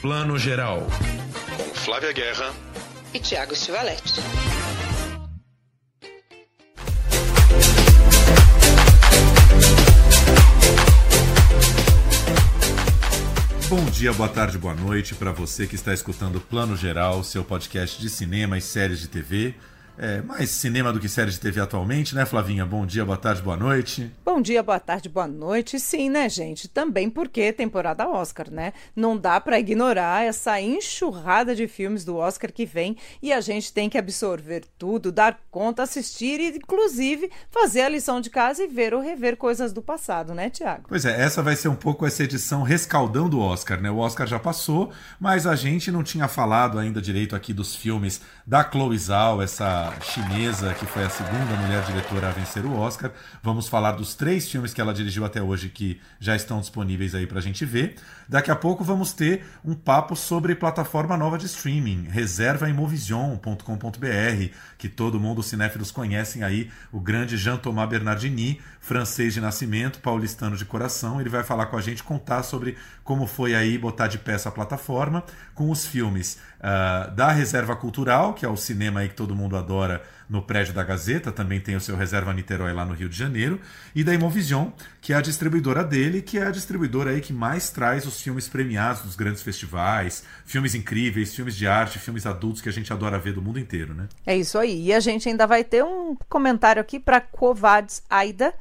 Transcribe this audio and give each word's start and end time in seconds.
Plano 0.00 0.38
Geral. 0.38 0.86
Com 1.58 1.74
Flávia 1.74 2.10
Guerra 2.10 2.54
e 3.12 3.18
Tiago 3.18 3.54
Stivaletti. 3.54 4.14
Bom 13.68 13.84
dia, 13.90 14.10
boa 14.14 14.30
tarde, 14.30 14.56
boa 14.56 14.74
noite 14.74 15.14
para 15.14 15.32
você 15.32 15.66
que 15.66 15.74
está 15.74 15.92
escutando 15.92 16.40
Plano 16.40 16.74
Geral, 16.78 17.22
seu 17.22 17.44
podcast 17.44 18.00
de 18.00 18.08
cinema 18.08 18.56
e 18.56 18.62
séries 18.62 19.00
de 19.00 19.08
TV. 19.08 19.54
É, 20.02 20.22
mais 20.22 20.48
cinema 20.48 20.94
do 20.94 20.98
que 20.98 21.10
série 21.10 21.30
de 21.30 21.38
TV 21.38 21.60
atualmente, 21.60 22.14
né, 22.14 22.24
Flavinha? 22.24 22.64
Bom 22.64 22.86
dia, 22.86 23.04
boa 23.04 23.18
tarde, 23.18 23.42
boa 23.42 23.56
noite. 23.56 24.10
Bom 24.24 24.40
dia, 24.40 24.62
boa 24.62 24.80
tarde, 24.80 25.10
boa 25.10 25.26
noite. 25.26 25.78
Sim, 25.78 26.08
né, 26.08 26.26
gente? 26.26 26.68
Também 26.68 27.10
porque 27.10 27.52
temporada 27.52 28.08
Oscar, 28.08 28.50
né? 28.50 28.72
Não 28.96 29.14
dá 29.14 29.38
para 29.38 29.60
ignorar 29.60 30.24
essa 30.24 30.58
enxurrada 30.58 31.54
de 31.54 31.68
filmes 31.68 32.02
do 32.02 32.16
Oscar 32.16 32.50
que 32.50 32.64
vem 32.64 32.96
e 33.20 33.30
a 33.30 33.42
gente 33.42 33.74
tem 33.74 33.90
que 33.90 33.98
absorver 33.98 34.64
tudo, 34.78 35.12
dar 35.12 35.38
conta, 35.50 35.82
assistir 35.82 36.40
e, 36.40 36.56
inclusive, 36.56 37.30
fazer 37.50 37.82
a 37.82 37.88
lição 37.90 38.22
de 38.22 38.30
casa 38.30 38.64
e 38.64 38.68
ver 38.68 38.94
ou 38.94 39.02
rever 39.02 39.36
coisas 39.36 39.70
do 39.70 39.82
passado, 39.82 40.32
né, 40.32 40.48
Tiago? 40.48 40.84
Pois 40.88 41.04
é, 41.04 41.20
essa 41.20 41.42
vai 41.42 41.56
ser 41.56 41.68
um 41.68 41.76
pouco 41.76 42.06
essa 42.06 42.24
edição 42.24 42.62
rescaldão 42.62 43.28
do 43.28 43.38
Oscar, 43.38 43.78
né? 43.82 43.90
O 43.90 43.98
Oscar 43.98 44.26
já 44.26 44.38
passou, 44.38 44.90
mas 45.20 45.46
a 45.46 45.54
gente 45.54 45.92
não 45.92 46.02
tinha 46.02 46.26
falado 46.26 46.78
ainda 46.78 47.02
direito 47.02 47.36
aqui 47.36 47.52
dos 47.52 47.76
filmes 47.76 48.22
da 48.46 48.64
Chloe 48.64 48.96
Zhao, 48.96 49.42
essa 49.42 49.89
chinesa, 50.00 50.74
que 50.74 50.86
foi 50.86 51.04
a 51.04 51.10
segunda 51.10 51.56
mulher 51.56 51.84
diretora 51.84 52.28
a 52.28 52.30
vencer 52.32 52.64
o 52.64 52.76
Oscar. 52.76 53.10
Vamos 53.42 53.68
falar 53.68 53.92
dos 53.92 54.14
três 54.14 54.50
filmes 54.50 54.72
que 54.72 54.80
ela 54.80 54.94
dirigiu 54.94 55.24
até 55.24 55.42
hoje 55.42 55.68
que 55.68 56.00
já 56.18 56.36
estão 56.36 56.60
disponíveis 56.60 57.14
aí 57.14 57.26
pra 57.26 57.40
gente 57.40 57.64
ver. 57.64 57.96
Daqui 58.28 58.50
a 58.50 58.56
pouco 58.56 58.84
vamos 58.84 59.12
ter 59.12 59.44
um 59.64 59.74
papo 59.74 60.14
sobre 60.14 60.54
plataforma 60.54 61.16
nova 61.16 61.36
de 61.36 61.46
streaming, 61.46 62.08
reserva 62.08 62.68
imovision.com.br, 62.68 64.54
que 64.78 64.88
todo 64.88 65.18
mundo 65.18 65.42
cinéfilos 65.42 65.90
conhecem 65.90 66.42
aí, 66.42 66.70
o 66.92 67.00
grande 67.00 67.36
Jean-Thomas 67.36 67.88
Bernardini, 67.88 68.60
francês 68.80 69.34
de 69.34 69.40
nascimento, 69.40 70.00
paulistano 70.00 70.56
de 70.56 70.64
coração. 70.64 71.20
Ele 71.20 71.28
vai 71.28 71.42
falar 71.42 71.66
com 71.66 71.76
a 71.76 71.80
gente, 71.80 72.02
contar 72.02 72.42
sobre 72.42 72.76
como 73.02 73.26
foi 73.26 73.54
aí 73.54 73.76
botar 73.76 74.06
de 74.06 74.18
pé 74.18 74.34
essa 74.34 74.50
plataforma, 74.50 75.24
com 75.54 75.70
os 75.70 75.84
filmes 75.84 76.38
uh, 76.60 77.10
da 77.12 77.32
Reserva 77.32 77.74
Cultural, 77.74 78.34
que 78.34 78.44
é 78.44 78.48
o 78.48 78.56
cinema 78.56 79.00
aí 79.00 79.08
que 79.08 79.14
todo 79.14 79.34
mundo 79.34 79.56
adora 79.56 80.02
no 80.28 80.40
prédio 80.40 80.72
da 80.72 80.84
Gazeta, 80.84 81.32
também 81.32 81.58
tem 81.58 81.74
o 81.74 81.80
seu 81.80 81.96
Reserva 81.96 82.32
Niterói 82.32 82.72
lá 82.72 82.84
no 82.84 82.94
Rio 82.94 83.08
de 83.08 83.16
Janeiro, 83.16 83.60
e 83.92 84.04
da 84.04 84.14
Imovision, 84.14 84.68
que 85.00 85.12
é 85.12 85.16
a 85.16 85.20
distribuidora 85.20 85.82
dele, 85.82 86.22
que 86.22 86.38
é 86.38 86.46
a 86.46 86.52
distribuidora 86.52 87.10
aí 87.10 87.20
que 87.20 87.32
mais 87.32 87.70
traz 87.70 88.06
os 88.06 88.20
filmes 88.20 88.48
premiados 88.48 89.02
dos 89.02 89.16
grandes 89.16 89.42
festivais, 89.42 90.22
filmes 90.46 90.76
incríveis, 90.76 91.34
filmes 91.34 91.56
de 91.56 91.66
arte, 91.66 91.98
filmes 91.98 92.26
adultos 92.26 92.62
que 92.62 92.68
a 92.68 92.72
gente 92.72 92.92
adora 92.92 93.18
ver 93.18 93.32
do 93.32 93.42
mundo 93.42 93.58
inteiro, 93.58 93.92
né? 93.92 94.08
É 94.24 94.36
isso 94.36 94.56
aí. 94.56 94.86
E 94.86 94.92
a 94.92 95.00
gente 95.00 95.28
ainda 95.28 95.48
vai 95.48 95.64
ter 95.64 95.82
um 95.82 96.16
comentário 96.28 96.80
aqui 96.80 97.00
para 97.00 97.20
Covades 97.20 98.00
Aida, 98.08 98.54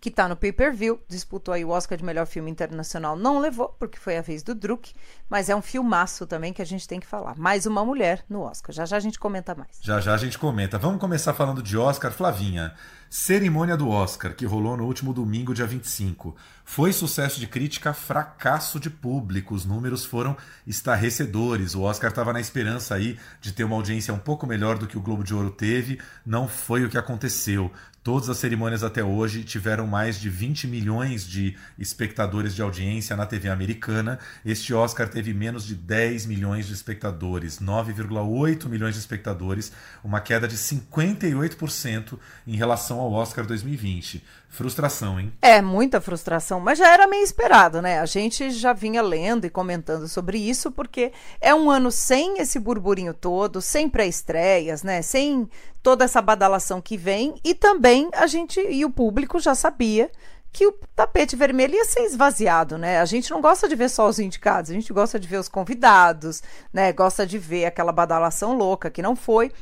que 0.00 0.08
está 0.08 0.28
no 0.28 0.36
pay-per-view, 0.36 1.00
disputou 1.08 1.54
aí 1.54 1.64
o 1.64 1.70
Oscar 1.70 1.96
de 1.96 2.04
melhor 2.04 2.26
filme 2.26 2.50
internacional, 2.50 3.16
não 3.16 3.38
levou, 3.38 3.74
porque 3.78 3.98
foi 3.98 4.16
a 4.16 4.22
vez 4.22 4.42
do 4.42 4.54
Druk, 4.54 4.92
mas 5.28 5.48
é 5.48 5.56
um 5.56 5.62
filmaço 5.62 6.26
também 6.26 6.52
que 6.52 6.60
a 6.60 6.66
gente 6.66 6.86
tem 6.86 7.00
que 7.00 7.06
falar. 7.06 7.36
Mais 7.36 7.66
uma 7.66 7.84
mulher 7.84 8.24
no 8.28 8.42
Oscar. 8.42 8.74
Já 8.74 8.84
já 8.84 8.96
a 8.96 9.00
gente 9.00 9.18
comenta 9.18 9.54
mais. 9.54 9.78
Já 9.80 10.00
já 10.00 10.14
a 10.14 10.18
gente 10.18 10.38
comenta. 10.38 10.78
Vamos 10.78 11.00
começar 11.00 11.34
falando 11.34 11.62
de 11.62 11.76
Oscar, 11.76 12.12
Flavinha. 12.12 12.74
Cerimônia 13.18 13.78
do 13.78 13.88
Oscar, 13.88 14.34
que 14.34 14.44
rolou 14.44 14.76
no 14.76 14.84
último 14.84 15.10
domingo, 15.10 15.54
dia 15.54 15.66
25. 15.66 16.36
Foi 16.66 16.92
sucesso 16.92 17.40
de 17.40 17.46
crítica, 17.46 17.94
fracasso 17.94 18.78
de 18.78 18.90
público. 18.90 19.54
Os 19.54 19.64
números 19.64 20.04
foram 20.04 20.36
estarrecedores. 20.66 21.74
O 21.74 21.80
Oscar 21.80 22.10
estava 22.10 22.30
na 22.30 22.40
esperança 22.40 22.94
aí 22.94 23.18
de 23.40 23.52
ter 23.52 23.64
uma 23.64 23.74
audiência 23.74 24.12
um 24.12 24.18
pouco 24.18 24.46
melhor 24.46 24.76
do 24.76 24.86
que 24.86 24.98
o 24.98 25.00
Globo 25.00 25.24
de 25.24 25.34
Ouro 25.34 25.50
teve. 25.50 25.98
Não 26.26 26.46
foi 26.46 26.84
o 26.84 26.90
que 26.90 26.98
aconteceu. 26.98 27.72
Todas 28.06 28.28
as 28.28 28.38
cerimônias 28.38 28.84
até 28.84 29.02
hoje 29.02 29.42
tiveram 29.42 29.84
mais 29.84 30.20
de 30.20 30.30
20 30.30 30.68
milhões 30.68 31.26
de 31.26 31.56
espectadores 31.76 32.54
de 32.54 32.62
audiência 32.62 33.16
na 33.16 33.26
TV 33.26 33.48
americana. 33.48 34.20
Este 34.44 34.72
Oscar 34.72 35.08
teve 35.08 35.34
menos 35.34 35.66
de 35.66 35.74
10 35.74 36.26
milhões 36.26 36.68
de 36.68 36.72
espectadores, 36.72 37.58
9,8 37.58 38.68
milhões 38.68 38.94
de 38.94 39.00
espectadores, 39.00 39.72
uma 40.04 40.20
queda 40.20 40.46
de 40.46 40.56
58% 40.56 42.16
em 42.46 42.54
relação 42.54 43.00
ao 43.00 43.05
Oscar 43.12 43.46
2020. 43.46 44.22
Frustração, 44.48 45.20
hein? 45.20 45.32
É, 45.42 45.60
muita 45.60 46.00
frustração, 46.00 46.60
mas 46.60 46.78
já 46.78 46.92
era 46.92 47.06
meio 47.06 47.22
esperado, 47.22 47.82
né? 47.82 48.00
A 48.00 48.06
gente 48.06 48.50
já 48.50 48.72
vinha 48.72 49.02
lendo 49.02 49.46
e 49.46 49.50
comentando 49.50 50.08
sobre 50.08 50.38
isso, 50.38 50.70
porque 50.70 51.12
é 51.40 51.54
um 51.54 51.70
ano 51.70 51.90
sem 51.90 52.38
esse 52.38 52.58
burburinho 52.58 53.12
todo, 53.12 53.60
sem 53.60 53.88
pré-estreias, 53.88 54.82
né? 54.82 55.02
Sem 55.02 55.48
toda 55.82 56.04
essa 56.04 56.22
badalação 56.22 56.80
que 56.80 56.96
vem, 56.96 57.34
e 57.44 57.54
também 57.54 58.08
a 58.12 58.26
gente 58.26 58.60
e 58.60 58.84
o 58.84 58.90
público 58.90 59.38
já 59.38 59.54
sabia 59.54 60.10
que 60.56 60.66
o 60.66 60.72
tapete 60.94 61.36
vermelho 61.36 61.74
ia 61.74 61.84
ser 61.84 62.00
esvaziado, 62.00 62.78
né? 62.78 62.98
A 62.98 63.04
gente 63.04 63.30
não 63.30 63.42
gosta 63.42 63.68
de 63.68 63.76
ver 63.76 63.90
só 63.90 64.08
os 64.08 64.18
indicados, 64.18 64.70
a 64.70 64.74
gente 64.74 64.90
gosta 64.90 65.20
de 65.20 65.28
ver 65.28 65.36
os 65.36 65.48
convidados, 65.48 66.42
né? 66.72 66.94
Gosta 66.94 67.26
de 67.26 67.38
ver 67.38 67.66
aquela 67.66 67.92
badalação 67.92 68.56
louca 68.56 68.90
que 68.90 69.02
não 69.02 69.14
foi. 69.14 69.52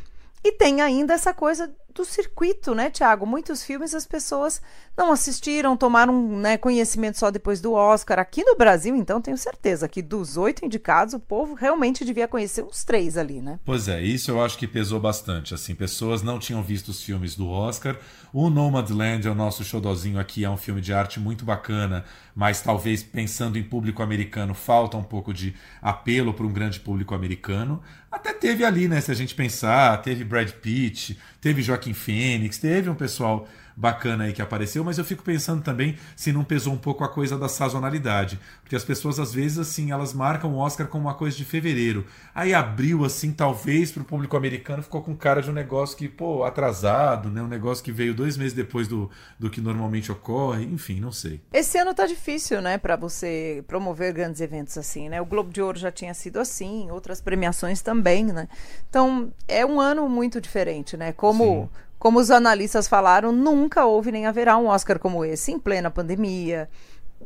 E 0.45 0.53
tem 0.53 0.83
ainda 0.83 1.15
essa 1.15 1.35
coisa 1.35 1.75
do 1.95 2.05
circuito, 2.05 2.75
né, 2.75 2.91
Tiago? 2.91 3.25
Muitos 3.25 3.63
filmes 3.63 3.95
as 3.95 4.07
pessoas 4.07 4.61
não 4.97 5.13
assistiram, 5.13 5.77
tomaram 5.77 6.13
né, 6.39 6.57
conhecimento 6.57 7.19
só 7.19 7.31
depois 7.31 7.61
do 7.61 7.73
Oscar. 7.73 8.19
Aqui 8.19 8.45
no 8.45 8.57
Brasil, 8.57 8.95
então, 8.97 9.21
tenho 9.21 9.39
certeza 9.39 9.89
que 9.89 10.03
dos 10.03 10.37
oito 10.37 10.65
indicados, 10.65 11.15
o 11.15 11.21
povo 11.21 11.55
realmente 11.55 12.05
devia 12.05 12.29
conhecer 12.29 12.63
uns 12.63 12.85
três 12.85 13.17
ali, 13.17 13.41
né? 13.41 13.59
Pois 13.65 13.89
é, 13.89 14.03
isso 14.03 14.31
eu 14.31 14.43
acho 14.43 14.59
que 14.59 14.67
pesou 14.67 15.01
bastante. 15.01 15.55
Assim, 15.55 15.75
pessoas 15.75 16.23
não 16.23 16.39
tinham 16.39 16.63
visto 16.63 16.89
os 16.89 17.03
filmes 17.03 17.37
do 17.37 17.49
Oscar. 17.49 17.97
O 18.33 18.51
Nomadland 18.51 19.27
é 19.27 19.31
o 19.31 19.35
nosso 19.35 19.63
showzinho 19.63 20.19
aqui, 20.19 20.45
é 20.45 20.51
um 20.51 20.57
filme 20.57 20.81
de 20.81 20.93
arte 20.93 21.21
muito 21.21 21.45
bacana, 21.45 22.05
mas 22.35 22.61
talvez 22.61 23.01
pensando 23.01 23.57
em 23.57 23.63
público 23.63 24.03
americano, 24.03 24.55
falta 24.55 24.97
um 24.97 25.05
pouco 25.05 25.33
de 25.33 25.55
apelo 25.81 26.35
para 26.35 26.45
um 26.45 26.53
grande 26.53 26.81
público 26.81 27.15
americano. 27.15 27.81
Até 28.11 28.33
teve 28.33 28.65
ali, 28.65 28.89
né? 28.89 29.01
Se 29.01 29.11
a 29.11 29.15
gente 29.15 29.35
pensar, 29.35 30.01
teve 30.03 30.25
Brad 30.25 30.51
Pitt, 30.51 31.19
teve 31.45 31.61
Joaquim 31.61 31.93
Fênix, 31.93 32.57
teve 32.57 32.89
um 32.89 32.95
pessoal 32.95 33.47
bacana 33.77 34.25
aí 34.25 34.33
que 34.33 34.43
apareceu, 34.43 34.85
mas 34.85 34.99
eu 34.99 35.05
fico 35.05 35.23
pensando 35.23 35.63
também 35.63 35.97
se 36.15 36.33
não 36.33 36.45
pesou 36.45 36.73
um 36.73 36.79
pouco 36.79 37.03
a 37.03 37.09
coisa 37.09 37.37
da 37.37 37.49
sazonalidade, 37.49 38.39
porque 38.63 38.77
as 38.77 38.85
pessoas 38.85 39.19
às 39.19 39.33
vezes 39.33 39.59
assim, 39.59 39.91
elas 39.91 40.13
marcam 40.13 40.53
o 40.53 40.59
Oscar 40.59 40.87
como 40.87 41.05
uma 41.05 41.15
coisa 41.15 41.37
de 41.37 41.45
fevereiro. 41.45 42.07
Aí 42.35 42.55
abriu 42.55 43.05
assim, 43.05 43.33
talvez 43.33 43.91
para 43.91 44.03
o 44.03 44.05
público 44.05 44.37
americano 44.37 44.83
ficou 44.83 45.03
com 45.03 45.17
cara 45.17 45.43
de 45.43 45.51
um 45.51 45.53
negócio 45.53 45.97
que, 45.97 46.09
pô, 46.09 46.45
atrasado, 46.45 47.31
né? 47.31 47.43
Um 47.43 47.49
negócio 47.49 47.83
que 47.83 47.93
veio 47.93 48.15
dois 48.15 48.37
meses 48.37 48.53
depois 48.53 48.87
do, 48.87 49.11
do 49.39 49.51
que 49.51 49.61
normalmente 49.61 50.11
ocorre, 50.13 50.65
enfim, 50.65 51.01
não 51.01 51.13
sei. 51.13 51.41
Esse 51.53 51.79
ano 51.79 51.95
tá 51.95 52.07
difícil, 52.07 52.61
né, 52.61 52.79
para 52.79 52.97
você 52.97 53.65
promover 53.67 54.13
grandes 54.13 54.41
eventos 54.41 54.77
assim, 54.79 55.09
né? 55.09 55.21
O 55.21 55.27
Globo 55.27 55.51
de 55.51 55.61
Ouro 55.61 55.79
já 55.79 55.91
tinha 55.91 56.15
sido 56.15 56.39
assim, 56.39 56.91
outras 56.91 57.21
premiações 57.21 57.83
também, 57.83 58.25
né? 58.25 58.49
Então, 58.89 59.33
é 59.49 59.65
um 59.65 59.81
ano 59.81 60.09
muito 60.09 60.41
diferente, 60.41 60.97
né? 60.97 61.13
Como 61.13 61.69
Sim 61.73 61.84
como 61.99 62.19
os 62.19 62.31
analistas 62.31 62.87
falaram, 62.87 63.33
nunca 63.33 63.87
houve 63.87 64.13
nem 64.13 64.27
haverá 64.27 64.57
um 64.57 64.67
Oscar 64.67 64.99
como 64.99 65.25
esse, 65.25 65.53
em 65.53 65.59
plena 65.59 65.91
pandemia. 65.91 66.69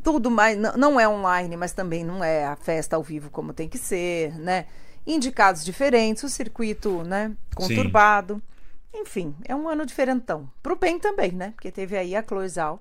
Tudo 0.03 0.31
mais, 0.31 0.56
não 0.77 1.01
é 1.01 1.09
online, 1.09 1.56
mas 1.56 1.73
também 1.73 2.05
não 2.05 2.23
é 2.23 2.47
a 2.47 2.56
festa 2.56 2.97
ao 2.97 3.03
vivo 3.03 3.31
como 3.31 3.53
tem 3.53 3.69
que 3.69 3.78
ser, 3.78 4.33
né? 4.39 4.67
Indicados 5.07 5.65
diferentes, 5.65 6.23
o 6.23 6.28
circuito, 6.28 7.03
né, 7.03 7.33
conturbado. 7.55 8.34
Sim. 8.34 9.01
Enfim, 9.01 9.34
é 9.45 9.55
um 9.55 9.69
ano 9.69 9.84
diferentão. 9.84 10.49
Pro 10.62 10.77
bem 10.77 10.99
também, 10.99 11.33
né? 11.33 11.53
Porque 11.55 11.71
teve 11.71 11.97
aí 11.97 12.15
a 12.15 12.23
Chloe 12.23 12.49
Zhao 12.49 12.81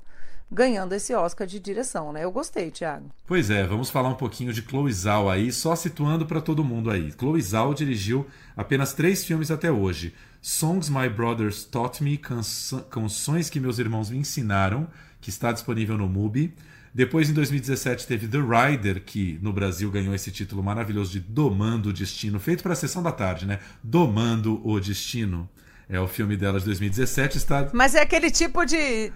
ganhando 0.49 0.93
esse 0.93 1.13
Oscar 1.13 1.45
de 1.45 1.59
direção, 1.59 2.13
né? 2.13 2.23
Eu 2.23 2.31
gostei, 2.31 2.71
Thiago. 2.71 3.09
Pois 3.25 3.49
é, 3.49 3.65
vamos 3.65 3.89
falar 3.89 4.09
um 4.09 4.15
pouquinho 4.15 4.53
de 4.53 4.61
Chloe 4.61 4.91
Zhao 4.91 5.29
aí, 5.29 5.51
só 5.51 5.75
situando 5.75 6.25
para 6.25 6.41
todo 6.41 6.63
mundo 6.63 6.89
aí. 6.89 7.11
Chloe 7.11 7.41
Zhao 7.41 7.73
dirigiu 7.73 8.25
apenas 8.55 8.93
três 8.93 9.25
filmes 9.25 9.51
até 9.51 9.71
hoje. 9.71 10.13
Songs 10.47 10.89
My 10.89 11.09
Brothers 11.09 11.65
Taught 11.65 12.01
Me, 12.01 12.17
Canções 12.17 13.49
que 13.49 13.59
Meus 13.59 13.79
Irmãos 13.79 14.09
Me 14.09 14.17
Ensinaram, 14.17 14.87
que 15.19 15.29
está 15.29 15.51
disponível 15.51 15.97
no 15.97 16.07
MUBI. 16.07 16.53
Depois, 16.93 17.29
em 17.29 17.33
2017, 17.33 18.07
teve 18.07 18.29
The 18.29 18.37
Rider, 18.37 19.03
que 19.03 19.37
no 19.41 19.51
Brasil 19.51 19.91
ganhou 19.91 20.15
esse 20.15 20.31
título 20.31 20.63
maravilhoso 20.63 21.11
de 21.11 21.19
Domando 21.19 21.89
o 21.89 21.93
Destino, 21.93 22.39
feito 22.39 22.63
para 22.63 22.71
a 22.71 22.77
sessão 22.77 23.03
da 23.03 23.11
tarde, 23.11 23.45
né? 23.45 23.59
Domando 23.83 24.65
o 24.65 24.79
Destino. 24.79 25.49
É 25.89 25.99
o 25.99 26.07
filme 26.07 26.37
dela 26.37 26.59
de 26.59 26.65
2017. 26.65 27.37
Está... 27.37 27.69
Mas 27.73 27.93
é 27.93 28.01
aquele 28.01 28.31
tipo 28.31 28.65
de 28.65 29.11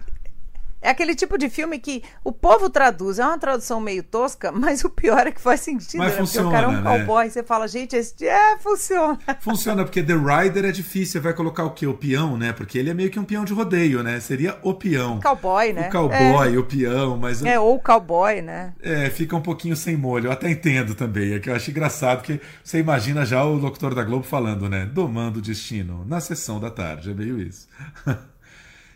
É 0.81 0.89
aquele 0.89 1.13
tipo 1.13 1.37
de 1.37 1.49
filme 1.49 1.77
que 1.77 2.03
o 2.23 2.31
povo 2.31 2.69
traduz, 2.69 3.19
é 3.19 3.25
uma 3.25 3.37
tradução 3.37 3.79
meio 3.79 4.01
tosca, 4.01 4.51
mas 4.53 4.83
o 4.83 4.89
pior 4.89 5.27
é 5.27 5.31
que 5.31 5.39
faz 5.39 5.61
sentido. 5.61 5.99
Mas 5.99 6.13
né? 6.13 6.17
funciona, 6.17 6.49
Porque 6.49 6.57
o 6.57 6.61
cara 6.61 6.73
é 6.73 6.77
um 6.77 6.81
né? 6.81 7.05
cowboy, 7.05 7.29
você 7.29 7.43
fala, 7.43 7.67
gente, 7.67 7.95
esse 7.95 8.27
é, 8.27 8.57
funciona. 8.57 9.19
Funciona, 9.41 9.83
porque 9.83 10.03
The 10.03 10.13
Rider 10.13 10.65
é 10.65 10.71
difícil. 10.71 11.13
Você 11.13 11.19
vai 11.19 11.33
colocar 11.33 11.63
o 11.65 11.71
quê? 11.71 11.85
O 11.85 11.93
peão, 11.93 12.37
né? 12.37 12.53
Porque 12.53 12.77
ele 12.77 12.89
é 12.89 12.93
meio 12.93 13.09
que 13.09 13.19
um 13.19 13.23
peão 13.23 13.43
de 13.43 13.53
rodeio, 13.53 14.03
né? 14.03 14.19
Seria 14.19 14.57
o 14.61 14.73
peão. 14.73 15.19
Cowboy, 15.19 15.73
né? 15.73 15.87
O 15.87 15.91
cowboy, 15.91 16.57
o 16.57 16.63
peão, 16.63 17.17
mas. 17.17 17.43
É, 17.43 17.59
ou 17.59 17.79
cowboy, 17.79 18.41
né? 18.41 18.73
É, 18.81 19.09
fica 19.09 19.35
um 19.35 19.41
pouquinho 19.41 19.75
sem 19.75 19.97
molho. 19.97 20.27
Eu 20.27 20.31
até 20.31 20.49
entendo 20.49 20.95
também. 20.95 21.33
É 21.33 21.39
que 21.39 21.49
eu 21.49 21.55
acho 21.55 21.71
engraçado 21.71 22.21
que 22.21 22.39
você 22.63 22.79
imagina 22.79 23.25
já 23.25 23.43
o 23.43 23.55
locutor 23.55 23.93
da 23.93 24.03
Globo 24.03 24.23
falando, 24.23 24.69
né? 24.69 24.85
Domando 24.85 25.39
o 25.39 25.41
destino 25.41 26.05
na 26.05 26.19
sessão 26.21 26.59
da 26.59 26.69
tarde. 26.69 27.11
É 27.11 27.13
meio 27.13 27.41
isso. 27.41 27.67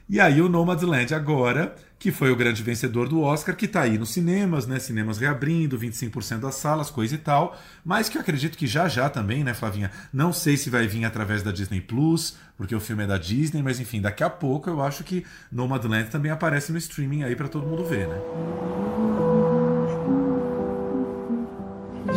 e 0.08 0.20
aí 0.20 0.40
o 0.40 0.48
Nomadland 0.48 1.16
agora, 1.16 1.76
que 1.98 2.12
foi 2.12 2.30
o 2.30 2.36
grande 2.36 2.62
vencedor 2.62 3.10
do 3.10 3.22
Oscar, 3.22 3.56
que 3.56 3.68
tá 3.68 3.82
aí 3.82 3.98
nos 3.98 4.12
cinemas, 4.12 4.68
né? 4.68 4.78
Cinemas 4.78 5.18
reabrindo, 5.18 5.80
25% 5.80 6.42
das 6.42 6.56
salas, 6.56 6.92
coisa 6.92 7.16
e 7.16 7.18
tal. 7.18 7.58
Mas 7.84 8.08
que 8.08 8.16
eu 8.16 8.22
acredito 8.22 8.56
que 8.56 8.68
já 8.68 8.88
já 8.88 9.10
também, 9.10 9.44
né, 9.44 9.56
Flavinha? 9.56 9.90
Não 10.14 10.32
sei 10.32 10.58
se 10.58 10.70
vai 10.70 10.86
vir 10.86 11.06
através 11.06 11.42
da 11.42 11.52
Disney 11.52 11.82
Plus, 11.82 12.38
porque 12.56 12.76
o 12.76 12.80
filme 12.80 13.04
é 13.04 13.08
da 13.08 13.18
Disney, 13.18 13.64
mas 13.64 13.80
enfim, 13.80 14.00
daqui 14.00 14.24
a 14.24 14.30
pouco 14.30 14.70
eu 14.70 14.80
acho 14.80 15.04
que 15.04 15.26
Nomadland 15.52 16.12
também 16.12 16.32
aparece 16.32 16.72
no 16.72 16.78
streaming 16.78 17.24
aí 17.24 17.36
para 17.36 17.48
todo 17.48 17.66
mundo 17.66 17.84
ver, 17.84 18.08
né? 18.08 18.22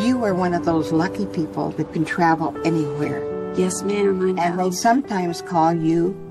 You 0.05 0.23
are 0.25 0.35
one 0.35 0.55
of 0.55 0.65
those 0.67 0.93
lucky 0.93 1.25
people 1.27 1.73
that 1.77 1.91
can 1.95 2.05
travel 2.05 2.55
anywhere. 2.67 3.23
Yes, 3.57 3.83
ma'am, 3.83 4.37
I 4.39 4.41
And 4.41 4.59
they 4.59 4.71
sometimes 4.71 5.41
call 5.41 5.75
you 5.75 6.28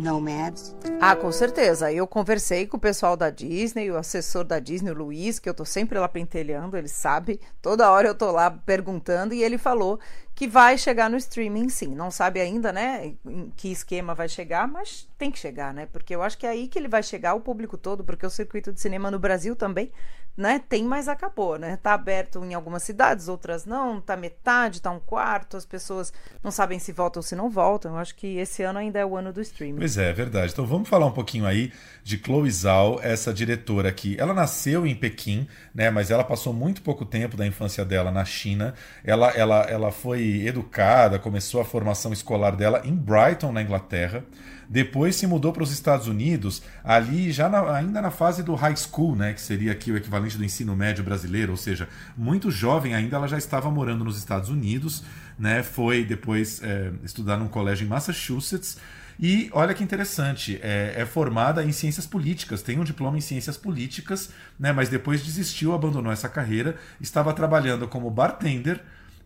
nomads. 0.00 0.74
Ah, 1.00 1.14
com 1.14 1.30
certeza. 1.30 1.92
Eu 1.92 2.06
conversei 2.06 2.66
com 2.66 2.76
o 2.76 2.80
pessoal 2.80 3.16
da 3.16 3.30
Disney, 3.30 3.90
o 3.90 3.96
assessor 3.96 4.44
da 4.44 4.58
Disney, 4.58 4.90
o 4.90 4.94
Luiz, 4.94 5.38
que 5.38 5.48
eu 5.48 5.54
tô 5.54 5.64
sempre 5.64 5.98
lá 5.98 6.08
pentelhando, 6.08 6.76
ele 6.76 6.88
sabe. 6.88 7.40
Toda 7.62 7.90
hora 7.90 8.08
eu 8.08 8.14
tô 8.14 8.30
lá 8.30 8.50
perguntando 8.50 9.34
e 9.34 9.42
ele 9.42 9.58
falou 9.58 9.98
que 10.40 10.48
vai 10.48 10.78
chegar 10.78 11.10
no 11.10 11.18
streaming 11.18 11.68
sim. 11.68 11.94
Não 11.94 12.10
sabe 12.10 12.40
ainda, 12.40 12.72
né, 12.72 13.12
em 13.26 13.52
que 13.54 13.70
esquema 13.70 14.14
vai 14.14 14.26
chegar, 14.26 14.66
mas 14.66 15.06
tem 15.18 15.30
que 15.30 15.38
chegar, 15.38 15.74
né? 15.74 15.86
Porque 15.92 16.14
eu 16.14 16.22
acho 16.22 16.38
que 16.38 16.46
é 16.46 16.48
aí 16.48 16.66
que 16.66 16.78
ele 16.78 16.88
vai 16.88 17.02
chegar 17.02 17.34
o 17.34 17.42
público 17.42 17.76
todo, 17.76 18.02
porque 18.02 18.24
o 18.24 18.30
circuito 18.30 18.72
de 18.72 18.80
cinema 18.80 19.10
no 19.10 19.18
Brasil 19.18 19.54
também, 19.54 19.92
né, 20.34 20.62
tem, 20.66 20.82
mas 20.84 21.08
acabou, 21.08 21.58
né? 21.58 21.76
Tá 21.82 21.92
aberto 21.92 22.42
em 22.42 22.54
algumas 22.54 22.82
cidades, 22.82 23.28
outras 23.28 23.66
não, 23.66 24.00
tá 24.00 24.16
metade, 24.16 24.80
tá 24.80 24.90
um 24.90 24.98
quarto, 24.98 25.58
as 25.58 25.66
pessoas 25.66 26.10
não 26.42 26.50
sabem 26.50 26.78
se 26.78 26.90
voltam 26.90 27.20
ou 27.20 27.22
se 27.22 27.36
não 27.36 27.50
voltam. 27.50 27.92
Eu 27.92 27.98
acho 27.98 28.14
que 28.14 28.38
esse 28.38 28.62
ano 28.62 28.78
ainda 28.78 28.98
é 28.98 29.04
o 29.04 29.14
ano 29.14 29.34
do 29.34 29.42
streaming. 29.42 29.80
Pois 29.80 29.98
é, 29.98 30.08
é 30.08 30.12
verdade. 30.14 30.52
Então 30.52 30.64
vamos 30.64 30.88
falar 30.88 31.04
um 31.04 31.12
pouquinho 31.12 31.44
aí 31.44 31.70
de 32.02 32.16
Chloe 32.16 32.50
Zhao, 32.50 32.98
essa 33.02 33.34
diretora 33.34 33.92
que 33.92 34.18
ela 34.18 34.32
nasceu 34.32 34.86
em 34.86 34.94
Pequim, 34.94 35.46
né, 35.74 35.90
mas 35.90 36.10
ela 36.10 36.24
passou 36.24 36.54
muito 36.54 36.80
pouco 36.80 37.04
tempo 37.04 37.36
da 37.36 37.46
infância 37.46 37.84
dela 37.84 38.10
na 38.10 38.24
China. 38.24 38.72
Ela, 39.04 39.30
ela, 39.32 39.62
ela 39.64 39.92
foi 39.92 40.29
educada, 40.46 41.18
começou 41.18 41.60
a 41.60 41.64
formação 41.64 42.12
escolar 42.12 42.56
dela 42.56 42.82
em 42.84 42.94
Brighton, 42.94 43.52
na 43.52 43.62
Inglaterra. 43.62 44.24
Depois 44.68 45.16
se 45.16 45.26
mudou 45.26 45.52
para 45.52 45.64
os 45.64 45.72
Estados 45.72 46.06
Unidos, 46.06 46.62
ali 46.84 47.32
já 47.32 47.48
na- 47.48 47.74
ainda 47.74 48.00
na 48.00 48.10
fase 48.10 48.42
do 48.42 48.54
high 48.54 48.76
school, 48.76 49.16
né, 49.16 49.32
que 49.32 49.40
seria 49.40 49.72
aqui 49.72 49.90
o 49.90 49.96
equivalente 49.96 50.38
do 50.38 50.44
ensino 50.44 50.76
médio 50.76 51.02
brasileiro, 51.02 51.50
ou 51.50 51.56
seja, 51.56 51.88
muito 52.16 52.52
jovem 52.52 52.94
ainda, 52.94 53.16
ela 53.16 53.26
já 53.26 53.36
estava 53.36 53.68
morando 53.68 54.04
nos 54.04 54.16
Estados 54.16 54.48
Unidos, 54.48 55.02
né, 55.36 55.64
foi 55.64 56.04
depois 56.04 56.62
é, 56.62 56.92
estudar 57.04 57.36
num 57.36 57.48
colégio 57.48 57.84
em 57.84 57.88
Massachusetts. 57.88 58.76
E 59.18 59.50
olha 59.52 59.74
que 59.74 59.82
interessante, 59.82 60.58
é, 60.62 60.94
é 60.96 61.04
formada 61.04 61.64
em 61.64 61.72
ciências 61.72 62.06
políticas, 62.06 62.62
tem 62.62 62.78
um 62.78 62.84
diploma 62.84 63.18
em 63.18 63.20
ciências 63.20 63.56
políticas, 63.56 64.30
né, 64.58 64.72
mas 64.72 64.88
depois 64.88 65.20
desistiu, 65.20 65.74
abandonou 65.74 66.12
essa 66.12 66.28
carreira, 66.28 66.76
estava 67.00 67.32
trabalhando 67.32 67.88
como 67.88 68.08
bartender 68.08 68.80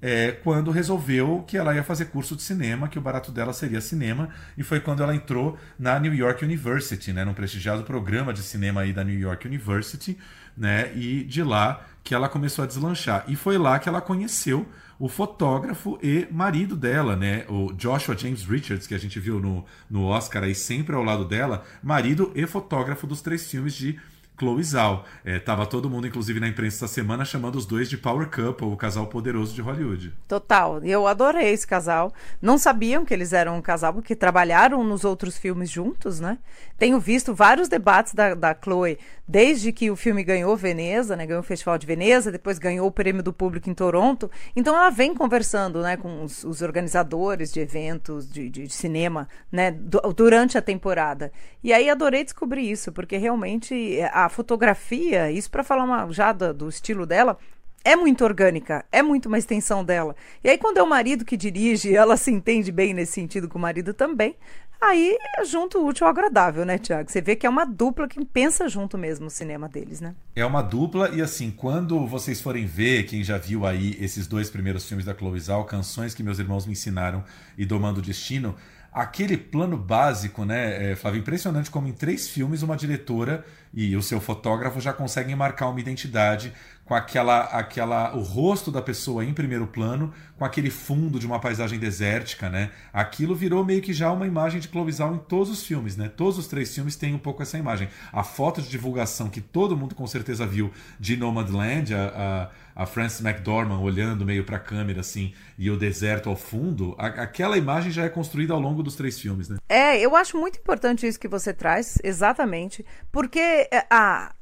é, 0.06 0.32
quando 0.32 0.70
resolveu 0.70 1.42
que 1.48 1.56
ela 1.56 1.74
ia 1.74 1.82
fazer 1.82 2.04
curso 2.04 2.36
de 2.36 2.42
cinema, 2.42 2.88
que 2.88 2.98
o 2.98 3.00
barato 3.00 3.32
dela 3.32 3.54
seria 3.54 3.80
cinema, 3.80 4.28
e 4.54 4.62
foi 4.62 4.78
quando 4.78 5.02
ela 5.02 5.16
entrou 5.16 5.58
na 5.78 5.98
New 5.98 6.12
York 6.12 6.44
University, 6.44 7.10
né, 7.10 7.24
num 7.24 7.32
prestigiado 7.32 7.82
programa 7.84 8.30
de 8.30 8.42
cinema 8.42 8.82
aí 8.82 8.92
da 8.92 9.02
New 9.02 9.18
York 9.18 9.48
University, 9.48 10.18
né, 10.54 10.94
e 10.94 11.24
de 11.24 11.42
lá 11.42 11.86
que 12.02 12.14
ela 12.14 12.28
começou 12.28 12.64
a 12.64 12.66
deslanchar. 12.66 13.24
E 13.28 13.34
foi 13.34 13.56
lá 13.56 13.78
que 13.78 13.88
ela 13.88 14.02
conheceu 14.02 14.68
o 14.98 15.08
fotógrafo 15.08 15.98
e 16.02 16.28
marido 16.30 16.76
dela, 16.76 17.16
né, 17.16 17.46
o 17.48 17.72
Joshua 17.72 18.14
James 18.14 18.44
Richards, 18.44 18.86
que 18.86 18.94
a 18.94 18.98
gente 18.98 19.18
viu 19.18 19.40
no, 19.40 19.64
no 19.88 20.04
Oscar 20.04 20.44
aí 20.44 20.54
sempre 20.54 20.94
ao 20.94 21.02
lado 21.02 21.24
dela, 21.24 21.64
marido 21.82 22.30
e 22.34 22.46
fotógrafo 22.46 23.06
dos 23.06 23.22
três 23.22 23.50
filmes 23.50 23.72
de 23.72 23.98
Chloe 24.38 24.62
Zhao. 24.62 25.04
É, 25.24 25.38
tava 25.38 25.66
todo 25.66 25.88
mundo, 25.88 26.06
inclusive 26.06 26.40
na 26.40 26.48
imprensa 26.48 26.84
essa 26.84 26.92
semana, 26.92 27.24
chamando 27.24 27.56
os 27.56 27.66
dois 27.66 27.88
de 27.88 27.96
Power 27.96 28.28
Couple, 28.28 28.66
o 28.66 28.76
casal 28.76 29.06
poderoso 29.06 29.54
de 29.54 29.62
Hollywood. 29.62 30.12
Total, 30.26 30.82
eu 30.84 31.06
adorei 31.06 31.52
esse 31.52 31.66
casal. 31.66 32.12
Não 32.42 32.58
sabiam 32.58 33.04
que 33.04 33.14
eles 33.14 33.32
eram 33.32 33.56
um 33.56 33.62
casal, 33.62 33.94
porque 33.94 34.16
trabalharam 34.16 34.82
nos 34.82 35.04
outros 35.04 35.36
filmes 35.36 35.70
juntos, 35.70 36.20
né? 36.20 36.38
Tenho 36.76 36.98
visto 36.98 37.34
vários 37.34 37.68
debates 37.68 38.14
da, 38.14 38.34
da 38.34 38.54
Chloe, 38.54 38.98
desde 39.26 39.72
que 39.72 39.90
o 39.90 39.96
filme 39.96 40.22
ganhou 40.22 40.56
Veneza, 40.56 41.16
né? 41.16 41.26
Ganhou 41.26 41.40
o 41.40 41.44
Festival 41.44 41.78
de 41.78 41.86
Veneza, 41.86 42.30
depois 42.30 42.58
ganhou 42.58 42.86
o 42.86 42.90
Prêmio 42.92 43.22
do 43.22 43.32
Público 43.32 43.68
em 43.70 43.74
Toronto. 43.74 44.30
Então 44.54 44.74
ela 44.74 44.90
vem 44.90 45.14
conversando, 45.14 45.80
né, 45.82 45.96
com 45.96 46.22
os, 46.24 46.44
os 46.44 46.62
organizadores 46.62 47.52
de 47.52 47.60
eventos 47.60 48.30
de, 48.30 48.48
de 48.50 48.68
cinema, 48.68 49.28
né, 49.50 49.70
du- 49.70 50.00
durante 50.14 50.58
a 50.58 50.62
temporada. 50.62 51.32
E 51.62 51.72
aí 51.72 51.88
adorei 51.88 52.22
descobrir 52.24 52.70
isso, 52.70 52.92
porque 52.92 53.16
realmente 53.16 53.98
a 54.12 54.28
fotografia, 54.28 55.30
isso 55.30 55.50
para 55.50 55.64
falar 55.64 55.84
uma, 55.84 56.10
já 56.12 56.32
do, 56.32 56.52
do 56.52 56.68
estilo 56.68 57.06
dela, 57.06 57.38
é 57.86 57.94
muito 57.96 58.24
orgânica, 58.24 58.82
é 58.90 59.02
muito 59.02 59.26
uma 59.26 59.36
extensão 59.38 59.84
dela. 59.84 60.16
E 60.42 60.48
aí, 60.48 60.56
quando 60.56 60.78
é 60.78 60.82
o 60.82 60.88
marido 60.88 61.22
que 61.24 61.36
dirige, 61.36 61.94
ela 61.96 62.16
se 62.16 62.30
entende 62.30 62.72
bem 62.72 62.94
nesse 62.94 63.12
sentido 63.12 63.46
com 63.48 63.58
o 63.58 63.60
marido 63.60 63.92
também. 63.92 64.36
Aí 64.80 65.16
junto 65.46 65.78
o 65.78 65.86
útil 65.86 66.06
ao 66.06 66.10
agradável, 66.10 66.64
né, 66.64 66.78
Tiago? 66.78 67.10
Você 67.10 67.20
vê 67.20 67.34
que 67.34 67.46
é 67.46 67.50
uma 67.50 67.64
dupla 67.64 68.06
que 68.06 68.22
pensa 68.24 68.68
junto 68.68 68.98
mesmo 68.98 69.26
o 69.26 69.30
cinema 69.30 69.68
deles, 69.68 70.00
né? 70.00 70.14
É 70.36 70.44
uma 70.44 70.62
dupla 70.62 71.08
e 71.10 71.22
assim, 71.22 71.50
quando 71.50 72.06
vocês 72.06 72.40
forem 72.40 72.66
ver, 72.66 73.04
quem 73.04 73.24
já 73.24 73.38
viu 73.38 73.64
aí 73.64 73.96
esses 74.00 74.26
dois 74.26 74.50
primeiros 74.50 74.86
filmes 74.86 75.06
da 75.06 75.14
Chloe 75.14 75.40
Zhao, 75.40 75.64
Canções 75.64 76.14
que 76.14 76.22
meus 76.22 76.38
irmãos 76.38 76.66
me 76.66 76.72
ensinaram 76.72 77.24
e 77.56 77.64
Domando 77.64 78.00
o 78.00 78.02
Destino, 78.02 78.54
aquele 78.94 79.36
plano 79.36 79.76
básico, 79.76 80.44
né, 80.44 80.92
é, 80.92 80.96
Flávio, 80.96 81.18
impressionante 81.18 81.68
como 81.68 81.88
em 81.88 81.92
três 81.92 82.28
filmes 82.28 82.62
uma 82.62 82.76
diretora 82.76 83.44
e 83.72 83.96
o 83.96 84.02
seu 84.02 84.20
fotógrafo 84.20 84.80
já 84.80 84.92
conseguem 84.92 85.34
marcar 85.34 85.68
uma 85.68 85.80
identidade 85.80 86.52
com 86.84 86.94
aquela, 86.94 87.44
aquela, 87.44 88.14
o 88.14 88.20
rosto 88.20 88.70
da 88.70 88.82
pessoa 88.82 89.24
em 89.24 89.32
primeiro 89.32 89.66
plano, 89.66 90.12
com 90.36 90.44
aquele 90.44 90.68
fundo 90.70 91.18
de 91.18 91.26
uma 91.26 91.38
paisagem 91.40 91.78
desértica, 91.78 92.50
né? 92.50 92.70
Aquilo 92.92 93.34
virou 93.34 93.64
meio 93.64 93.80
que 93.80 93.92
já 93.92 94.12
uma 94.12 94.26
imagem 94.26 94.60
de 94.60 94.68
Zhao 94.92 95.14
em 95.14 95.18
todos 95.18 95.50
os 95.50 95.64
filmes, 95.64 95.96
né? 95.96 96.10
Todos 96.14 96.36
os 96.36 96.46
três 96.46 96.74
filmes 96.74 96.94
têm 96.96 97.14
um 97.14 97.18
pouco 97.18 97.42
essa 97.42 97.56
imagem. 97.56 97.88
A 98.12 98.22
foto 98.22 98.60
de 98.60 98.68
divulgação 98.68 99.30
que 99.30 99.40
todo 99.40 99.76
mundo 99.76 99.94
com 99.94 100.06
certeza 100.06 100.46
viu 100.46 100.70
de 101.00 101.16
Nomadland, 101.16 101.94
a, 101.94 102.50
a, 102.76 102.82
a 102.82 102.86
Frances 102.86 103.24
McDormand 103.24 103.78
olhando 103.80 104.24
meio 104.26 104.44
para 104.44 104.56
a 104.56 104.60
câmera 104.60 105.00
assim 105.00 105.32
e 105.56 105.70
o 105.70 105.78
deserto 105.78 106.28
ao 106.28 106.36
fundo, 106.36 106.94
a- 106.98 107.06
aquela 107.06 107.56
imagem 107.56 107.90
já 107.92 108.04
é 108.04 108.08
construída 108.10 108.52
ao 108.52 108.60
longo 108.60 108.82
dos 108.82 108.94
três 108.94 109.18
filmes, 109.18 109.48
né? 109.48 109.56
É, 109.68 109.98
eu 109.98 110.14
acho 110.14 110.36
muito 110.36 110.58
importante 110.58 111.06
isso 111.06 111.18
que 111.18 111.28
você 111.28 111.54
traz, 111.54 111.96
exatamente, 112.04 112.84
porque 113.10 113.38
é, 113.72 113.86
a, 113.88 114.34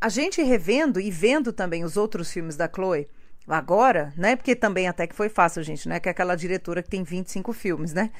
a 0.00 0.08
gente 0.08 0.42
revendo 0.42 1.00
e 1.00 1.10
vendo 1.10 1.52
também 1.52 1.84
os 1.84 1.96
outros 1.96 2.30
filmes 2.30 2.56
da 2.56 2.68
Chloe, 2.68 3.08
agora, 3.48 4.12
né? 4.16 4.36
Porque 4.36 4.54
também 4.54 4.86
até 4.86 5.06
que 5.06 5.14
foi 5.14 5.28
fácil, 5.28 5.62
gente, 5.62 5.88
né? 5.88 5.98
Que 5.98 6.08
é 6.08 6.12
aquela 6.12 6.36
diretora 6.36 6.82
que 6.82 6.90
tem 6.90 7.02
25 7.02 7.52
filmes, 7.52 7.92
né? 7.92 8.10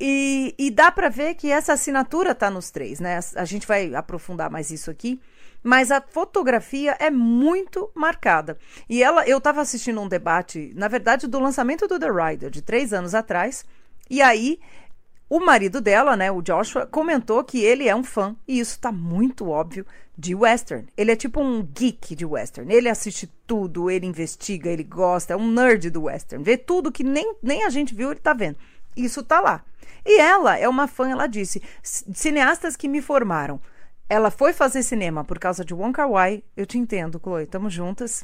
E, 0.00 0.54
e 0.58 0.70
dá 0.70 0.90
pra 0.90 1.08
ver 1.08 1.34
que 1.34 1.50
essa 1.50 1.72
assinatura 1.72 2.34
tá 2.34 2.50
nos 2.50 2.70
três, 2.70 2.98
né? 2.98 3.20
A 3.36 3.44
gente 3.44 3.66
vai 3.66 3.94
aprofundar 3.94 4.50
mais 4.50 4.70
isso 4.70 4.90
aqui. 4.90 5.20
Mas 5.62 5.92
a 5.92 6.00
fotografia 6.00 6.96
é 6.98 7.08
muito 7.08 7.88
marcada. 7.94 8.58
E 8.88 9.00
ela, 9.00 9.24
eu 9.28 9.40
tava 9.40 9.60
assistindo 9.60 10.00
um 10.00 10.08
debate, 10.08 10.72
na 10.74 10.88
verdade, 10.88 11.28
do 11.28 11.38
lançamento 11.38 11.86
do 11.86 12.00
The 12.00 12.10
Rider, 12.10 12.50
de 12.50 12.62
três 12.62 12.92
anos 12.92 13.14
atrás. 13.14 13.64
E 14.10 14.20
aí, 14.20 14.58
o 15.34 15.40
marido 15.40 15.80
dela, 15.80 16.14
né, 16.14 16.30
o 16.30 16.42
Joshua, 16.42 16.84
comentou 16.84 17.42
que 17.42 17.64
ele 17.64 17.88
é 17.88 17.96
um 17.96 18.04
fã, 18.04 18.36
e 18.46 18.60
isso 18.60 18.78
tá 18.78 18.92
muito 18.92 19.48
óbvio, 19.48 19.86
de 20.14 20.34
western. 20.34 20.86
Ele 20.94 21.10
é 21.10 21.16
tipo 21.16 21.40
um 21.40 21.62
geek 21.62 22.14
de 22.14 22.26
western. 22.26 22.70
Ele 22.70 22.86
assiste 22.86 23.26
tudo, 23.46 23.90
ele 23.90 24.04
investiga, 24.04 24.68
ele 24.68 24.84
gosta, 24.84 25.32
é 25.32 25.36
um 25.36 25.50
nerd 25.50 25.88
do 25.88 26.02
western. 26.02 26.44
Vê 26.44 26.58
tudo 26.58 26.92
que 26.92 27.02
nem, 27.02 27.34
nem 27.42 27.64
a 27.64 27.70
gente 27.70 27.94
viu, 27.94 28.10
ele 28.10 28.20
tá 28.20 28.34
vendo. 28.34 28.58
Isso 28.94 29.22
tá 29.22 29.40
lá. 29.40 29.64
E 30.04 30.20
ela 30.20 30.58
é 30.58 30.68
uma 30.68 30.86
fã, 30.86 31.08
ela 31.08 31.26
disse, 31.26 31.62
cineastas 31.82 32.76
que 32.76 32.86
me 32.86 33.00
formaram. 33.00 33.58
Ela 34.10 34.30
foi 34.30 34.52
fazer 34.52 34.82
cinema 34.82 35.24
por 35.24 35.38
causa 35.38 35.64
de 35.64 35.72
Wong 35.72 35.94
Kar 35.94 36.10
Wai. 36.10 36.44
Eu 36.54 36.66
te 36.66 36.76
entendo, 36.76 37.18
Chloe, 37.18 37.46
tamo 37.46 37.70
juntas. 37.70 38.22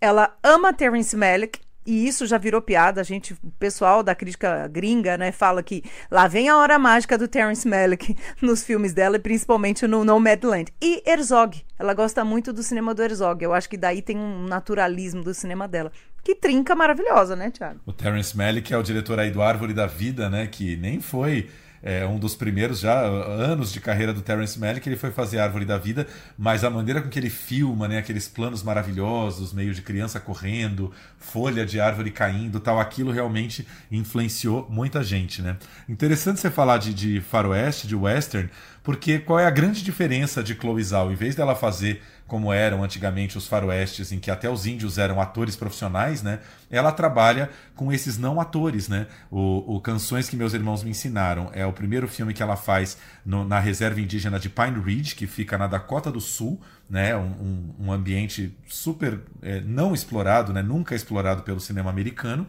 Ela 0.00 0.34
ama 0.42 0.72
Terence 0.72 1.14
Malick. 1.14 1.60
E 1.86 2.06
isso 2.06 2.26
já 2.26 2.36
virou 2.36 2.60
piada. 2.60 3.00
A 3.00 3.04
gente, 3.04 3.32
o 3.34 3.50
pessoal 3.58 4.02
da 4.02 4.14
crítica 4.14 4.66
gringa, 4.68 5.16
né, 5.16 5.32
fala 5.32 5.62
que 5.62 5.82
lá 6.10 6.26
vem 6.26 6.48
a 6.48 6.56
hora 6.56 6.78
mágica 6.78 7.16
do 7.16 7.28
Terence 7.28 7.66
Malick 7.66 8.16
nos 8.42 8.64
filmes 8.64 8.92
dela, 8.92 9.16
e 9.16 9.20
principalmente 9.20 9.86
no 9.86 10.04
Nomadland. 10.04 10.72
E 10.82 11.02
Herzog, 11.06 11.62
ela 11.78 11.94
gosta 11.94 12.24
muito 12.24 12.52
do 12.52 12.62
cinema 12.62 12.94
do 12.94 13.02
Herzog. 13.02 13.44
Eu 13.44 13.54
acho 13.54 13.68
que 13.68 13.76
daí 13.76 14.02
tem 14.02 14.18
um 14.18 14.46
naturalismo 14.46 15.22
do 15.22 15.32
cinema 15.32 15.68
dela. 15.68 15.92
Que 16.24 16.34
trinca 16.34 16.74
maravilhosa, 16.74 17.36
né, 17.36 17.50
Thiago? 17.50 17.80
O 17.86 17.92
Terence 17.92 18.36
Malick 18.36 18.74
é 18.74 18.76
o 18.76 18.82
diretor 18.82 19.20
aí 19.20 19.30
do 19.30 19.40
Árvore 19.40 19.72
da 19.72 19.86
Vida, 19.86 20.28
né, 20.28 20.48
que 20.48 20.76
nem 20.76 21.00
foi 21.00 21.48
é, 21.86 22.04
um 22.04 22.18
dos 22.18 22.34
primeiros 22.34 22.80
já 22.80 23.00
anos 23.00 23.72
de 23.72 23.78
carreira 23.78 24.12
do 24.12 24.20
Terence 24.20 24.58
Malick, 24.58 24.88
ele 24.88 24.96
foi 24.96 25.12
fazer 25.12 25.38
Árvore 25.38 25.64
da 25.64 25.78
Vida, 25.78 26.04
mas 26.36 26.64
a 26.64 26.68
maneira 26.68 27.00
com 27.00 27.08
que 27.08 27.16
ele 27.16 27.30
filma, 27.30 27.86
né, 27.86 27.98
aqueles 27.98 28.26
planos 28.26 28.60
maravilhosos, 28.64 29.52
meio 29.52 29.72
de 29.72 29.82
criança 29.82 30.18
correndo, 30.18 30.92
folha 31.16 31.64
de 31.64 31.78
árvore 31.78 32.10
caindo, 32.10 32.58
tal, 32.58 32.80
aquilo 32.80 33.12
realmente 33.12 33.64
influenciou 33.88 34.66
muita 34.68 35.04
gente, 35.04 35.40
né? 35.40 35.56
Interessante 35.88 36.40
você 36.40 36.50
falar 36.50 36.78
de, 36.78 36.92
de 36.92 37.20
faroeste, 37.20 37.86
de 37.86 37.94
western, 37.94 38.50
porque 38.86 39.18
qual 39.18 39.40
é 39.40 39.44
a 39.44 39.50
grande 39.50 39.82
diferença 39.82 40.44
de 40.44 40.54
Chloe 40.54 40.80
Zhao? 40.80 41.10
Em 41.10 41.16
vez 41.16 41.34
dela 41.34 41.56
fazer 41.56 42.00
como 42.24 42.52
eram 42.52 42.84
antigamente 42.84 43.36
os 43.36 43.48
faroestes, 43.48 44.12
em 44.12 44.20
que 44.20 44.30
até 44.30 44.48
os 44.48 44.64
índios 44.64 44.96
eram 44.96 45.20
atores 45.20 45.56
profissionais, 45.56 46.22
né? 46.22 46.38
Ela 46.70 46.92
trabalha 46.92 47.50
com 47.74 47.92
esses 47.92 48.16
não 48.16 48.40
atores, 48.40 48.88
né? 48.88 49.08
O, 49.28 49.74
o 49.74 49.80
Canções 49.80 50.28
que 50.28 50.36
Meus 50.36 50.54
Irmãos 50.54 50.84
Me 50.84 50.90
Ensinaram 50.90 51.50
é 51.52 51.66
o 51.66 51.72
primeiro 51.72 52.06
filme 52.06 52.32
que 52.32 52.44
ela 52.44 52.54
faz 52.54 52.96
no, 53.24 53.44
na 53.44 53.58
reserva 53.58 54.00
indígena 54.00 54.38
de 54.38 54.48
Pine 54.48 54.78
Ridge, 54.80 55.16
que 55.16 55.26
fica 55.26 55.58
na 55.58 55.66
Dakota 55.66 56.08
do 56.08 56.20
Sul, 56.20 56.60
né? 56.88 57.16
Um, 57.16 57.22
um, 57.22 57.74
um 57.86 57.92
ambiente 57.92 58.56
super 58.68 59.18
é, 59.42 59.60
não 59.62 59.94
explorado, 59.94 60.52
né? 60.52 60.62
Nunca 60.62 60.94
explorado 60.94 61.42
pelo 61.42 61.58
cinema 61.58 61.90
americano. 61.90 62.46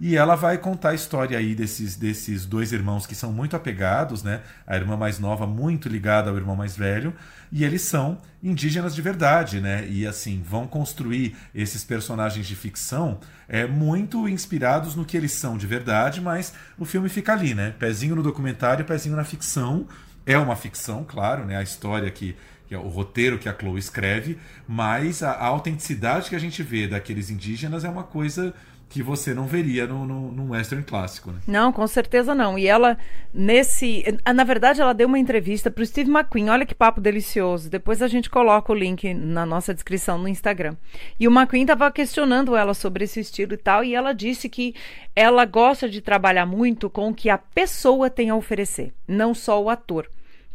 E 0.00 0.16
ela 0.16 0.36
vai 0.36 0.58
contar 0.58 0.90
a 0.90 0.94
história 0.94 1.36
aí 1.36 1.54
desses, 1.54 1.96
desses 1.96 2.46
dois 2.46 2.72
irmãos 2.72 3.06
que 3.06 3.14
são 3.14 3.32
muito 3.32 3.56
apegados, 3.56 4.22
né? 4.22 4.42
A 4.66 4.76
irmã 4.76 4.96
mais 4.96 5.18
nova 5.18 5.46
muito 5.46 5.88
ligada 5.88 6.30
ao 6.30 6.36
irmão 6.36 6.54
mais 6.54 6.76
velho, 6.76 7.12
e 7.50 7.64
eles 7.64 7.82
são 7.82 8.18
indígenas 8.42 8.94
de 8.94 9.02
verdade, 9.02 9.60
né? 9.60 9.86
E 9.88 10.06
assim, 10.06 10.42
vão 10.48 10.66
construir 10.68 11.36
esses 11.52 11.82
personagens 11.82 12.46
de 12.46 12.54
ficção 12.54 13.18
é, 13.48 13.66
muito 13.66 14.28
inspirados 14.28 14.94
no 14.94 15.04
que 15.04 15.16
eles 15.16 15.32
são 15.32 15.58
de 15.58 15.66
verdade, 15.66 16.20
mas 16.20 16.52
o 16.78 16.84
filme 16.84 17.08
fica 17.08 17.32
ali, 17.32 17.54
né? 17.54 17.74
Pezinho 17.78 18.14
no 18.14 18.22
documentário, 18.22 18.84
pezinho 18.84 19.16
na 19.16 19.24
ficção. 19.24 19.86
É 20.24 20.36
uma 20.38 20.54
ficção, 20.54 21.04
claro, 21.08 21.44
né? 21.46 21.56
A 21.56 21.62
história 21.62 22.10
que, 22.10 22.36
que 22.68 22.74
é 22.74 22.78
o 22.78 22.88
roteiro 22.88 23.38
que 23.38 23.48
a 23.48 23.54
Chloe 23.54 23.78
escreve, 23.78 24.38
mas 24.66 25.22
a, 25.22 25.32
a 25.32 25.46
autenticidade 25.46 26.28
que 26.28 26.36
a 26.36 26.38
gente 26.38 26.62
vê 26.62 26.86
daqueles 26.86 27.30
indígenas 27.30 27.82
é 27.82 27.88
uma 27.88 28.04
coisa 28.04 28.54
que 28.88 29.02
você 29.02 29.34
não 29.34 29.46
veria 29.46 29.86
no, 29.86 30.06
no, 30.06 30.50
western 30.50 30.82
clássico, 30.82 31.30
né? 31.30 31.40
Não, 31.46 31.72
com 31.72 31.86
certeza 31.86 32.34
não. 32.34 32.58
E 32.58 32.66
ela, 32.66 32.96
nesse. 33.32 34.02
Na 34.34 34.44
verdade, 34.44 34.80
ela 34.80 34.94
deu 34.94 35.06
uma 35.06 35.18
entrevista 35.18 35.70
para 35.70 35.82
o 35.82 35.86
Steve 35.86 36.10
McQueen. 36.10 36.48
Olha 36.48 36.64
que 36.64 36.74
papo 36.74 37.00
delicioso. 37.00 37.68
Depois 37.68 38.00
a 38.00 38.08
gente 38.08 38.30
coloca 38.30 38.72
o 38.72 38.74
link 38.74 39.12
na 39.12 39.44
nossa 39.44 39.74
descrição 39.74 40.18
no 40.18 40.26
Instagram. 40.26 40.74
E 41.20 41.28
o 41.28 41.30
McQueen 41.30 41.62
estava 41.62 41.90
questionando 41.90 42.56
ela 42.56 42.72
sobre 42.72 43.04
esse 43.04 43.20
estilo 43.20 43.52
e 43.52 43.58
tal. 43.58 43.84
E 43.84 43.94
ela 43.94 44.14
disse 44.14 44.48
que 44.48 44.74
ela 45.14 45.44
gosta 45.44 45.88
de 45.88 46.00
trabalhar 46.00 46.46
muito 46.46 46.88
com 46.88 47.10
o 47.10 47.14
que 47.14 47.28
a 47.28 47.36
pessoa 47.36 48.08
tem 48.08 48.30
a 48.30 48.36
oferecer, 48.36 48.94
não 49.06 49.34
só 49.34 49.62
o 49.62 49.68
ator. 49.68 50.08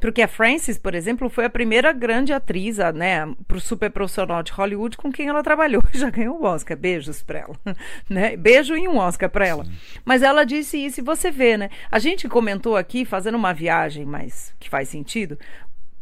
Porque 0.03 0.21
a 0.21 0.27
Frances, 0.27 0.77
por 0.77 0.93
exemplo, 0.93 1.29
foi 1.29 1.45
a 1.45 1.49
primeira 1.49 1.93
grande 1.93 2.33
atriz, 2.33 2.75
né, 2.93 3.25
pro 3.47 3.57
super 3.57 3.89
profissional 3.89 4.43
de 4.43 4.51
Hollywood 4.51 4.97
com 4.97 5.09
quem 5.09 5.29
ela 5.29 5.41
trabalhou. 5.41 5.81
Já 5.93 6.09
ganhou 6.09 6.37
um 6.37 6.43
Oscar. 6.43 6.75
Beijos 6.75 7.23
pra 7.23 7.39
ela. 7.39 7.55
Né? 8.09 8.35
Beijo 8.35 8.75
e 8.75 8.85
um 8.85 8.97
Oscar 8.97 9.29
pra 9.29 9.47
ela. 9.47 9.65
Mas 10.03 10.21
ela 10.21 10.43
disse 10.43 10.77
isso 10.77 10.99
e 10.99 11.03
você 11.03 11.31
vê, 11.31 11.55
né? 11.55 11.69
A 11.89 11.99
gente 11.99 12.27
comentou 12.27 12.75
aqui, 12.75 13.05
fazendo 13.05 13.35
uma 13.35 13.53
viagem, 13.53 14.05
mas 14.05 14.53
que 14.59 14.69
faz 14.69 14.89
sentido, 14.89 15.39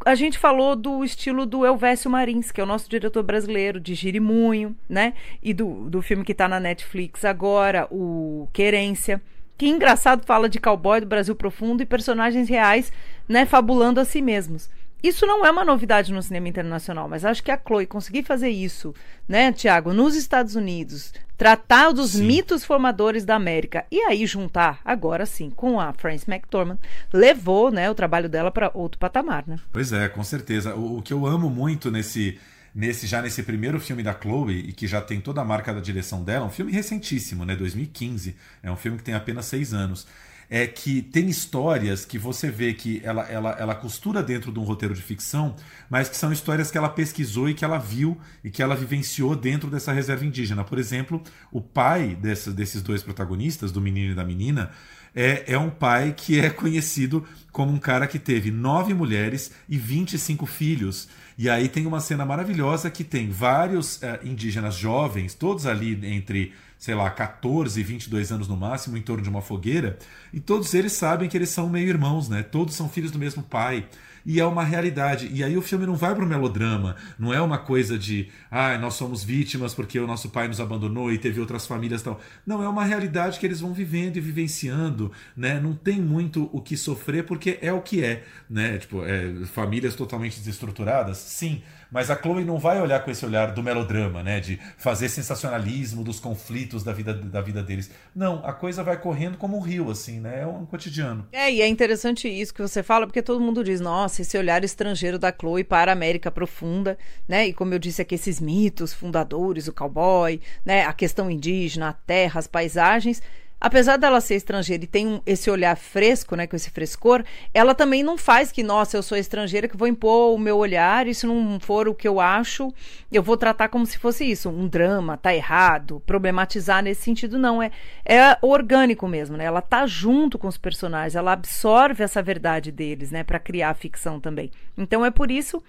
a 0.04 0.16
gente 0.16 0.36
falou 0.36 0.74
do 0.74 1.04
estilo 1.04 1.46
do 1.46 1.64
Elvésio 1.64 2.10
Marins, 2.10 2.50
que 2.50 2.60
é 2.60 2.64
o 2.64 2.66
nosso 2.66 2.90
diretor 2.90 3.22
brasileiro 3.22 3.78
de 3.78 3.94
Girimunho, 3.94 4.76
né? 4.88 5.14
E 5.40 5.54
do, 5.54 5.88
do 5.88 6.02
filme 6.02 6.24
que 6.24 6.32
está 6.32 6.48
na 6.48 6.58
Netflix 6.58 7.24
agora, 7.24 7.86
o 7.88 8.48
Querência. 8.52 9.22
Que 9.62 9.68
engraçado 9.68 10.26
fala 10.26 10.48
de 10.48 10.58
cowboy 10.58 11.00
do 11.00 11.06
Brasil 11.06 11.36
profundo 11.36 11.84
e 11.84 11.86
personagens 11.86 12.48
reais, 12.48 12.92
né, 13.28 13.46
fabulando 13.46 14.00
a 14.00 14.04
si 14.04 14.20
mesmos. 14.20 14.68
Isso 15.00 15.24
não 15.24 15.46
é 15.46 15.52
uma 15.52 15.64
novidade 15.64 16.12
no 16.12 16.20
cinema 16.20 16.48
internacional, 16.48 17.08
mas 17.08 17.24
acho 17.24 17.44
que 17.44 17.50
a 17.52 17.56
Chloe 17.56 17.86
conseguir 17.86 18.24
fazer 18.24 18.48
isso, 18.48 18.92
né, 19.28 19.52
Tiago, 19.52 19.92
nos 19.92 20.16
Estados 20.16 20.56
Unidos, 20.56 21.14
tratar 21.38 21.92
dos 21.92 22.10
sim. 22.10 22.24
mitos 22.24 22.64
formadores 22.64 23.24
da 23.24 23.36
América 23.36 23.86
e 23.88 24.00
aí 24.00 24.26
juntar, 24.26 24.80
agora 24.84 25.24
sim, 25.24 25.48
com 25.48 25.78
a 25.78 25.92
Frances 25.92 26.26
McDormand, 26.26 26.78
levou, 27.12 27.70
né, 27.70 27.88
o 27.88 27.94
trabalho 27.94 28.28
dela 28.28 28.50
para 28.50 28.72
outro 28.74 28.98
patamar, 28.98 29.44
né? 29.46 29.60
Pois 29.72 29.92
é, 29.92 30.08
com 30.08 30.24
certeza. 30.24 30.74
O, 30.74 30.98
o 30.98 31.02
que 31.02 31.12
eu 31.12 31.24
amo 31.24 31.48
muito 31.48 31.88
nesse 31.88 32.36
nesse 32.74 33.06
já 33.06 33.20
nesse 33.20 33.42
primeiro 33.42 33.78
filme 33.78 34.02
da 34.02 34.18
Chloe 34.18 34.58
e 34.68 34.72
que 34.72 34.86
já 34.86 35.00
tem 35.00 35.20
toda 35.20 35.40
a 35.40 35.44
marca 35.44 35.72
da 35.72 35.80
direção 35.80 36.22
dela, 36.22 36.46
um 36.46 36.50
filme 36.50 36.72
recentíssimo, 36.72 37.44
né, 37.44 37.54
2015, 37.56 38.36
é 38.62 38.70
um 38.70 38.76
filme 38.76 38.98
que 38.98 39.04
tem 39.04 39.14
apenas 39.14 39.46
seis 39.46 39.74
anos, 39.74 40.06
é 40.48 40.66
que 40.66 41.00
tem 41.00 41.30
histórias 41.30 42.04
que 42.04 42.18
você 42.18 42.50
vê 42.50 42.74
que 42.74 43.00
ela, 43.02 43.22
ela, 43.22 43.50
ela 43.52 43.74
costura 43.74 44.22
dentro 44.22 44.52
de 44.52 44.58
um 44.58 44.64
roteiro 44.64 44.94
de 44.94 45.00
ficção, 45.00 45.56
mas 45.88 46.10
que 46.10 46.16
são 46.16 46.30
histórias 46.30 46.70
que 46.70 46.76
ela 46.76 46.90
pesquisou 46.90 47.48
e 47.48 47.54
que 47.54 47.64
ela 47.64 47.78
viu 47.78 48.20
e 48.44 48.50
que 48.50 48.62
ela 48.62 48.76
vivenciou 48.76 49.34
dentro 49.34 49.70
dessa 49.70 49.92
reserva 49.92 50.26
indígena. 50.26 50.62
Por 50.62 50.78
exemplo, 50.78 51.22
o 51.50 51.58
pai 51.58 52.14
dessa, 52.14 52.52
desses 52.52 52.82
dois 52.82 53.02
protagonistas, 53.02 53.72
do 53.72 53.80
menino 53.80 54.12
e 54.12 54.14
da 54.14 54.24
menina, 54.24 54.70
é, 55.14 55.44
é 55.52 55.58
um 55.58 55.70
pai 55.70 56.14
que 56.16 56.40
é 56.40 56.50
conhecido 56.50 57.26
como 57.50 57.72
um 57.72 57.78
cara 57.78 58.06
que 58.06 58.18
teve 58.18 58.50
nove 58.50 58.94
mulheres 58.94 59.52
e 59.68 59.76
25 59.76 60.46
filhos. 60.46 61.08
E 61.36 61.48
aí 61.48 61.68
tem 61.68 61.86
uma 61.86 62.00
cena 62.00 62.24
maravilhosa 62.24 62.90
que 62.90 63.04
tem 63.04 63.30
vários 63.30 64.02
é, 64.02 64.20
indígenas 64.24 64.74
jovens, 64.74 65.34
todos 65.34 65.66
ali 65.66 65.98
entre, 66.06 66.52
sei 66.78 66.94
lá, 66.94 67.10
14 67.10 67.78
e 67.78 67.82
22 67.82 68.32
anos 68.32 68.48
no 68.48 68.56
máximo, 68.56 68.96
em 68.96 69.02
torno 69.02 69.22
de 69.22 69.28
uma 69.28 69.42
fogueira, 69.42 69.98
e 70.32 70.40
todos 70.40 70.72
eles 70.74 70.92
sabem 70.92 71.28
que 71.28 71.36
eles 71.36 71.50
são 71.50 71.68
meio 71.68 71.88
irmãos, 71.88 72.28
né? 72.28 72.42
Todos 72.42 72.74
são 72.74 72.88
filhos 72.88 73.10
do 73.10 73.18
mesmo 73.18 73.42
pai 73.42 73.86
e 74.24 74.40
é 74.40 74.44
uma 74.44 74.64
realidade. 74.64 75.28
E 75.32 75.42
aí 75.42 75.56
o 75.56 75.62
filme 75.62 75.86
não 75.86 75.94
vai 75.94 76.14
para 76.14 76.24
o 76.24 76.28
melodrama, 76.28 76.96
não 77.18 77.32
é 77.32 77.40
uma 77.40 77.58
coisa 77.58 77.98
de, 77.98 78.28
ah, 78.50 78.76
nós 78.78 78.94
somos 78.94 79.22
vítimas 79.22 79.74
porque 79.74 79.98
o 79.98 80.06
nosso 80.06 80.30
pai 80.30 80.48
nos 80.48 80.60
abandonou 80.60 81.12
e 81.12 81.18
teve 81.18 81.40
outras 81.40 81.66
famílias 81.66 82.02
tal. 82.02 82.20
Não, 82.46 82.62
é 82.62 82.68
uma 82.68 82.84
realidade 82.84 83.38
que 83.38 83.46
eles 83.46 83.60
vão 83.60 83.72
vivendo 83.72 84.16
e 84.16 84.20
vivenciando, 84.20 85.12
né? 85.36 85.60
Não 85.60 85.74
tem 85.74 86.00
muito 86.00 86.48
o 86.52 86.60
que 86.60 86.76
sofrer 86.76 87.24
porque 87.24 87.58
é 87.60 87.72
o 87.72 87.80
que 87.80 88.04
é, 88.04 88.24
né? 88.48 88.78
Tipo, 88.78 89.04
é, 89.04 89.44
famílias 89.46 89.94
totalmente 89.94 90.38
desestruturadas, 90.38 91.18
sim, 91.18 91.62
mas 91.92 92.10
a 92.10 92.16
Chloe 92.16 92.44
não 92.44 92.58
vai 92.58 92.80
olhar 92.80 93.04
com 93.04 93.10
esse 93.10 93.24
olhar 93.24 93.52
do 93.52 93.62
melodrama, 93.62 94.22
né? 94.22 94.40
De 94.40 94.58
fazer 94.78 95.10
sensacionalismo 95.10 96.02
dos 96.02 96.18
conflitos 96.18 96.82
da 96.82 96.92
vida, 96.92 97.12
da 97.12 97.42
vida 97.42 97.62
deles. 97.62 97.90
Não, 98.14 98.44
a 98.44 98.52
coisa 98.52 98.82
vai 98.82 98.96
correndo 98.96 99.36
como 99.36 99.58
um 99.58 99.60
rio, 99.60 99.90
assim, 99.90 100.18
né? 100.18 100.40
É 100.40 100.46
um 100.46 100.64
cotidiano. 100.64 101.28
É, 101.30 101.52
e 101.52 101.60
é 101.60 101.68
interessante 101.68 102.26
isso 102.26 102.54
que 102.54 102.62
você 102.62 102.82
fala, 102.82 103.06
porque 103.06 103.20
todo 103.20 103.40
mundo 103.40 103.62
diz, 103.62 103.80
nossa, 103.80 104.22
esse 104.22 104.38
olhar 104.38 104.64
estrangeiro 104.64 105.18
da 105.18 105.30
Chloe 105.30 105.62
para 105.62 105.92
a 105.92 105.94
América 105.94 106.30
profunda, 106.30 106.96
né? 107.28 107.48
E 107.48 107.52
como 107.52 107.74
eu 107.74 107.78
disse 107.78 108.00
aqui, 108.00 108.14
esses 108.14 108.40
mitos 108.40 108.94
fundadores, 108.94 109.68
o 109.68 109.72
cowboy, 109.72 110.40
né? 110.64 110.86
A 110.86 110.92
questão 110.94 111.30
indígena, 111.30 111.90
a 111.90 111.92
terra, 111.92 112.38
as 112.38 112.46
paisagens 112.46 113.20
apesar 113.62 113.96
dela 113.96 114.20
ser 114.20 114.34
estrangeira 114.34 114.82
e 114.82 114.88
tem 114.88 115.06
um, 115.06 115.20
esse 115.24 115.48
olhar 115.48 115.76
fresco, 115.76 116.34
né, 116.34 116.48
com 116.48 116.56
esse 116.56 116.68
frescor, 116.68 117.24
ela 117.54 117.76
também 117.76 118.02
não 118.02 118.18
faz 118.18 118.50
que, 118.50 118.60
nossa, 118.60 118.96
eu 118.96 119.04
sou 119.04 119.16
estrangeira 119.16 119.68
que 119.68 119.76
vou 119.76 119.86
impor 119.86 120.34
o 120.34 120.38
meu 120.38 120.56
olhar 120.58 121.06
e 121.06 121.14
se 121.14 121.28
não 121.28 121.60
for 121.60 121.86
o 121.86 121.94
que 121.94 122.08
eu 122.08 122.18
acho, 122.18 122.74
eu 123.12 123.22
vou 123.22 123.36
tratar 123.36 123.68
como 123.68 123.86
se 123.86 123.98
fosse 123.98 124.28
isso, 124.28 124.50
um 124.50 124.66
drama, 124.66 125.16
tá 125.16 125.32
errado, 125.32 126.02
problematizar 126.04 126.82
nesse 126.82 127.02
sentido 127.02 127.38
não, 127.38 127.62
é, 127.62 127.70
é 128.04 128.36
orgânico 128.42 129.06
mesmo, 129.06 129.36
né? 129.36 129.44
Ela 129.44 129.62
tá 129.62 129.86
junto 129.86 130.40
com 130.40 130.48
os 130.48 130.58
personagens, 130.58 131.14
ela 131.14 131.30
absorve 131.30 132.02
essa 132.02 132.20
verdade 132.20 132.72
deles, 132.72 133.12
né, 133.12 133.22
para 133.22 133.38
criar 133.38 133.70
a 133.70 133.74
ficção 133.74 134.18
também. 134.18 134.50
Então 134.76 135.06
é 135.06 135.10
por 135.12 135.30
isso 135.30 135.62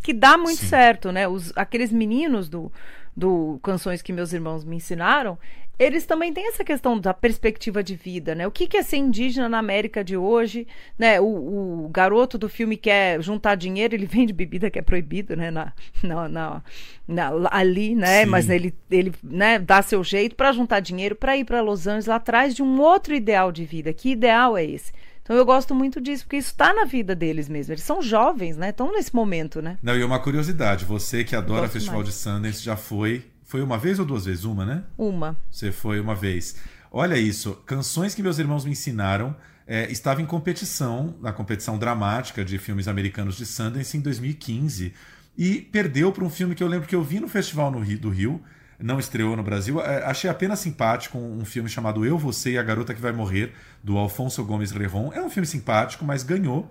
que 0.00 0.12
dá 0.12 0.38
muito 0.38 0.60
Sim. 0.60 0.68
certo, 0.68 1.10
né? 1.10 1.26
Os, 1.26 1.52
aqueles 1.56 1.90
meninos 1.90 2.48
do, 2.48 2.72
do 3.16 3.58
Canções 3.60 4.00
que 4.00 4.12
Meus 4.12 4.32
Irmãos 4.32 4.64
Me 4.64 4.76
Ensinaram, 4.76 5.36
eles 5.80 6.04
também 6.04 6.30
têm 6.30 6.46
essa 6.46 6.62
questão 6.62 7.00
da 7.00 7.14
perspectiva 7.14 7.82
de 7.82 7.96
vida, 7.96 8.34
né? 8.34 8.46
O 8.46 8.50
que, 8.50 8.66
que 8.66 8.76
é 8.76 8.82
ser 8.82 8.98
indígena 8.98 9.48
na 9.48 9.58
América 9.58 10.04
de 10.04 10.14
hoje, 10.14 10.66
né? 10.98 11.18
O, 11.18 11.86
o, 11.86 11.88
garoto 11.88 12.36
do 12.36 12.50
filme 12.50 12.76
quer 12.76 13.22
juntar 13.22 13.54
dinheiro, 13.54 13.94
ele 13.94 14.04
vende 14.06 14.30
bebida 14.30 14.70
que 14.70 14.78
é 14.78 14.82
proibido, 14.82 15.34
né? 15.34 15.50
Na, 15.50 15.72
na, 16.04 16.28
na, 16.28 16.62
na 17.08 17.48
ali, 17.50 17.94
né? 17.94 18.24
Sim. 18.24 18.30
Mas 18.30 18.50
ele, 18.50 18.74
ele 18.90 19.14
né, 19.24 19.58
dá 19.58 19.80
seu 19.80 20.04
jeito 20.04 20.36
para 20.36 20.52
juntar 20.52 20.80
dinheiro 20.80 21.16
para 21.16 21.34
ir 21.34 21.46
para 21.46 21.62
Los 21.62 21.86
Angeles 21.86 22.10
atrás 22.10 22.54
de 22.54 22.62
um 22.62 22.78
outro 22.78 23.14
ideal 23.14 23.50
de 23.50 23.64
vida. 23.64 23.90
Que 23.90 24.10
ideal 24.10 24.58
é 24.58 24.64
esse? 24.66 24.92
Então 25.22 25.34
eu 25.34 25.46
gosto 25.46 25.74
muito 25.74 25.98
disso, 25.98 26.24
porque 26.24 26.36
isso 26.36 26.50
está 26.50 26.74
na 26.74 26.84
vida 26.84 27.14
deles 27.14 27.48
mesmo. 27.48 27.72
Eles 27.72 27.84
são 27.84 28.02
jovens, 28.02 28.58
né? 28.58 28.68
Estão 28.68 28.92
nesse 28.92 29.14
momento, 29.14 29.62
né? 29.62 29.78
Não, 29.82 29.96
e 29.96 30.04
uma 30.04 30.18
curiosidade, 30.18 30.84
você 30.84 31.24
que 31.24 31.34
adora 31.34 31.68
Festival 31.70 32.00
mais. 32.00 32.08
de 32.08 32.14
Sundance 32.14 32.62
já 32.62 32.76
foi 32.76 33.24
Foi 33.50 33.62
uma 33.62 33.76
vez 33.76 33.98
ou 33.98 34.06
duas 34.06 34.26
vezes? 34.26 34.44
Uma, 34.44 34.64
né? 34.64 34.84
Uma. 34.96 35.36
Você 35.50 35.72
foi 35.72 35.98
uma 35.98 36.14
vez. 36.14 36.54
Olha 36.88 37.18
isso, 37.18 37.54
canções 37.66 38.14
que 38.14 38.22
meus 38.22 38.38
irmãos 38.38 38.64
me 38.64 38.70
ensinaram. 38.70 39.34
É, 39.66 39.90
estava 39.90 40.22
em 40.22 40.24
competição, 40.24 41.16
na 41.20 41.32
competição 41.32 41.76
dramática 41.76 42.44
de 42.44 42.58
filmes 42.58 42.86
americanos 42.86 43.36
de 43.36 43.44
Sundance 43.44 43.96
em 43.96 44.00
2015 44.00 44.94
e 45.36 45.62
perdeu 45.62 46.12
para 46.12 46.22
um 46.22 46.30
filme 46.30 46.54
que 46.54 46.62
eu 46.62 46.68
lembro 46.68 46.86
que 46.86 46.94
eu 46.94 47.02
vi 47.02 47.18
no 47.18 47.26
Festival 47.26 47.72
no 47.72 47.80
Rio, 47.80 47.98
do 47.98 48.08
Rio, 48.08 48.40
não 48.78 49.00
estreou 49.00 49.36
no 49.36 49.42
Brasil. 49.42 49.80
É, 49.80 50.04
achei 50.04 50.30
apenas 50.30 50.60
simpático 50.60 51.18
um 51.18 51.44
filme 51.44 51.68
chamado 51.68 52.06
Eu, 52.06 52.16
Você 52.16 52.52
e 52.52 52.58
a 52.58 52.62
Garota 52.62 52.94
que 52.94 53.00
Vai 53.00 53.10
Morrer, 53.10 53.52
do 53.82 53.98
Alfonso 53.98 54.44
Gomes 54.44 54.70
Rejon. 54.70 55.10
É 55.12 55.20
um 55.20 55.28
filme 55.28 55.46
simpático, 55.46 56.04
mas 56.04 56.22
ganhou. 56.22 56.70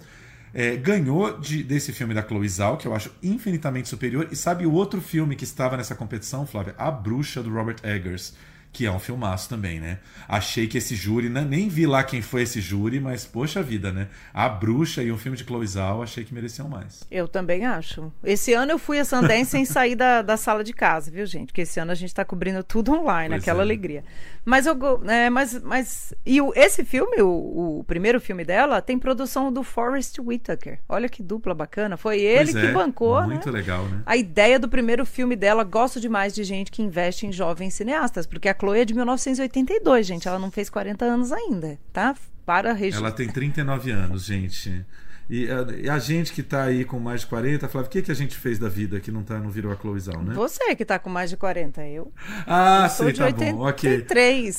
É, 0.53 0.75
ganhou 0.75 1.39
de, 1.39 1.63
desse 1.63 1.93
filme 1.93 2.13
da 2.13 2.21
Chloe 2.21 2.47
Zhao, 2.49 2.77
que 2.77 2.87
eu 2.87 2.95
acho 2.95 3.11
infinitamente 3.21 3.89
superior. 3.89 4.27
E 4.31 4.35
sabe 4.35 4.65
o 4.65 4.73
outro 4.73 5.01
filme 5.01 5.35
que 5.35 5.43
estava 5.43 5.77
nessa 5.77 5.95
competição, 5.95 6.45
Flávia? 6.45 6.75
A 6.77 6.89
Bruxa, 6.89 7.43
do 7.43 7.53
Robert 7.53 7.77
Eggers 7.83 8.33
que 8.71 8.85
é 8.85 8.91
um 8.91 8.99
filmaço 8.99 9.49
também, 9.49 9.79
né? 9.79 9.97
Achei 10.27 10.67
que 10.67 10.77
esse 10.77 10.95
júri, 10.95 11.27
né? 11.27 11.41
nem 11.41 11.67
vi 11.67 11.87
lá 11.87 12.03
quem 12.03 12.21
foi 12.21 12.43
esse 12.43 12.61
júri, 12.61 12.99
mas 12.99 13.25
poxa 13.25 13.63
vida, 13.63 13.91
né? 13.91 14.07
A 14.33 14.47
Bruxa 14.47 15.01
e 15.01 15.11
um 15.11 15.17
filme 15.17 15.37
de 15.37 15.43
Chloe 15.43 15.65
Zhao, 15.65 16.03
achei 16.03 16.23
que 16.23 16.33
mereciam 16.33 16.69
mais. 16.69 17.03
Eu 17.09 17.27
também 17.27 17.65
acho. 17.65 18.11
Esse 18.23 18.53
ano 18.53 18.71
eu 18.71 18.79
fui 18.79 18.99
a 18.99 19.05
Sundance 19.05 19.51
sem 19.51 19.65
sair 19.65 19.95
da, 19.95 20.21
da 20.21 20.37
sala 20.37 20.63
de 20.63 20.71
casa, 20.71 21.09
viu, 21.09 21.25
gente? 21.25 21.47
Porque 21.47 21.61
esse 21.61 21.79
ano 21.79 21.91
a 21.91 21.95
gente 21.95 22.13
tá 22.13 22.23
cobrindo 22.23 22.63
tudo 22.63 22.93
online, 22.93 23.29
pois 23.29 23.41
aquela 23.41 23.59
é. 23.59 23.63
alegria. 23.63 24.03
Mas 24.49 24.65
eu, 24.65 24.75
né, 25.03 25.29
mas, 25.29 25.61
mas 25.61 26.11
e 26.25 26.41
o, 26.41 26.51
esse 26.55 26.83
filme, 26.83 27.21
o, 27.21 27.79
o, 27.79 27.83
primeiro 27.83 28.19
filme 28.19 28.43
dela, 28.43 28.81
tem 28.81 28.97
produção 28.97 29.53
do 29.53 29.61
Forrest 29.61 30.17
Whitaker. 30.17 30.79
Olha 30.89 31.07
que 31.07 31.21
dupla 31.21 31.53
bacana. 31.53 31.95
Foi 31.97 32.19
ele 32.19 32.51
pois 32.51 32.63
que 32.65 32.71
é. 32.71 32.71
bancou, 32.71 33.21
Muito 33.21 33.51
né? 33.51 33.59
legal, 33.59 33.85
né? 33.85 34.01
A 34.07 34.17
ideia 34.17 34.57
do 34.57 34.67
primeiro 34.67 35.05
filme 35.05 35.35
dela. 35.35 35.63
Gosto 35.63 35.99
demais 36.01 36.33
de 36.33 36.43
gente 36.43 36.71
que 36.71 36.81
investe 36.81 37.27
em 37.27 37.31
jovens 37.31 37.75
cineastas, 37.75 38.25
porque 38.25 38.49
a 38.49 38.55
Chloe 38.59 38.79
é 38.79 38.85
de 38.85 38.95
1982, 38.95 40.07
gente. 40.07 40.27
Ela 40.27 40.39
não 40.39 40.49
fez 40.49 40.67
40 40.67 41.05
anos 41.05 41.31
ainda, 41.31 41.77
tá? 41.93 42.15
Para 42.43 42.73
registrar. 42.73 43.05
Ela 43.05 43.15
tem 43.15 43.29
39 43.29 43.91
anos, 43.91 44.25
gente. 44.25 44.83
E 45.29 45.47
a, 45.49 45.67
e 45.83 45.89
a, 45.89 45.99
gente 45.99 46.33
que 46.33 46.41
tá 46.41 46.63
aí 46.63 46.83
com 46.83 46.99
mais 46.99 47.21
de 47.21 47.27
40, 47.27 47.67
Flávio, 47.67 47.87
o 47.87 47.91
que, 47.91 48.01
que 48.01 48.11
a 48.11 48.15
gente 48.15 48.35
fez 48.35 48.57
da 48.57 48.67
vida 48.67 48.99
que 48.99 49.11
não, 49.11 49.21
tá, 49.21 49.37
não 49.37 49.51
virou 49.51 49.71
a 49.71 49.75
Chloezão, 49.75 50.23
né? 50.23 50.33
Você 50.33 50.75
que 50.75 50.83
tá 50.83 50.97
com 50.97 51.09
mais 51.09 51.29
de 51.29 51.37
40, 51.37 51.85
eu. 51.87 52.11
Ah, 52.47 52.85
eu 52.85 52.89
sei, 52.89 53.13
tá 53.13 53.25
83. 53.25 53.53
bom, 53.53 53.67
ok. 53.67 54.05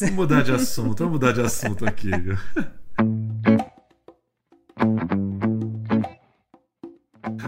Vamos 0.01 0.15
mudar 0.15 0.43
de 0.43 0.53
assunto, 0.53 0.99
vamos 0.99 1.13
mudar 1.13 1.33
de 1.33 1.41
assunto 1.41 1.85
aqui. 1.85 2.11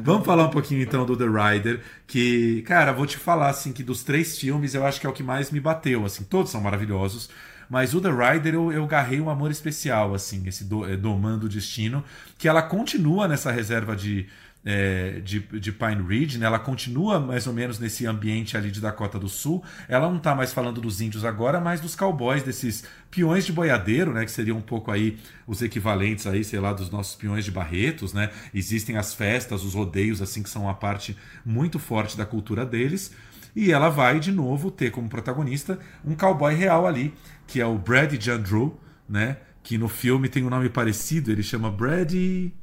Vamos 0.02 0.26
falar 0.26 0.47
um 0.47 0.50
pouquinho 0.50 0.83
então 0.83 1.07
do 1.07 1.17
The 1.17 1.26
Rider, 1.26 1.81
que, 2.07 2.62
cara, 2.62 2.93
vou 2.93 3.07
te 3.07 3.17
falar 3.17 3.50
assim 3.50 3.73
que 3.73 3.85
dos 3.85 4.02
três 4.02 4.37
filmes 4.37 4.75
eu 4.75 4.85
acho 4.85 5.00
que 5.00 5.07
é 5.07 5.11
o 5.11 5.12
que 5.12 5.23
mais 5.23 5.50
me 5.50 5.61
bateu, 5.61 6.05
assim, 6.05 6.25
todos 6.25 6.50
são 6.50 6.61
maravilhosos, 6.61 7.31
mas 7.73 7.95
o 7.95 8.02
The 8.02 8.11
Rider 8.11 8.52
eu, 8.52 8.71
eu 8.71 8.87
garrei 8.87 9.19
um 9.19 9.31
amor 9.31 9.50
especial, 9.50 10.12
assim, 10.12 10.47
esse 10.47 10.62
do, 10.62 10.85
é, 10.85 10.95
Domando 10.95 11.47
o 11.47 11.49
Destino, 11.49 12.05
que 12.37 12.47
ela 12.47 12.61
continua 12.61 13.26
nessa 13.26 13.50
reserva 13.50 13.97
de 13.97 14.26
é, 14.62 15.21
de, 15.25 15.41
de 15.41 15.73
Pine 15.73 16.02
Ridge, 16.07 16.38
né? 16.38 16.45
ela 16.45 16.59
continua 16.59 17.19
mais 17.19 17.47
ou 17.47 17.55
menos 17.55 17.79
nesse 17.79 18.07
ambiente 18.07 18.59
ali 18.59 18.71
de 18.71 18.79
Dakota 18.79 19.19
do 19.19 19.29
Sul. 19.29 19.64
Ela 19.88 20.07
não 20.09 20.19
está 20.19 20.35
mais 20.35 20.52
falando 20.52 20.83
dos 20.83 21.00
índios 21.00 21.25
agora, 21.25 21.59
mas 21.59 21.81
dos 21.81 21.97
cowboys, 21.97 22.43
desses 22.43 22.85
peões 23.11 23.47
de 23.47 23.52
boiadeiro, 23.52 24.12
né? 24.12 24.25
Que 24.25 24.31
seriam 24.31 24.59
um 24.59 24.62
pouco 24.62 24.93
aí 24.93 25.19
os 25.47 25.62
equivalentes 25.62 26.26
aí, 26.26 26.45
sei 26.45 26.61
lá, 26.61 26.75
dos 26.75 26.91
nossos 26.91 27.17
peões 27.17 27.45
de 27.45 27.50
Barretos, 27.50 28.12
né? 28.12 28.31
Existem 28.55 28.99
as 28.99 29.14
festas, 29.14 29.64
os 29.64 29.75
rodeios, 29.75 30.21
assim, 30.21 30.43
que 30.43 30.50
são 30.50 30.64
uma 30.64 30.75
parte 30.75 31.17
muito 31.45 31.79
forte 31.79 32.17
da 32.19 32.26
cultura 32.26 32.64
deles. 32.67 33.12
E 33.54 33.73
ela 33.73 33.88
vai, 33.88 34.18
de 34.18 34.32
novo, 34.32 34.71
ter 34.71 34.90
como 34.90 35.09
protagonista 35.09 35.78
um 36.04 36.14
cowboy 36.14 36.54
real 36.54 36.87
ali, 36.87 37.14
que 37.47 37.61
é 37.61 37.66
o 37.66 37.76
Brad 37.76 38.12
Jandreau, 38.18 38.80
né? 39.09 39.37
Que 39.62 39.76
no 39.78 39.88
filme 39.88 40.28
tem 40.28 40.44
um 40.44 40.50
nome 40.50 40.68
parecido, 40.68 41.30
ele 41.30 41.42
chama 41.42 41.71
Brad... 41.71 42.12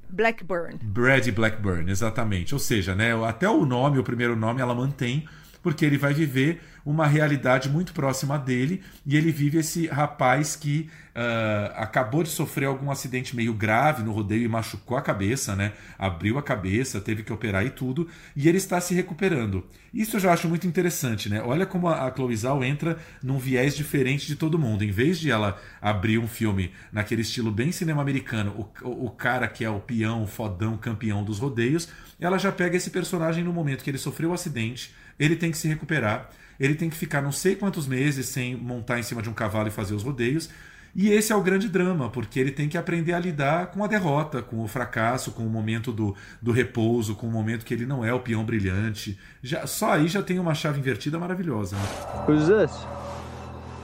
Blackburn. 0.10 0.80
Brad 0.82 1.30
Blackburn, 1.30 1.90
exatamente. 1.90 2.54
Ou 2.54 2.60
seja, 2.60 2.96
né, 2.96 3.14
até 3.26 3.48
o 3.48 3.66
nome, 3.66 4.00
o 4.00 4.04
primeiro 4.04 4.36
nome, 4.36 4.60
ela 4.60 4.74
mantém, 4.74 5.26
porque 5.62 5.86
ele 5.86 5.98
vai 5.98 6.14
viver 6.14 6.62
uma 6.86 7.06
realidade 7.06 7.70
muito 7.70 7.94
próxima 7.94 8.38
dele 8.38 8.82
e 9.06 9.16
ele 9.16 9.32
vive 9.32 9.60
esse 9.60 9.88
rapaz 9.88 10.56
que 10.56 10.90
uh, 11.10 11.74
acabou 11.76 12.24
de 12.24 12.30
sofrer 12.30 12.66
algum 12.66 12.90
acidente 12.90 13.36
meio 13.36 13.54
grave 13.54 14.02
no 14.02 14.12
rodeio 14.12 14.44
e 14.44 14.48
machucou 14.48 14.98
a 14.98 15.02
cabeça, 15.02 15.56
né? 15.56 15.74
Abriu 15.98 16.38
a 16.38 16.44
cabeça, 16.44 17.02
teve 17.02 17.24
que 17.24 17.34
operar 17.34 17.66
e 17.66 17.70
tudo, 17.70 18.08
e 18.36 18.48
ele 18.48 18.58
está 18.58 18.80
se 18.82 18.94
recuperando. 18.94 19.66
Isso 19.94 20.16
eu 20.16 20.20
já 20.20 20.34
acho 20.34 20.48
muito 20.48 20.66
interessante, 20.66 21.30
né? 21.30 21.42
Olha 21.42 21.66
como 21.66 21.88
a 21.88 22.12
Chloe 22.12 22.36
Zhao 22.36 22.64
entra 22.64 22.98
num 23.22 23.38
viés 23.38 23.76
diferente 23.76 24.28
de 24.28 24.36
todo 24.36 24.60
mundo. 24.60 24.84
Em 24.84 24.92
vez 24.92 25.20
de 25.20 25.30
ela 25.30 25.60
abrir 25.82 26.18
um 26.18 26.28
filme 26.28 26.72
naquele 26.92 27.22
estilo 27.22 27.52
bem 27.52 27.72
cinema 27.72 28.02
americano, 28.02 28.68
o, 28.84 29.06
o 29.06 29.10
cara 29.10 29.48
que 29.48 29.64
é 29.64 29.70
o 29.70 29.80
peão, 29.80 30.24
o 30.24 30.28
fodão, 30.28 30.78
campeão 30.78 31.24
dos 31.24 31.40
rodeios, 31.40 31.90
ela 32.20 32.38
já 32.38 32.52
pega 32.52 32.78
esse 32.78 32.90
personagem 32.90 33.44
no 33.44 33.54
momento 33.54 33.84
que 33.84 33.90
ele 33.90 33.98
sofreu 33.98 34.32
o 34.32 34.34
acidente, 34.34 34.94
ele 35.20 35.36
tem 35.36 35.52
que 35.52 35.58
se 35.58 35.68
recuperar 35.68 36.30
ele 36.60 36.76
tem 36.76 36.90
que 36.90 36.96
ficar 36.96 37.22
não 37.22 37.32
sei 37.32 37.56
quantos 37.56 37.88
meses 37.88 38.28
sem 38.28 38.56
montar 38.56 39.00
em 39.00 39.04
cima 39.04 39.22
de 39.22 39.30
um 39.30 39.34
cavalo 39.34 39.70
e 39.70 39.72
fazer 39.72 39.94
os 39.96 40.04
rodeios. 40.04 40.50
E 40.96 41.10
esse 41.12 41.32
é 41.32 41.36
o 41.36 41.42
grande 41.42 41.70
drama, 41.70 42.10
porque 42.10 42.40
ele 42.40 42.52
tem 42.52 42.68
que 42.68 42.78
aprender 42.78 43.14
a 43.14 43.20
lidar 43.20 43.68
com 43.68 43.84
a 43.84 43.88
derrota, 43.88 44.42
com 44.42 44.62
o 44.64 44.68
fracasso, 44.68 45.32
com 45.32 45.44
o 45.44 45.50
momento 45.50 45.92
do, 45.92 46.16
do 46.42 46.52
repouso, 46.52 47.16
com 47.16 47.28
o 47.28 47.32
momento 47.32 47.64
que 47.64 47.74
ele 47.74 47.86
não 47.86 48.04
é 48.04 48.12
o 48.12 48.20
peão 48.20 48.44
brilhante. 48.44 49.18
Já, 49.42 49.68
só 49.68 49.94
aí 49.94 50.08
já 50.08 50.22
tem 50.22 50.40
uma 50.40 50.56
chave 50.56 50.80
invertida 50.80 51.18
maravilhosa. 51.20 51.76
Né? 51.76 51.84
Who's 52.28 52.48
this? 52.48 52.72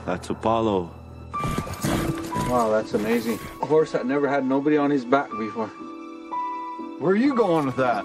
That's 0.04 0.28
Apollo. 0.30 0.92
Wow, 2.48 2.70
that's 2.70 2.92
amazing. 2.94 3.38
A 3.62 3.66
horse 3.66 3.92
that 3.92 4.04
never 4.04 4.28
had 4.28 4.44
nobody 4.44 4.76
on 4.76 4.90
his 4.90 5.04
back 5.04 5.30
before. 5.30 5.70
Where 6.98 7.12
are 7.12 7.16
you 7.16 7.34
going 7.34 7.66
with 7.66 7.76
that? 7.76 8.04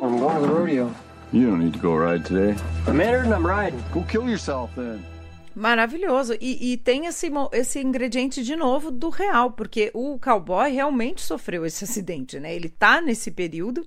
I'm 0.00 0.18
going 0.18 0.36
to 0.36 0.46
the 0.46 0.52
rodeo. 0.52 0.94
You 1.34 1.48
don't 1.48 1.58
need 1.58 1.72
to 1.72 1.80
go 1.80 1.96
ride 1.96 2.24
today. 2.24 2.54
I'm 2.86 3.00
in 3.00 3.32
I'm 3.32 3.44
riding. 3.44 3.82
Go 3.92 4.04
kill 4.04 4.28
yourself 4.28 4.70
then. 4.76 5.04
Maravilhoso. 5.52 6.34
E, 6.40 6.72
e, 6.72 6.76
tem 6.76 7.06
esse, 7.06 7.28
esse 7.50 7.80
ingrediente 7.80 8.44
de 8.44 8.54
novo 8.54 8.92
do 8.92 9.08
real, 9.08 9.50
porque 9.50 9.90
o 9.92 10.16
cowboy 10.16 10.70
realmente 10.70 11.22
sofreu 11.22 11.66
esse 11.66 11.82
acidente, 11.82 12.38
né? 12.38 12.54
Ele 12.54 12.68
tá 12.68 13.00
nesse 13.00 13.32
período. 13.32 13.84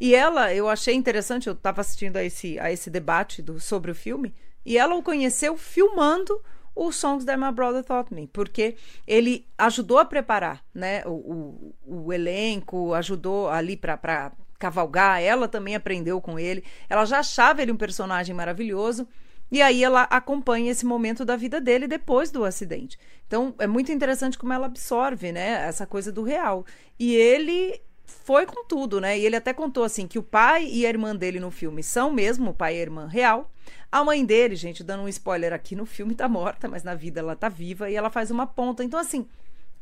E 0.00 0.16
ela, 0.16 0.52
eu 0.52 0.68
achei 0.68 0.96
interessante, 0.96 1.46
eu 1.46 1.52
estava 1.52 1.80
assistindo 1.80 2.16
a 2.16 2.24
esse, 2.24 2.58
a 2.58 2.72
esse 2.72 2.90
debate 2.90 3.40
do, 3.40 3.60
sobre 3.60 3.92
o 3.92 3.94
filme, 3.94 4.34
e 4.66 4.76
ela 4.76 4.96
o 4.96 5.02
conheceu 5.02 5.56
filmando 5.56 6.42
os 6.74 6.96
Songs 6.96 7.24
That 7.24 7.38
My 7.38 7.52
Brother 7.52 7.84
Taught 7.84 8.12
Me, 8.12 8.26
porque 8.26 8.74
ele 9.06 9.46
ajudou 9.56 9.98
a 9.98 10.04
preparar 10.04 10.64
né, 10.74 11.04
o, 11.06 11.74
o, 11.86 12.06
o 12.06 12.12
elenco, 12.12 12.94
ajudou 12.94 13.48
ali 13.48 13.76
para 13.76 14.32
cavalgar, 14.60 15.20
ela 15.20 15.48
também 15.48 15.74
aprendeu 15.74 16.20
com 16.20 16.38
ele. 16.38 16.62
Ela 16.88 17.04
já 17.04 17.18
achava 17.18 17.62
ele 17.62 17.72
um 17.72 17.76
personagem 17.76 18.34
maravilhoso. 18.34 19.08
E 19.50 19.60
aí 19.60 19.82
ela 19.82 20.02
acompanha 20.02 20.70
esse 20.70 20.86
momento 20.86 21.24
da 21.24 21.34
vida 21.34 21.60
dele 21.60 21.88
depois 21.88 22.30
do 22.30 22.44
acidente. 22.44 22.96
Então 23.26 23.52
é 23.58 23.66
muito 23.66 23.90
interessante 23.90 24.38
como 24.38 24.52
ela 24.52 24.66
absorve, 24.66 25.32
né, 25.32 25.66
essa 25.66 25.84
coisa 25.84 26.12
do 26.12 26.22
real. 26.22 26.64
E 26.96 27.16
ele 27.16 27.80
foi 28.04 28.46
com 28.46 28.64
tudo, 28.64 29.00
né? 29.00 29.18
E 29.18 29.26
ele 29.26 29.36
até 29.36 29.52
contou 29.52 29.82
assim 29.82 30.06
que 30.06 30.18
o 30.18 30.22
pai 30.22 30.68
e 30.70 30.86
a 30.86 30.88
irmã 30.88 31.16
dele 31.16 31.40
no 31.40 31.50
filme 31.50 31.82
são 31.82 32.12
mesmo 32.12 32.50
o 32.50 32.54
pai 32.54 32.76
e 32.76 32.78
a 32.78 32.82
irmã 32.82 33.06
real. 33.08 33.50
A 33.90 34.04
mãe 34.04 34.24
dele, 34.24 34.54
gente, 34.54 34.84
dando 34.84 35.04
um 35.04 35.08
spoiler 35.08 35.52
aqui 35.52 35.74
no 35.74 35.86
filme 35.86 36.14
tá 36.14 36.28
morta, 36.28 36.68
mas 36.68 36.84
na 36.84 36.94
vida 36.94 37.20
ela 37.20 37.34
tá 37.34 37.48
viva 37.48 37.90
e 37.90 37.96
ela 37.96 38.10
faz 38.10 38.30
uma 38.30 38.46
ponta. 38.46 38.84
Então 38.84 39.00
assim, 39.00 39.26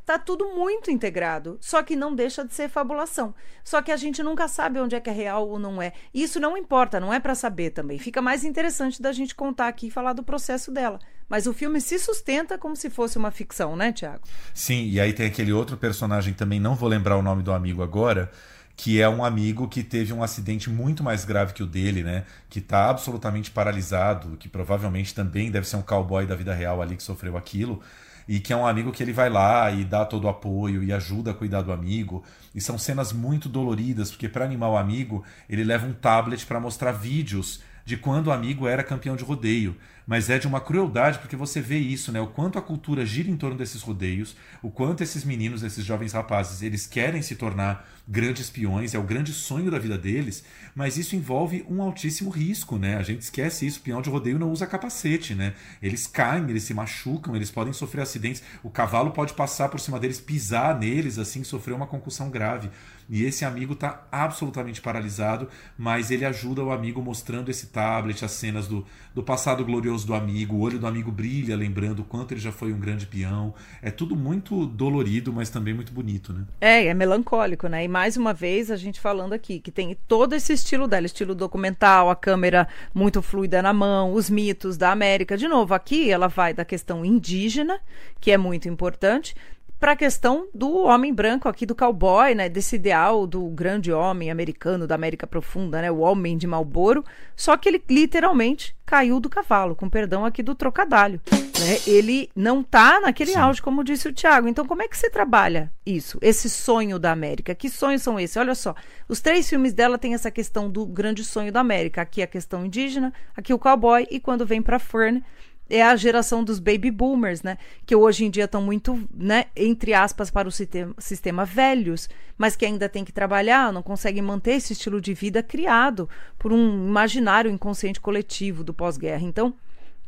Tá 0.09 0.18
tudo 0.18 0.55
muito 0.57 0.90
integrado, 0.90 1.59
só 1.61 1.83
que 1.83 1.94
não 1.94 2.14
deixa 2.14 2.42
de 2.42 2.55
ser 2.55 2.71
fabulação. 2.71 3.35
Só 3.62 3.83
que 3.83 3.92
a 3.92 3.97
gente 3.99 4.23
nunca 4.23 4.49
sabe 4.49 4.81
onde 4.81 4.97
é 4.97 5.01
que 5.01 5.11
é 5.11 5.12
real 5.12 5.47
ou 5.47 5.59
não 5.59 5.83
é. 5.83 5.92
E 6.14 6.23
isso 6.23 6.40
não 6.40 6.57
importa, 6.57 6.99
não 6.99 7.12
é 7.12 7.21
para 7.21 7.35
saber 7.35 7.73
também. 7.73 7.99
Fica 7.99 8.23
mais 8.23 8.42
interessante 8.42 9.03
da 9.03 9.12
gente 9.12 9.35
contar 9.35 9.68
aqui 9.68 9.88
e 9.88 9.90
falar 9.90 10.14
do 10.14 10.23
processo 10.23 10.71
dela. 10.71 10.99
Mas 11.29 11.47
o 11.47 11.53
filme 11.53 11.79
se 11.79 11.99
sustenta 11.99 12.57
como 12.57 12.75
se 12.75 12.88
fosse 12.88 13.18
uma 13.18 13.31
ficção, 13.31 13.77
né, 13.77 13.92
Tiago? 13.92 14.23
Sim, 14.55 14.88
e 14.88 14.99
aí 14.99 15.12
tem 15.12 15.27
aquele 15.27 15.53
outro 15.53 15.77
personagem 15.77 16.33
também, 16.33 16.59
não 16.59 16.75
vou 16.75 16.88
lembrar 16.88 17.18
o 17.18 17.23
nome 17.23 17.42
do 17.42 17.53
amigo 17.53 17.83
agora, 17.83 18.31
que 18.79 19.03
é 19.03 19.09
um 19.11 19.23
amigo 19.23 19.68
que 19.68 19.83
teve 19.83 20.14
um 20.14 20.23
acidente 20.23 20.71
muito 20.71 21.05
mais 21.05 21.27
grave 21.27 21.53
que 21.53 21.62
o 21.62 21.66
dele, 21.66 22.03
né? 22.03 22.25
Que 22.49 22.61
está 22.61 22.88
absolutamente 22.88 23.51
paralisado, 23.51 24.38
que 24.38 24.49
provavelmente 24.49 25.14
também 25.14 25.51
deve 25.51 25.68
ser 25.68 25.77
um 25.77 25.83
cowboy 25.83 26.25
da 26.25 26.35
vida 26.35 26.55
real 26.55 26.81
ali 26.81 26.97
que 26.97 27.03
sofreu 27.03 27.37
aquilo 27.37 27.83
e 28.29 28.38
que 28.38 28.53
é 28.53 28.57
um 28.57 28.67
amigo 28.67 28.93
que 28.93 29.03
ele 29.03 29.12
vai 29.12 29.31
lá 29.31 29.71
e 29.71 29.85
dá 29.85 30.05
todo 30.05 30.25
o 30.25 30.29
apoio 30.29 30.85
e 30.85 30.93
ajuda 30.93 31.31
a 31.31 31.35
cuidar 31.35 31.62
do 31.62 31.73
amigo. 31.73 32.23
E 32.55 32.61
são 32.61 32.77
cenas 32.77 33.12
muito 33.12 33.49
doloridas, 33.49 34.11
porque 34.11 34.29
para 34.29 34.45
animar 34.45 34.69
o 34.69 34.77
amigo, 34.77 35.25
ele 35.49 35.64
leva 35.64 35.87
um 35.87 35.95
tablet 35.95 36.45
para 36.45 36.61
mostrar 36.61 36.93
vídeos 36.93 37.61
de 37.87 37.97
quando 37.97 38.27
o 38.27 38.33
amigo 38.33 38.69
era 38.69 38.85
campeão 38.85 39.17
de 39.17 39.25
rodeio. 39.25 39.75
mas 40.07 40.31
é 40.31 40.38
de 40.38 40.47
uma 40.47 40.59
crueldade, 40.59 41.19
porque 41.19 41.37
você 41.37 41.61
vê 41.61 41.77
isso, 41.77 42.11
né? 42.11 42.19
O 42.19 42.29
quanto 42.29 42.59
a 42.59 42.62
cultura 42.62 43.05
gira 43.05 43.29
em 43.31 43.37
torno 43.37 43.59
desses 43.59 43.83
rodeios, 43.83 44.35
o 44.62 44.71
quanto 44.71 45.03
esses 45.03 45.23
meninos, 45.23 45.62
esses 45.62 45.85
jovens 45.85 46.14
rapazes, 46.14 46.62
eles 46.62 46.87
querem 46.87 47.21
se 47.21 47.37
tornar 47.37 47.87
grandes 48.11 48.49
peões, 48.49 48.94
é 48.94 48.99
o 48.99 49.03
grande 49.03 49.35
sonho 49.35 49.71
da 49.71 49.79
vida 49.79 49.99
deles, 49.99 50.42
mas 50.75 50.97
isso 50.97 51.14
envolve 51.14 51.64
um 51.68 51.83
altíssimo 51.83 52.31
risco, 52.31 52.79
né? 52.79 52.97
A 52.97 53.03
gente 53.03 53.21
esquece 53.21 53.66
isso, 53.66 53.83
peão 53.83 54.01
de 54.01 54.09
rodeio 54.09 54.38
não 54.38 54.51
usa 54.51 54.66
capacete, 54.66 55.35
né? 55.35 55.53
Eles 55.83 56.07
caem, 56.07 56.49
eles 56.49 56.62
se 56.62 56.73
machucam, 56.73 57.37
eles 57.37 57.51
podem 57.51 57.73
sofrer 57.73 58.01
acidentes, 58.01 58.42
o 58.62 58.71
cavalo 58.71 59.11
pode 59.11 59.35
passar 59.35 59.68
por 59.68 59.79
cima 59.79 60.01
deles, 60.01 60.18
pisar 60.18 60.79
neles, 60.79 61.18
assim, 61.18 61.44
sofrer 61.44 61.75
uma 61.75 61.87
concussão 61.87 62.31
grave. 62.31 62.71
E 63.11 63.25
esse 63.25 63.44
amigo 63.44 63.73
está 63.73 64.07
absolutamente 64.12 64.83
paralisado, 64.83 65.49
mas 65.79 66.11
ele 66.11 66.27
ajuda 66.27 66.62
o 66.62 66.71
amigo 66.71 67.01
mostrando 67.01 67.51
esse 67.51 67.68
tablet, 67.68 68.23
as 68.23 68.33
cenas 68.33 68.68
do, 68.68 68.85
do 69.14 69.23
passado 69.23 69.64
glorioso 69.64 70.07
do 70.07 70.14
amigo, 70.14 70.57
o 70.57 70.61
olho 70.61 70.79
do 70.79 70.87
amigo 70.87 71.11
brilha, 71.11 71.57
lembrando 71.57 72.01
o 72.01 72.05
quanto 72.05 72.33
ele 72.33 72.40
já 72.40 72.53
foi 72.53 72.71
um 72.71 72.79
grande 72.79 73.07
peão. 73.07 73.55
É 73.81 73.90
tudo 73.90 74.14
muito 74.14 74.66
dolorido, 74.66 75.33
mas 75.33 75.49
também 75.49 75.73
muito 75.73 75.90
bonito, 75.90 76.35
né? 76.35 76.44
É, 76.61 76.87
é 76.87 76.94
melancólico, 76.94 77.66
né? 77.66 77.83
E 77.83 77.88
mais 77.99 78.17
uma 78.17 78.33
vez 78.33 78.71
a 78.71 78.77
gente 78.77 79.01
falando 79.01 79.33
aqui 79.33 79.59
que 79.59 79.73
tem 79.73 79.99
todo 80.07 80.33
esse 80.33 80.53
estilo 80.53 80.87
dela, 80.87 81.05
estilo 81.05 81.35
documental, 81.35 82.09
a 82.09 82.15
câmera 82.15 82.69
muito 82.95 83.21
fluida 83.21 83.61
na 83.61 83.73
mão, 83.73 84.13
os 84.13 84.31
mitos 84.31 84.77
da 84.77 84.93
América. 84.93 85.37
De 85.37 85.49
novo, 85.49 85.75
aqui 85.75 86.09
ela 86.09 86.29
vai 86.29 86.55
da 86.55 86.65
questão 86.65 87.05
indígena, 87.05 87.81
que 88.21 88.31
é 88.31 88.39
muito 88.39 88.69
importante, 88.69 89.35
para 89.79 89.93
a 89.93 89.97
questão 89.97 90.49
do 90.53 90.79
homem 90.79 91.14
branco 91.14 91.49
aqui, 91.49 91.64
do 91.64 91.75
cowboy, 91.75 92.35
né? 92.35 92.49
Desse 92.49 92.77
ideal 92.77 93.27
do 93.27 93.49
grande 93.49 93.93
homem 93.93 94.31
americano 94.31 94.87
da 94.87 94.95
América 94.95 95.27
Profunda, 95.27 95.81
né? 95.81 95.91
O 95.91 95.99
homem 95.99 96.37
de 96.37 96.47
Malboro. 96.47 97.05
Só 97.37 97.57
que 97.57 97.69
ele 97.69 97.83
literalmente 97.88 98.77
caiu 98.85 99.21
do 99.21 99.29
cavalo, 99.29 99.77
com 99.77 99.88
perdão 99.88 100.25
aqui 100.25 100.43
do 100.43 100.55
trocadalho. 100.55 101.21
Né? 101.31 101.79
Ele 101.87 102.31
não 102.35 102.62
tá 102.62 103.01
naquele 103.01 103.33
Sim. 103.33 103.38
auge, 103.38 103.61
como 103.61 103.85
disse 103.85 104.09
o 104.09 104.12
Tiago. 104.12 104.49
Então, 104.49 104.64
como 104.64 104.83
é 104.83 104.88
que 104.88 104.97
você 104.97 105.11
trabalha 105.11 105.71
isso? 105.85 106.19
Esse 106.23 106.49
sonho 106.49 106.99
da 106.99 107.12
América? 107.12 107.55
Que 107.55 107.69
sonhos 107.69 108.03
são 108.03 108.19
esses? 108.19 108.37
Olha 108.37 108.55
só, 108.55 108.75
os 109.09 109.21
três 109.21 109.49
filmes 109.49 109.73
dela 109.73 109.99
têm 109.99 110.14
essa 110.14 110.31
questão 110.31 110.71
do 110.71 110.87
grande 110.87 111.23
sonho 111.23 111.53
da 111.53 111.61
América. 111.61 112.01
Aqui 112.01 112.23
a 112.23 112.27
questão 112.27 112.64
indígena, 112.64 113.12
aqui 113.37 113.53
o 113.53 113.59
cowboy, 113.59 114.07
e 114.11 114.19
quando 114.19 114.47
vem 114.47 114.62
para 114.62 114.79
Fern, 114.79 115.23
é 115.68 115.83
a 115.83 115.94
geração 115.96 116.42
dos 116.42 116.59
baby 116.59 116.90
boomers, 116.90 117.42
né? 117.42 117.59
Que 117.85 117.94
hoje 117.94 118.24
em 118.24 118.31
dia 118.31 118.44
estão 118.44 118.62
muito, 118.62 119.07
né, 119.12 119.46
entre 119.54 119.92
aspas, 119.94 120.31
para 120.31 120.48
o 120.48 120.52
sistema, 120.52 120.94
sistema 120.98 121.44
velhos, 121.44 122.09
mas 122.37 122.57
que 122.57 122.64
ainda 122.64 122.88
tem 122.88 123.04
que 123.04 123.12
trabalhar, 123.12 123.72
não 123.72 123.83
conseguem 123.83 124.22
manter 124.22 124.52
esse 124.52 124.72
estilo 124.72 125.00
de 125.00 125.12
vida 125.12 125.42
criado 125.42 126.09
por 126.38 126.52
um 126.52 126.87
imaginário 126.87 127.50
inconsciente 127.50 128.00
coletivo 128.00 128.64
do 128.64 128.72
pós-guerra. 128.72 129.24
Então, 129.24 129.54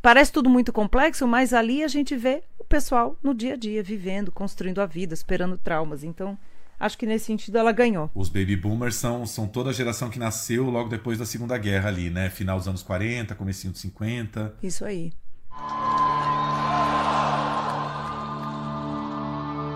parece 0.01 0.33
tudo 0.33 0.49
muito 0.49 0.73
complexo, 0.73 1.27
mas 1.27 1.53
ali 1.53 1.83
a 1.83 1.89
gente 1.89 2.17
vê 2.17 2.43
o 2.59 2.65
pessoal 2.65 3.17
no 3.23 3.35
dia 3.35 3.55
a 3.55 3.57
dia, 3.57 3.83
vivendo, 3.83 4.33
construindo 4.33 4.81
a 4.81 4.87
vida, 4.87 5.15
superando 5.15 5.59
traumas. 5.59 6.05
Então, 6.05 6.39
acho 6.79 6.97
que 6.97 7.05
nesse 7.05 7.27
sentido 7.27 7.59
ela 7.59 7.73
ganhou. 7.73 8.11
Os 8.15 8.29
baby 8.29 8.57
boomers 8.57 8.95
são, 8.95 9.27
são 9.27 9.47
toda 9.47 9.71
a 9.71 9.73
geração 9.73 10.09
que 10.09 10.19
nasceu 10.19 10.71
logo 10.71 10.89
depois 10.89 11.19
da 11.19 11.27
Segunda 11.27 11.59
Guerra 11.59 11.89
ali, 11.89 12.09
né? 12.09 12.31
Final 12.31 12.57
dos 12.57 12.67
anos 12.67 12.83
40, 12.83 13.35
comecinho 13.35 13.73
dos 13.73 13.83
50. 13.83 14.55
Isso 14.63 14.85
aí. 14.85 15.13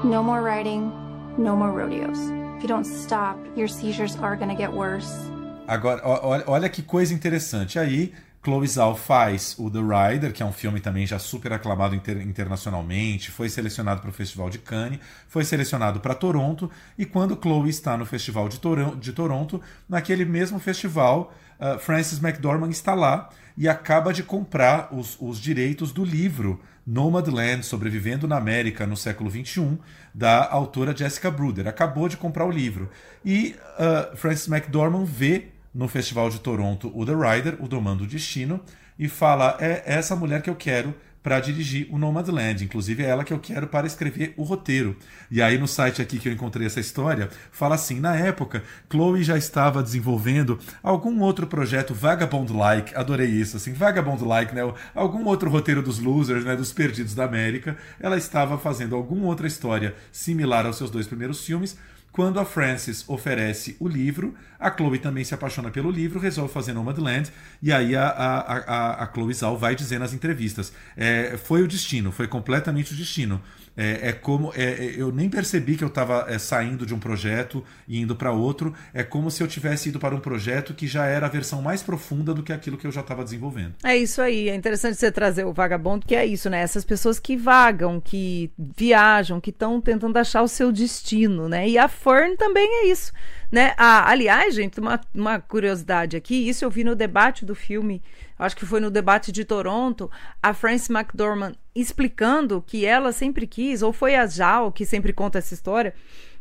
No 0.04 0.22
more 0.22 0.42
riding, 0.42 0.92
no 1.38 1.56
more 1.56 1.70
rodeos. 1.70 2.18
If 2.58 2.62
you 2.62 2.68
don't 2.68 2.86
stop, 2.86 3.38
your 3.56 3.68
seizures 3.68 4.16
are 4.16 4.36
gonna 4.36 4.54
get 4.54 4.70
worse. 4.70 5.12
Agora, 5.66 6.02
olha, 6.04 6.44
olha 6.46 6.68
que 6.68 6.82
coisa 6.82 7.14
interessante. 7.14 7.78
Aí, 7.78 8.12
Chloe 8.44 8.66
Zhao 8.68 8.94
faz 8.94 9.56
o 9.58 9.70
The 9.70 9.78
Rider, 9.78 10.30
que 10.30 10.42
é 10.42 10.46
um 10.46 10.52
filme 10.52 10.78
também 10.78 11.06
já 11.06 11.18
super 11.18 11.54
aclamado 11.54 11.94
inter 11.94 12.20
internacionalmente, 12.20 13.30
foi 13.30 13.48
selecionado 13.48 14.02
para 14.02 14.10
o 14.10 14.12
Festival 14.12 14.50
de 14.50 14.58
Cannes, 14.58 15.00
foi 15.26 15.42
selecionado 15.44 15.98
para 16.00 16.14
Toronto, 16.14 16.70
e 16.98 17.06
quando 17.06 17.38
Chloe 17.40 17.70
está 17.70 17.96
no 17.96 18.04
Festival 18.04 18.50
de, 18.50 18.60
Tor 18.60 18.96
de 18.96 19.14
Toronto, 19.14 19.62
naquele 19.88 20.26
mesmo 20.26 20.58
festival, 20.58 21.32
uh, 21.58 21.78
Frances 21.78 22.22
McDormand 22.22 22.68
está 22.68 22.92
lá 22.92 23.30
e 23.56 23.68
acaba 23.68 24.12
de 24.12 24.22
comprar 24.22 24.88
os, 24.92 25.16
os 25.20 25.40
direitos 25.40 25.92
do 25.92 26.04
livro 26.04 26.60
Nomadland, 26.86 27.64
Sobrevivendo 27.64 28.28
na 28.28 28.36
América 28.36 28.86
no 28.86 28.96
século 28.96 29.30
XXI, 29.30 29.78
da 30.12 30.48
autora 30.50 30.94
Jessica 30.94 31.30
Bruder. 31.30 31.66
Acabou 31.66 32.08
de 32.08 32.16
comprar 32.16 32.44
o 32.44 32.50
livro. 32.50 32.90
E 33.24 33.56
uh, 33.78 34.16
Frances 34.16 34.48
McDormand 34.48 35.04
vê 35.04 35.48
no 35.74 35.88
Festival 35.88 36.28
de 36.30 36.40
Toronto 36.40 36.92
o 36.94 37.06
The 37.06 37.12
Rider, 37.12 37.56
o 37.60 37.68
Domando 37.68 38.04
o 38.04 38.06
Destino, 38.06 38.60
e 38.98 39.08
fala: 39.08 39.56
é 39.60 39.82
essa 39.86 40.14
mulher 40.14 40.42
que 40.42 40.50
eu 40.50 40.54
quero 40.54 40.94
para 41.24 41.40
dirigir 41.40 41.88
o 41.90 41.98
Nomadland. 41.98 42.62
Inclusive 42.62 43.02
é 43.02 43.08
ela 43.08 43.24
que 43.24 43.32
eu 43.32 43.38
quero 43.38 43.66
para 43.66 43.87
escrever 43.87 44.34
o 44.37 44.42
roteiro. 44.42 44.94
E 45.30 45.40
aí 45.40 45.56
no 45.56 45.66
site 45.66 46.02
aqui 46.02 46.18
que 46.18 46.28
eu 46.28 46.32
encontrei 46.32 46.66
essa 46.66 46.78
história, 46.78 47.30
fala 47.50 47.74
assim: 47.74 47.98
na 47.98 48.14
época, 48.14 48.62
Chloe 48.90 49.24
já 49.24 49.38
estava 49.38 49.82
desenvolvendo 49.82 50.58
algum 50.82 51.20
outro 51.20 51.46
projeto 51.46 51.94
Vagabond-like, 51.94 52.94
adorei 52.94 53.28
isso, 53.28 53.56
assim, 53.56 53.72
Vagabond-like, 53.72 54.54
né? 54.54 54.60
Algum 54.94 55.24
outro 55.24 55.48
roteiro 55.48 55.82
dos 55.82 55.98
losers, 55.98 56.44
né? 56.44 56.54
Dos 56.54 56.72
perdidos 56.72 57.14
da 57.14 57.24
América. 57.24 57.76
Ela 57.98 58.18
estava 58.18 58.58
fazendo 58.58 58.94
alguma 58.94 59.26
outra 59.26 59.46
história 59.46 59.94
similar 60.12 60.66
aos 60.66 60.76
seus 60.76 60.90
dois 60.90 61.06
primeiros 61.06 61.44
filmes 61.44 61.78
quando 62.14 62.38
a 62.38 62.44
Frances 62.44 63.05
oferece 63.09 63.77
o 63.81 63.88
livro, 63.88 64.37
a 64.57 64.70
Chloe 64.70 65.00
também 65.00 65.24
se 65.24 65.35
apaixona 65.35 65.68
pelo 65.68 65.90
livro, 65.90 66.20
resolve 66.20 66.53
fazer 66.53 66.72
Nomadland, 66.72 67.29
e 67.61 67.72
aí 67.72 67.96
a, 67.96 68.07
a, 68.07 68.38
a, 68.38 69.03
a 69.03 69.12
Chloe 69.12 69.35
Zhao 69.35 69.59
vai 69.59 69.74
dizer 69.74 69.98
nas 69.98 70.14
entrevistas: 70.14 70.72
é, 70.96 71.37
foi 71.37 71.64
o 71.64 71.66
destino, 71.66 72.12
foi 72.12 72.29
completamente 72.29 72.94
o 72.94 72.96
destino. 72.96 73.42
É, 73.76 74.10
é 74.10 74.12
como 74.12 74.52
é, 74.54 74.62
é 74.62 74.94
eu 74.96 75.10
nem 75.10 75.28
percebi 75.28 75.76
que 75.76 75.82
eu 75.82 75.88
estava 75.88 76.26
é, 76.28 76.38
saindo 76.38 76.87
de 76.87 76.94
um 76.94 76.98
projeto 76.98 77.64
e 77.88 78.00
indo 78.00 78.14
para 78.14 78.30
outro. 78.30 78.74
É 78.92 79.02
como 79.02 79.30
se 79.30 79.42
eu 79.42 79.48
tivesse 79.48 79.88
ido 79.88 79.98
para 79.98 80.14
um 80.14 80.20
projeto 80.20 80.74
que 80.74 80.87
já 80.87 81.06
era 81.06 81.26
a 81.26 81.28
versão 81.28 81.60
mais 81.60 81.82
profunda 81.82 82.32
do 82.32 82.42
que 82.42 82.52
aquilo 82.52 82.76
que 82.76 82.87
eu 82.87 82.92
já 82.92 83.00
estava 83.00 83.24
desenvolvendo. 83.24 83.74
É 83.82 83.96
isso 83.96 84.20
aí. 84.20 84.48
É 84.48 84.54
interessante 84.54 84.96
você 84.96 85.10
trazer 85.10 85.44
o 85.44 85.52
vagabundo, 85.52 86.06
que 86.06 86.14
é 86.14 86.24
isso, 86.24 86.48
né? 86.48 86.60
Essas 86.60 86.84
pessoas 86.84 87.18
que 87.18 87.37
vagam, 87.37 88.00
que 88.00 88.50
viajam, 88.76 89.40
que 89.40 89.50
estão 89.50 89.80
tentando 89.80 90.16
achar 90.16 90.42
o 90.42 90.48
seu 90.48 90.70
destino, 90.70 91.48
né? 91.48 91.68
E 91.68 91.78
a 91.78 91.88
Fern 91.88 92.37
também 92.37 92.66
é 92.82 92.87
isso. 92.87 93.12
Né? 93.50 93.72
Ah, 93.76 94.10
aliás, 94.10 94.54
gente, 94.54 94.80
uma, 94.80 95.00
uma 95.14 95.38
curiosidade 95.38 96.16
aqui, 96.16 96.48
isso 96.48 96.64
eu 96.64 96.70
vi 96.70 96.82
no 96.82 96.96
debate 96.96 97.44
do 97.44 97.54
filme, 97.54 98.02
acho 98.38 98.56
que 98.56 98.66
foi 98.66 98.80
no 98.80 98.90
debate 98.90 99.30
de 99.30 99.44
Toronto, 99.44 100.10
a 100.42 100.52
Frances 100.52 100.90
McDormand 100.90 101.54
explicando 101.74 102.62
que 102.66 102.84
ela 102.84 103.12
sempre 103.12 103.46
quis, 103.46 103.82
ou 103.82 103.92
foi 103.92 104.14
a 104.14 104.26
Jal 104.26 104.72
que 104.72 104.84
sempre 104.84 105.12
conta 105.12 105.38
essa 105.38 105.54
história, 105.54 105.94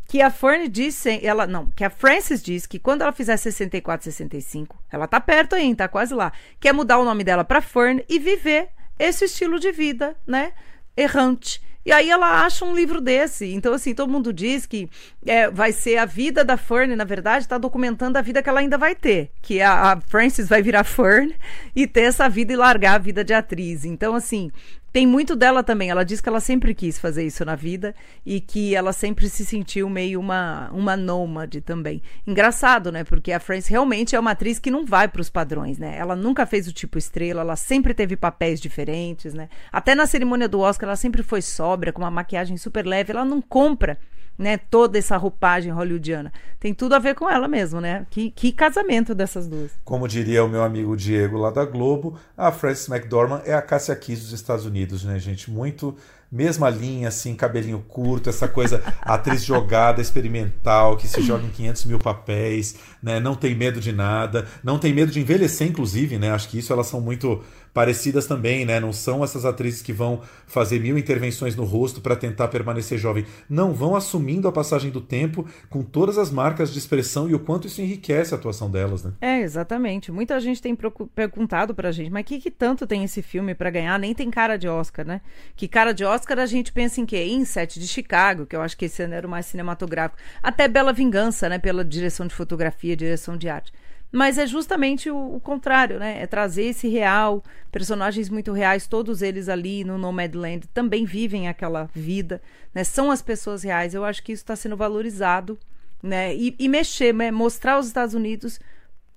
que 0.07 0.21
a 0.21 0.29
Fern 0.29 0.67
disse, 0.67 1.25
ela 1.25 1.47
não, 1.47 1.67
que 1.71 1.83
a 1.83 1.89
Frances 1.89 2.41
disse 2.41 2.67
que 2.67 2.79
quando 2.79 3.01
ela 3.01 3.11
fizer 3.11 3.37
64, 3.37 4.03
65, 4.03 4.77
ela 4.91 5.07
tá 5.07 5.19
perto 5.19 5.55
ainda, 5.55 5.77
tá 5.77 5.87
quase 5.87 6.13
lá, 6.13 6.31
quer 6.59 6.73
mudar 6.73 6.97
o 6.99 7.05
nome 7.05 7.23
dela 7.23 7.43
para 7.43 7.61
Fern 7.61 8.03
e 8.07 8.19
viver 8.19 8.69
esse 8.99 9.25
estilo 9.25 9.59
de 9.59 9.71
vida, 9.71 10.15
né, 10.27 10.53
errante. 10.95 11.61
E 11.85 11.91
aí 11.91 12.09
ela 12.09 12.45
acha 12.45 12.63
um 12.63 12.75
livro 12.75 13.01
desse. 13.01 13.53
Então, 13.53 13.73
assim, 13.73 13.93
todo 13.93 14.11
mundo 14.11 14.31
diz 14.31 14.65
que 14.65 14.89
é, 15.25 15.49
vai 15.49 15.71
ser 15.71 15.97
a 15.97 16.05
vida 16.05 16.43
da 16.43 16.55
Fern, 16.55 16.95
na 16.95 17.03
verdade, 17.03 17.45
está 17.45 17.57
documentando 17.57 18.17
a 18.17 18.21
vida 18.21 18.41
que 18.41 18.49
ela 18.49 18.61
ainda 18.61 18.77
vai 18.77 18.95
ter. 18.95 19.31
Que 19.41 19.61
a, 19.61 19.93
a 19.93 20.01
Frances 20.01 20.47
vai 20.47 20.61
virar 20.61 20.83
Fern 20.83 21.35
e 21.75 21.85
ter 21.85 22.03
essa 22.03 22.29
vida 22.29 22.53
e 22.53 22.55
largar 22.55 22.95
a 22.95 22.99
vida 22.99 23.23
de 23.23 23.33
atriz. 23.33 23.83
Então, 23.83 24.15
assim, 24.15 24.49
tem 24.93 25.07
muito 25.07 25.35
dela 25.35 25.63
também. 25.63 25.89
Ela 25.89 26.05
diz 26.05 26.21
que 26.21 26.29
ela 26.29 26.39
sempre 26.39 26.75
quis 26.75 26.99
fazer 26.99 27.25
isso 27.25 27.43
na 27.43 27.55
vida 27.55 27.95
e 28.23 28.39
que 28.39 28.75
ela 28.75 28.93
sempre 28.93 29.27
se 29.27 29.43
sentiu 29.43 29.89
meio 29.89 30.19
uma, 30.19 30.69
uma 30.71 30.95
nômade 30.95 31.61
também. 31.61 31.99
Engraçado, 32.27 32.91
né? 32.91 33.03
Porque 33.03 33.31
a 33.31 33.39
Frances 33.39 33.67
realmente 33.67 34.15
é 34.15 34.19
uma 34.19 34.31
atriz 34.31 34.59
que 34.59 34.69
não 34.69 34.85
vai 34.85 35.07
para 35.07 35.19
os 35.19 35.31
padrões, 35.31 35.79
né? 35.79 35.97
Ela 35.97 36.15
nunca 36.15 36.45
fez 36.45 36.67
o 36.67 36.71
tipo 36.71 36.99
estrela, 36.99 37.41
ela 37.41 37.55
sempre 37.55 37.91
teve 37.95 38.15
papéis 38.15 38.61
diferentes, 38.61 39.33
né? 39.33 39.49
Até 39.71 39.95
na 39.95 40.05
cerimônia 40.05 40.47
do 40.47 40.59
Oscar 40.59 40.87
ela 40.87 40.95
sempre 40.95 41.23
foi 41.23 41.41
sóbria, 41.41 41.91
com 41.91 42.03
uma 42.03 42.11
maquiagem 42.11 42.55
super 42.55 42.85
leve. 42.85 43.11
Ela 43.11 43.25
não 43.25 43.41
compra 43.41 43.97
né, 44.37 44.57
toda 44.57 44.97
essa 44.97 45.17
roupagem 45.17 45.71
hollywoodiana. 45.71 46.31
Tem 46.59 46.73
tudo 46.73 46.95
a 46.95 46.99
ver 46.99 47.15
com 47.15 47.29
ela 47.29 47.47
mesmo, 47.47 47.79
né? 47.79 48.05
Que, 48.09 48.31
que 48.31 48.51
casamento 48.51 49.13
dessas 49.13 49.47
duas. 49.47 49.71
Como 49.83 50.07
diria 50.07 50.43
o 50.43 50.49
meu 50.49 50.63
amigo 50.63 50.95
Diego 50.95 51.37
lá 51.37 51.51
da 51.51 51.65
Globo, 51.65 52.17
a 52.37 52.51
Frances 52.51 52.89
McDormand 52.89 53.41
é 53.45 53.53
a 53.53 53.61
Cássia 53.61 53.95
Kiss 53.95 54.21
dos 54.21 54.33
Estados 54.33 54.65
Unidos, 54.65 55.03
né, 55.03 55.19
gente? 55.19 55.51
Muito 55.51 55.95
mesma 56.33 56.67
linha, 56.67 57.09
assim, 57.09 57.35
cabelinho 57.35 57.77
curto, 57.87 58.27
essa 58.27 58.47
coisa, 58.47 58.81
atriz 59.03 59.43
jogada, 59.43 60.01
experimental, 60.01 60.97
que 60.97 61.07
se 61.07 61.21
joga 61.21 61.45
em 61.45 61.49
500 61.49 61.85
mil 61.85 61.99
papéis, 61.99 62.75
né? 63.03 63.19
Não 63.19 63.35
tem 63.35 63.53
medo 63.53 63.79
de 63.79 63.91
nada, 63.91 64.47
não 64.63 64.79
tem 64.79 64.91
medo 64.91 65.11
de 65.11 65.19
envelhecer, 65.19 65.67
inclusive, 65.67 66.17
né? 66.17 66.31
Acho 66.31 66.49
que 66.49 66.57
isso 66.57 66.73
elas 66.73 66.87
são 66.87 66.99
muito 66.99 67.43
parecidas 67.73 68.27
também, 68.27 68.65
né? 68.65 68.79
Não 68.79 68.93
são 68.93 69.23
essas 69.23 69.45
atrizes 69.45 69.81
que 69.81 69.91
vão 69.91 70.21
fazer 70.45 70.79
mil 70.79 70.97
intervenções 70.97 71.55
no 71.55 71.63
rosto 71.63 71.99
para 71.99 72.15
tentar 72.15 72.47
permanecer 72.49 72.97
jovem. 72.97 73.25
Não, 73.49 73.73
vão 73.73 73.95
assumindo 73.95 74.47
a 74.47 74.51
passagem 74.51 74.91
do 74.91 75.01
tempo 75.01 75.47
com 75.69 75.81
todas 75.81 76.17
as 76.17 76.29
marcas 76.29 76.71
de 76.71 76.77
expressão 76.77 77.27
e 77.27 77.33
o 77.33 77.39
quanto 77.39 77.67
isso 77.67 77.81
enriquece 77.81 78.33
a 78.33 78.37
atuação 78.37 78.69
delas, 78.69 79.03
né? 79.03 79.13
É, 79.19 79.41
exatamente. 79.41 80.11
Muita 80.11 80.39
gente 80.39 80.61
tem 80.61 80.77
perguntado 81.15 81.73
pra 81.73 81.91
gente, 81.91 82.11
mas 82.11 82.21
o 82.21 82.25
que, 82.25 82.39
que 82.39 82.51
tanto 82.51 82.85
tem 82.85 83.03
esse 83.03 83.21
filme 83.21 83.55
para 83.55 83.69
ganhar? 83.71 83.97
Nem 83.97 84.13
tem 84.13 84.29
cara 84.29 84.57
de 84.57 84.67
Oscar, 84.67 85.05
né? 85.05 85.21
Que 85.55 85.67
cara 85.67 85.93
de 85.93 86.05
Oscar 86.05 86.39
a 86.39 86.45
gente 86.45 86.71
pensa 86.71 87.01
em 87.01 87.05
quê? 87.05 87.23
Em 87.23 87.43
Sete 87.45 87.79
de 87.79 87.87
Chicago, 87.87 88.45
que 88.45 88.55
eu 88.55 88.61
acho 88.61 88.77
que 88.77 88.85
esse 88.85 89.01
ano 89.01 89.15
era 89.15 89.25
o 89.25 89.29
mais 89.29 89.47
cinematográfico. 89.47 90.21
Até 90.41 90.67
Bela 90.67 90.93
Vingança, 90.93 91.49
né? 91.49 91.57
Pela 91.57 91.83
direção 91.83 92.27
de 92.27 92.35
fotografia, 92.35 92.95
direção 92.95 93.35
de 93.35 93.49
arte. 93.49 93.73
Mas 94.13 94.37
é 94.37 94.45
justamente 94.45 95.09
o, 95.09 95.37
o, 95.37 95.39
contrário, 95.39 95.97
né? 95.97 96.21
É 96.21 96.27
trazer 96.27 96.65
esse 96.65 96.87
real, 96.87 97.43
personagens 97.71 98.29
muito 98.29 98.51
reais, 98.53 98.85
todos 98.85 99.23
eles 99.23 99.49
ali 99.49 99.83
no 99.83 99.97
Nomadland 99.97 100.67
também 100.67 101.03
vivem 101.03 101.47
aquela 101.47 101.89
vida, 101.95 102.39
né? 102.75 102.83
São 102.83 103.09
as 103.09 103.23
pessoas 103.23 103.63
reais. 103.63 103.95
Eu 103.95 104.05
acho 104.05 104.21
que 104.21 104.31
isso 104.31 104.43
está 104.43 104.55
sendo 104.55 104.77
valorizado, 104.77 105.57
né? 106.01 106.35
E, 106.35 106.55
e 106.59 106.69
mexer, 106.69 107.11
né? 107.11 107.31
mostrar 107.31 107.79
os 107.79 107.87
Estados 107.87 108.13
Unidos 108.13 108.59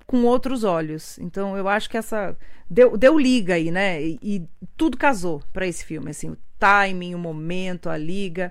com 0.06 0.24
outros 0.24 0.64
olhos. 0.64 1.18
Então 1.18 1.59
eu 1.59 1.68
acho 1.68 1.90
que 1.90 1.98
essa 1.98 2.35
deu, 2.70 2.96
deu 2.96 3.18
liga 3.18 3.52
aí, 3.52 3.70
né? 3.70 4.02
E, 4.02 4.18
e 4.22 4.48
tudo 4.78 4.96
casou 4.96 5.42
para 5.52 5.66
esse 5.66 5.85
filme, 5.85 6.11
assim, 6.11 6.30
o 6.30 6.38
timing, 6.59 7.14
o 7.14 7.18
momento, 7.18 7.90
a 7.90 7.98
liga. 7.98 8.50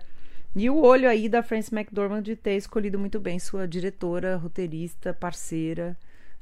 E 0.55 0.69
o 0.69 0.77
olho 0.77 1.09
aí 1.09 1.27
da 1.27 1.41
Frances 1.41 1.73
McDormand 1.73 2.21
de 2.21 2.35
ter 2.35 2.55
escolhido 2.55 2.99
muito 2.99 3.19
bem 3.19 3.39
sua 3.39 3.67
diretora, 3.67 4.37
roteirista, 4.37 5.11
parceira. 5.11 5.97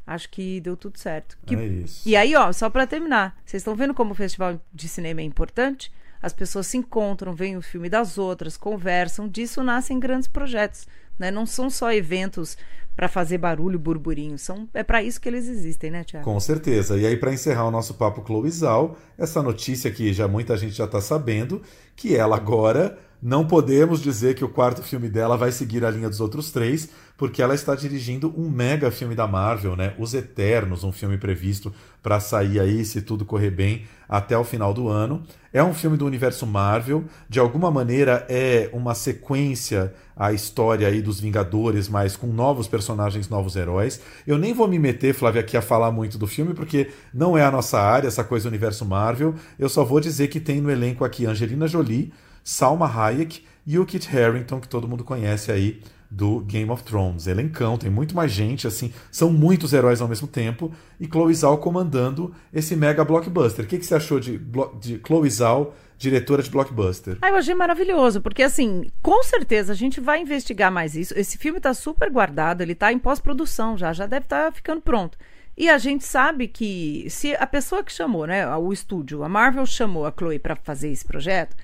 Acho 0.06 0.30
que 0.30 0.60
deu 0.60 0.76
tudo 0.76 0.98
certo. 0.98 1.38
Que... 1.46 1.56
É 1.56 1.66
isso. 1.66 2.08
E 2.08 2.16
aí, 2.16 2.36
ó, 2.36 2.52
só 2.52 2.70
para 2.70 2.86
terminar, 2.86 3.38
vocês 3.46 3.62
estão 3.62 3.76
vendo 3.76 3.94
como 3.94 4.12
o 4.12 4.16
festival 4.16 4.60
de 4.74 4.88
cinema 4.88 5.22
é 5.22 5.24
importante? 5.24 5.92
As 6.22 6.34
pessoas 6.34 6.68
se 6.68 6.78
encontram, 6.78 7.34
veem 7.34 7.58
o 7.58 7.62
filme 7.62 7.90
das 7.90 8.18
outras, 8.18 8.56
conversam, 8.56 9.28
disso 9.28 9.62
nascem 9.64 10.00
grandes 10.00 10.28
projetos. 10.28 10.88
Né? 11.20 11.30
Não 11.30 11.46
são 11.46 11.70
só 11.70 11.92
eventos 11.92 12.58
para 12.96 13.08
fazer 13.08 13.38
barulho, 13.38 13.80
burburinho. 13.80 14.38
São, 14.38 14.68
é 14.74 14.84
para 14.84 15.04
isso 15.04 15.20
que 15.20 15.28
eles 15.28 15.48
existem, 15.48 15.92
né, 15.92 16.04
Tiago? 16.04 16.24
Com 16.24 16.40
certeza. 16.40 16.98
E 16.98 17.06
aí, 17.06 17.18
para 17.18 17.34
encerrar 17.34 17.66
o 17.66 17.72
nosso 17.72 17.96
papo 17.96 18.22
Cloizal, 18.22 18.98
essa 19.18 19.42
notícia 19.42 19.92
que 19.92 20.14
já 20.14 20.28
muita 20.28 20.56
gente 20.56 20.74
já 20.74 20.86
está 20.86 21.02
sabendo, 21.02 21.62
que 21.96 22.16
ela 22.16 22.36
agora 22.36 22.98
não 23.24 23.48
podemos 23.48 24.02
dizer 24.02 24.36
que 24.36 24.44
o 24.44 24.50
quarto 24.50 24.84
filme 24.84 25.08
dela 25.08 25.38
vai 25.38 25.50
seguir 25.50 25.86
a 25.86 25.90
linha 25.90 26.10
dos 26.10 26.20
outros 26.20 26.52
três, 26.52 26.90
porque 27.16 27.42
ela 27.42 27.56
está 27.56 27.74
dirigindo 27.74 28.34
um 28.38 28.50
mega 28.50 28.92
filme 28.92 29.16
da 29.16 29.26
Marvel, 29.26 29.78
né? 29.78 29.94
Os 29.98 30.14
Eternos, 30.14 30.84
um 30.84 30.92
filme 30.92 31.18
previsto 31.18 31.74
para 32.02 32.20
sair 32.20 32.60
aí, 32.60 32.84
se 32.84 33.02
tudo 33.02 33.24
correr 33.24 33.52
bem, 33.52 33.86
até 34.10 34.38
o 34.38 34.44
final 34.44 34.74
do 34.74 34.90
ano. 34.90 35.24
É 35.54 35.64
um 35.64 35.74
filme 35.74 35.96
do 35.96 36.06
universo 36.06 36.46
Marvel, 36.46 37.06
de 37.30 37.40
alguma 37.40 37.72
maneira 37.72 38.26
é 38.28 38.70
uma 38.74 38.94
sequência 38.94 39.94
à 40.18 40.34
história 40.34 40.86
aí 40.86 41.02
dos 41.02 41.22
Vingadores, 41.22 41.88
mas 41.88 42.18
com 42.18 42.28
novos 42.28 42.68
personagens, 42.68 43.30
novos 43.30 43.56
heróis. 43.56 44.02
Eu 44.28 44.38
nem 44.38 44.54
vou 44.54 44.68
me 44.68 44.78
meter, 44.78 45.14
Flávia, 45.14 45.40
aqui 45.40 45.56
a 45.56 45.62
falar 45.62 45.94
muito 45.94 46.18
do 46.18 46.28
filme, 46.28 46.54
porque 46.54 46.90
não 47.14 47.38
é 47.38 47.46
a 47.46 47.52
nossa 47.52 47.80
área, 47.80 48.10
essa 48.10 48.26
coisa 48.26 48.50
do 48.50 48.52
universo 48.52 48.84
Marvel. 48.84 49.34
Eu 49.58 49.70
só 49.70 49.86
vou 49.86 50.02
dizer 50.02 50.28
que 50.28 50.42
tem 50.42 50.60
no 50.60 50.70
elenco 50.70 51.06
aqui 51.06 51.26
Angelina 51.26 51.68
Jolie, 51.68 52.12
Salma 52.44 52.88
Hayek 52.88 53.44
e 53.66 53.80
o 53.80 53.86
Kit 53.86 54.16
Harington, 54.16 54.60
que 54.60 54.68
todo 54.68 54.88
mundo 54.88 55.04
conhece 55.04 55.52
aí 55.52 55.82
do 56.14 56.42
Game 56.42 56.70
of 56.70 56.84
Thrones. 56.84 57.26
Elencão, 57.26 57.78
tem 57.78 57.90
muito 57.90 58.16
mais 58.16 58.32
gente, 58.32 58.68
assim, 58.68 58.94
são 59.12 59.32
muitos 59.32 59.74
heróis 59.74 60.00
ao 60.00 60.08
mesmo 60.08 60.28
tempo, 60.28 60.72
e 61.00 61.08
Chloe 61.08 61.34
Zhao 61.34 61.58
comandando 61.58 62.34
esse 62.54 62.76
mega 62.76 63.04
blockbuster. 63.04 63.66
O 63.66 63.68
que, 63.68 63.80
que 63.80 63.86
você 63.86 63.96
achou 63.96 64.20
de, 64.20 64.40
de 64.80 65.02
Chloe 65.06 65.30
Zhao, 65.30 65.74
diretora 65.98 66.44
de 66.44 66.52
blockbuster? 66.52 67.18
Ah, 67.22 67.30
eu 67.30 67.36
achei 67.36 67.56
maravilhoso, 67.56 68.22
porque 68.22 68.44
assim, 68.44 68.92
com 69.02 69.24
certeza 69.24 69.74
a 69.74 69.76
gente 69.76 70.00
vai 70.00 70.22
investigar 70.22 70.72
mais 70.72 70.96
isso. 70.96 71.18
Esse 71.18 71.38
filme 71.38 71.58
está 71.58 71.74
super 71.74 72.12
guardado, 72.12 72.62
ele 72.62 72.74
está 72.74 72.94
em 72.94 73.00
pós-produção 73.00 73.76
já, 73.76 73.92
já 73.92 74.06
deve 74.06 74.26
estar 74.26 74.46
tá 74.46 74.52
ficando 74.52 74.82
pronto. 74.82 75.18
E 75.58 75.70
a 75.70 75.78
gente 75.78 76.04
sabe 76.04 76.48
que 76.48 77.08
se 77.10 77.36
a 77.36 77.46
pessoa 77.46 77.84
que 77.84 77.92
chamou, 77.92 78.26
né, 78.28 78.48
o 78.56 78.72
estúdio, 78.74 79.24
a 79.24 79.30
Marvel 79.30 79.66
chamou 79.66 80.06
a 80.06 80.14
Chloe 80.16 80.40
para 80.40 80.56
fazer 80.56 80.90
esse 80.90 81.06
projeto, 81.06 81.56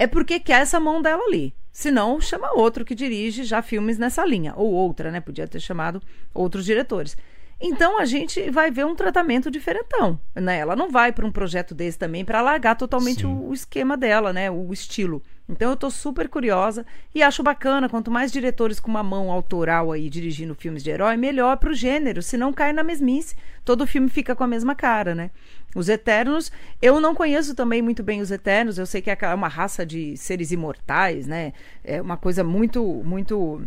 é 0.00 0.06
porque 0.06 0.40
quer 0.40 0.62
essa 0.62 0.80
mão 0.80 1.02
dela 1.02 1.22
ali. 1.26 1.54
Se 1.70 1.90
não, 1.90 2.18
chama 2.22 2.54
outro 2.54 2.86
que 2.86 2.94
dirige 2.94 3.44
já 3.44 3.60
filmes 3.60 3.98
nessa 3.98 4.24
linha. 4.24 4.54
Ou 4.56 4.72
outra, 4.72 5.10
né? 5.10 5.20
Podia 5.20 5.46
ter 5.46 5.60
chamado 5.60 6.02
outros 6.32 6.64
diretores. 6.64 7.18
Então 7.60 7.98
a 7.98 8.06
gente 8.06 8.50
vai 8.50 8.70
ver 8.70 8.86
um 8.86 8.94
tratamento 8.94 9.50
diferentão, 9.50 10.18
né? 10.34 10.56
Ela 10.56 10.74
não 10.74 10.90
vai 10.90 11.12
para 11.12 11.26
um 11.26 11.30
projeto 11.30 11.74
desse 11.74 11.98
também 11.98 12.24
para 12.24 12.40
largar 12.40 12.74
totalmente 12.74 13.26
o, 13.26 13.48
o, 13.48 13.52
esquema 13.52 13.94
dela, 13.98 14.32
né? 14.32 14.50
O 14.50 14.72
estilo. 14.72 15.22
Então 15.46 15.68
eu 15.68 15.74
estou 15.74 15.90
super 15.90 16.26
curiosa 16.30 16.86
e 17.14 17.22
acho 17.22 17.42
bacana, 17.42 17.86
quanto 17.86 18.10
mais 18.10 18.32
diretores 18.32 18.80
com 18.80 18.90
uma 18.90 19.02
mão 19.02 19.30
autoral 19.30 19.92
aí 19.92 20.08
dirigindo 20.08 20.54
filmes 20.54 20.82
de 20.82 20.88
herói, 20.88 21.18
melhor 21.18 21.58
para 21.58 21.70
o 21.70 21.74
gênero, 21.74 22.22
se 22.22 22.38
não 22.38 22.54
cai 22.54 22.72
na 22.72 22.82
mesmice. 22.82 23.36
Todo 23.62 23.86
filme 23.86 24.08
fica 24.08 24.34
com 24.34 24.44
a 24.44 24.48
mesma 24.48 24.74
cara, 24.74 25.14
né? 25.14 25.30
Os 25.74 25.88
Eternos, 25.88 26.50
eu 26.82 27.00
não 27.00 27.14
conheço 27.14 27.54
também 27.54 27.80
muito 27.80 28.02
bem 28.02 28.20
os 28.20 28.30
Eternos, 28.30 28.76
eu 28.76 28.86
sei 28.86 29.00
que 29.00 29.10
é 29.10 29.34
uma 29.34 29.48
raça 29.48 29.86
de 29.86 30.16
seres 30.16 30.50
imortais, 30.50 31.26
né? 31.26 31.52
É 31.84 32.02
uma 32.02 32.16
coisa 32.16 32.42
muito, 32.42 32.82
muito. 33.04 33.62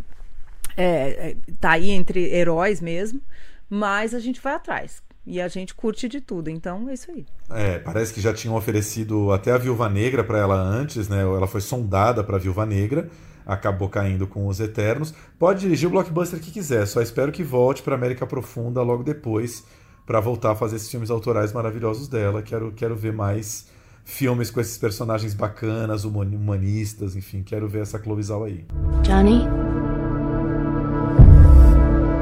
É, 0.75 1.31
é 1.31 1.35
tá 1.61 1.71
aí 1.71 1.91
entre 1.91 2.33
heróis 2.33 2.81
mesmo. 2.81 3.21
Mas 3.69 4.13
a 4.13 4.19
gente 4.19 4.39
vai 4.39 4.53
atrás. 4.53 5.01
E 5.25 5.39
a 5.39 5.47
gente 5.47 5.73
curte 5.73 6.09
de 6.09 6.19
tudo, 6.19 6.49
então 6.49 6.89
é 6.89 6.93
isso 6.93 7.09
aí. 7.09 7.25
É, 7.49 7.79
parece 7.79 8.13
que 8.13 8.19
já 8.19 8.33
tinham 8.33 8.55
oferecido 8.55 9.31
até 9.31 9.51
a 9.51 9.57
Viúva 9.57 9.89
Negra 9.89 10.23
para 10.23 10.37
ela 10.37 10.55
antes, 10.55 11.07
né? 11.07 11.21
Ela 11.21 11.47
foi 11.47 11.61
sondada 11.61 12.23
para 12.23 12.35
a 12.35 12.39
Viúva 12.39 12.65
Negra, 12.65 13.09
acabou 13.45 13.87
caindo 13.87 14.27
com 14.27 14.47
os 14.47 14.59
Eternos. 14.59 15.13
Pode 15.39 15.61
dirigir 15.61 15.87
o 15.87 15.91
blockbuster 15.91 16.39
que 16.39 16.51
quiser, 16.51 16.85
só 16.85 17.01
espero 17.01 17.31
que 17.31 17.41
volte 17.41 17.81
para 17.81 17.95
América 17.95 18.27
Profunda 18.27 18.81
logo 18.81 19.01
depois 19.01 19.63
para 20.05 20.19
voltar 20.19 20.51
a 20.51 20.55
fazer 20.55 20.75
esses 20.75 20.89
filmes 20.89 21.09
autorais 21.09 21.53
maravilhosos 21.53 22.07
dela. 22.07 22.41
Quero, 22.41 22.71
quero 22.71 22.95
ver 22.95 23.13
mais 23.13 23.67
filmes 24.03 24.51
com 24.51 24.59
esses 24.59 24.77
personagens 24.77 25.33
bacanas, 25.33 26.03
humanistas, 26.03 27.15
enfim, 27.15 27.41
quero 27.41 27.67
ver 27.67 27.83
essa 27.83 27.97
Clovisal 27.97 28.43
aí. 28.43 28.65
Johnny, 29.01 29.47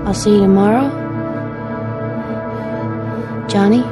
I'll 0.05 0.13
see 0.13 0.31
you 0.31 0.41
tomorrow. 0.41 0.89
Johnny? 3.47 3.83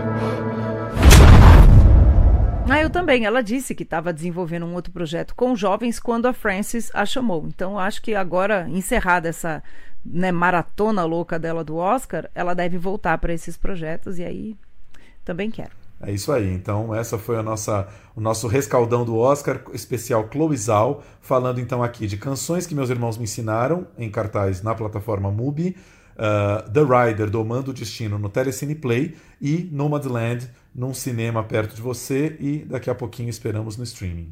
Ah, 2.69 2.81
eu 2.81 2.89
também. 2.89 3.25
Ela 3.25 3.41
disse 3.41 3.73
que 3.73 3.83
estava 3.83 4.13
desenvolvendo 4.13 4.65
um 4.65 4.73
outro 4.73 4.93
projeto 4.93 5.33
com 5.35 5.55
jovens 5.55 5.99
quando 5.99 6.27
a 6.27 6.33
Frances 6.33 6.89
a 6.93 7.05
chamou. 7.05 7.45
Então, 7.47 7.79
acho 7.79 8.01
que 8.01 8.13
agora, 8.13 8.69
encerrada 8.69 9.27
essa 9.27 9.63
né, 10.05 10.31
maratona 10.31 11.03
louca 11.03 11.37
dela 11.37 11.63
do 11.63 11.75
Oscar, 11.75 12.29
ela 12.33 12.53
deve 12.53 12.77
voltar 12.77 13.17
para 13.17 13.33
esses 13.33 13.57
projetos 13.57 14.17
e 14.17 14.23
aí 14.23 14.55
também 15.23 15.51
quero. 15.51 15.71
É 16.01 16.11
isso 16.11 16.31
aí. 16.31 16.53
Então, 16.53 16.95
essa 16.95 17.17
foi 17.17 17.37
a 17.37 17.43
nossa, 17.43 17.87
o 18.15 18.21
nosso 18.21 18.47
rescaldão 18.47 19.03
do 19.03 19.17
Oscar, 19.17 19.61
especial 19.73 20.25
Cloizal, 20.29 21.03
falando 21.21 21.59
então 21.59 21.83
aqui 21.83 22.07
de 22.07 22.17
canções 22.17 22.65
que 22.65 22.73
meus 22.73 22.89
irmãos 22.89 23.17
me 23.17 23.25
ensinaram 23.25 23.85
em 23.97 24.09
cartaz 24.09 24.61
na 24.61 24.73
plataforma 24.73 25.29
MUBI 25.29 25.75
uh, 26.19 26.69
The 26.71 26.81
Rider, 26.81 27.29
Domando 27.29 27.71
o 27.71 27.73
Destino, 27.73 28.17
no 28.17 28.29
Telecine 28.29 28.75
Play 28.75 29.15
e 29.41 29.69
Nomadland, 29.71 30.49
num 30.75 30.93
cinema 30.93 31.43
perto 31.43 31.75
de 31.75 31.81
você 31.81 32.37
e 32.39 32.59
daqui 32.59 32.89
a 32.89 32.95
pouquinho 32.95 33.29
esperamos 33.29 33.77
no 33.77 33.83
streaming. 33.83 34.31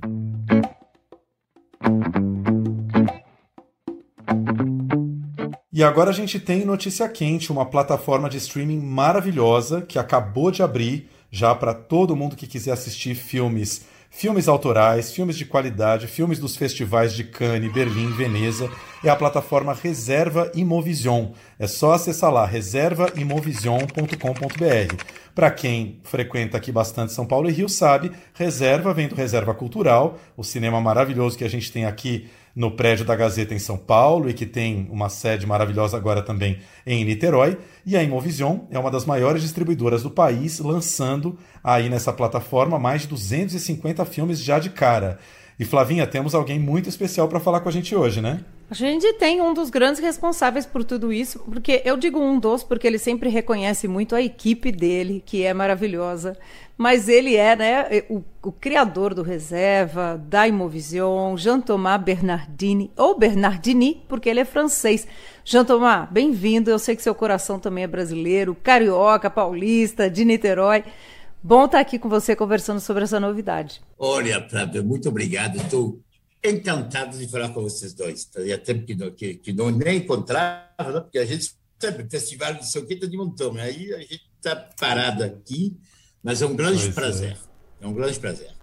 E 5.78 5.84
agora 5.84 6.10
a 6.10 6.14
gente 6.14 6.40
tem 6.40 6.66
notícia 6.66 7.08
quente, 7.08 7.52
uma 7.52 7.64
plataforma 7.64 8.28
de 8.28 8.38
streaming 8.38 8.80
maravilhosa 8.80 9.80
que 9.80 10.00
acabou 10.00 10.50
de 10.50 10.64
abrir 10.64 11.08
já 11.30 11.54
para 11.54 11.72
todo 11.72 12.16
mundo 12.16 12.36
que 12.36 12.48
quiser 12.48 12.72
assistir 12.72 13.14
filmes 13.14 13.86
filmes 14.10 14.48
autorais, 14.48 15.12
filmes 15.12 15.38
de 15.38 15.46
qualidade, 15.46 16.08
filmes 16.08 16.40
dos 16.40 16.56
festivais 16.56 17.14
de 17.14 17.24
Cannes, 17.24 17.72
Berlim, 17.72 18.12
Veneza, 18.14 18.68
é 19.04 19.10
a 19.10 19.16
plataforma 19.16 19.76
Reserva 19.76 20.52
Imovision. 20.56 21.34
É 21.60 21.68
só 21.68 21.94
acessar 21.94 22.34
lá, 22.34 22.44
reservaimovision.com.br. 22.46 24.96
Para 25.36 25.52
quem 25.52 26.00
frequenta 26.04 26.58
aqui 26.58 26.72
bastante 26.72 27.14
São 27.14 27.28
Paulo 27.28 27.48
e 27.48 27.54
Rio 27.54 27.70
sabe, 27.70 28.12
Reserva 28.34 28.92
vem 28.92 29.08
do 29.08 29.14
Reserva 29.14 29.54
Cultural, 29.54 30.18
o 30.36 30.44
cinema 30.44 30.82
maravilhoso 30.82 31.38
que 31.38 31.44
a 31.44 31.50
gente 31.50 31.72
tem 31.72 31.86
aqui 31.86 32.28
no 32.58 32.72
prédio 32.72 33.06
da 33.06 33.16
Gazeta 33.16 33.54
em 33.54 33.60
São 33.60 33.78
Paulo 33.78 34.28
e 34.28 34.34
que 34.34 34.44
tem 34.44 34.88
uma 34.90 35.10
sede 35.10 35.46
maravilhosa 35.46 35.96
agora 35.96 36.24
também 36.24 36.58
em 36.88 37.06
Niterói. 37.06 37.56
E 37.86 37.96
a 37.96 38.02
Imovision 38.02 38.62
é 38.72 38.80
uma 38.80 38.90
das 38.90 39.06
maiores 39.06 39.44
distribuidoras 39.44 40.02
do 40.02 40.10
país, 40.10 40.58
lançando 40.58 41.38
aí 41.64 41.88
nessa 41.88 42.12
plataforma 42.12 42.80
mais 42.80 43.04
de 43.04 43.10
250 43.10 44.04
filmes 44.06 44.42
já 44.42 44.58
de 44.58 44.72
cara. 44.72 45.20
E 45.60 45.66
Flavinha, 45.66 46.08
temos 46.08 46.34
alguém 46.34 46.60
muito 46.60 46.90
especial 46.90 47.28
para 47.28 47.40
falar 47.40 47.60
com 47.60 47.70
a 47.70 47.72
gente 47.72 47.96
hoje, 47.96 48.22
né? 48.22 48.44
A 48.70 48.74
gente 48.74 49.12
tem 49.14 49.40
um 49.40 49.54
dos 49.54 49.70
grandes 49.70 50.02
responsáveis 50.02 50.66
por 50.66 50.84
tudo 50.84 51.14
isso, 51.14 51.40
porque 51.40 51.82
eu 51.86 51.96
digo 51.96 52.20
um 52.20 52.40
dos, 52.40 52.64
porque 52.64 52.86
ele 52.86 53.00
sempre 53.00 53.30
reconhece 53.30 53.88
muito 53.88 54.16
a 54.16 54.22
equipe 54.22 54.72
dele, 54.72 55.24
que 55.26 55.44
é 55.44 55.54
maravilhosa. 55.54 56.38
Mas 56.78 57.10
ele 57.10 57.36
é 57.36 57.56
né, 57.56 58.04
o, 58.08 58.24
o 58.44 58.52
criador 58.52 59.16
do 59.16 59.24
Reserva, 59.24 60.22
da 60.30 60.48
Imovision, 60.48 61.36
Jean-Thomas 61.36 62.02
Bernardini, 62.04 62.92
ou 62.96 63.18
Bernardini, 63.18 64.04
porque 64.08 64.30
ele 64.30 64.42
é 64.42 64.46
francês. 64.46 65.08
Jean-Thomas, 65.44 66.08
bem-vindo. 66.12 66.70
Eu 66.70 66.78
sei 66.78 66.96
que 66.96 67.02
seu 67.02 67.16
coração 67.16 67.60
também 67.60 67.84
é 67.84 67.88
brasileiro, 67.88 68.54
carioca, 68.54 69.28
paulista, 69.28 70.08
de 70.08 70.24
Niterói. 70.24 70.84
Bom 71.42 71.66
estar 71.66 71.80
aqui 71.80 71.98
com 71.98 72.10
você 72.10 72.36
conversando 72.36 72.80
sobre 72.80 73.06
essa 73.06 73.20
novidade. 73.20 73.82
Olha, 73.98 74.48
Flávia, 74.48 74.84
muito 74.84 75.10
obrigado. 75.10 75.58
Estou 75.58 76.00
encantado 76.44 77.18
de 77.18 77.28
falar 77.28 77.50
com 77.50 77.62
vocês 77.62 77.94
dois. 77.94 78.30
Fazia 78.32 78.58
tempo 78.58 78.86
que 78.86 78.96
não, 78.96 79.12
que, 79.12 79.36
que 79.36 79.54
não 79.54 79.72
nem 79.72 79.98
encontrava, 79.98 80.92
né? 80.94 81.00
porque 81.00 81.18
a 81.18 81.26
gente 81.26 81.56
sabe, 81.80 82.10
festival 82.10 82.54
de 82.56 82.70
São 82.70 82.86
Quinta 82.86 83.08
de 83.08 83.18
montão, 83.18 83.54
né? 83.54 83.64
aí 83.64 83.94
a 83.94 84.00
gente 84.00 84.30
está 84.36 84.56
parado 84.80 85.24
aqui, 85.24 85.78
mas 86.24 86.42
é 86.42 86.46
um 86.46 86.56
grande 86.56 86.82
pois 86.84 86.96
prazer. 86.96 87.38
É. 87.82 87.86
é 87.86 87.88
um 87.88 87.94
grande 87.94 88.20
prazer. 88.20 88.58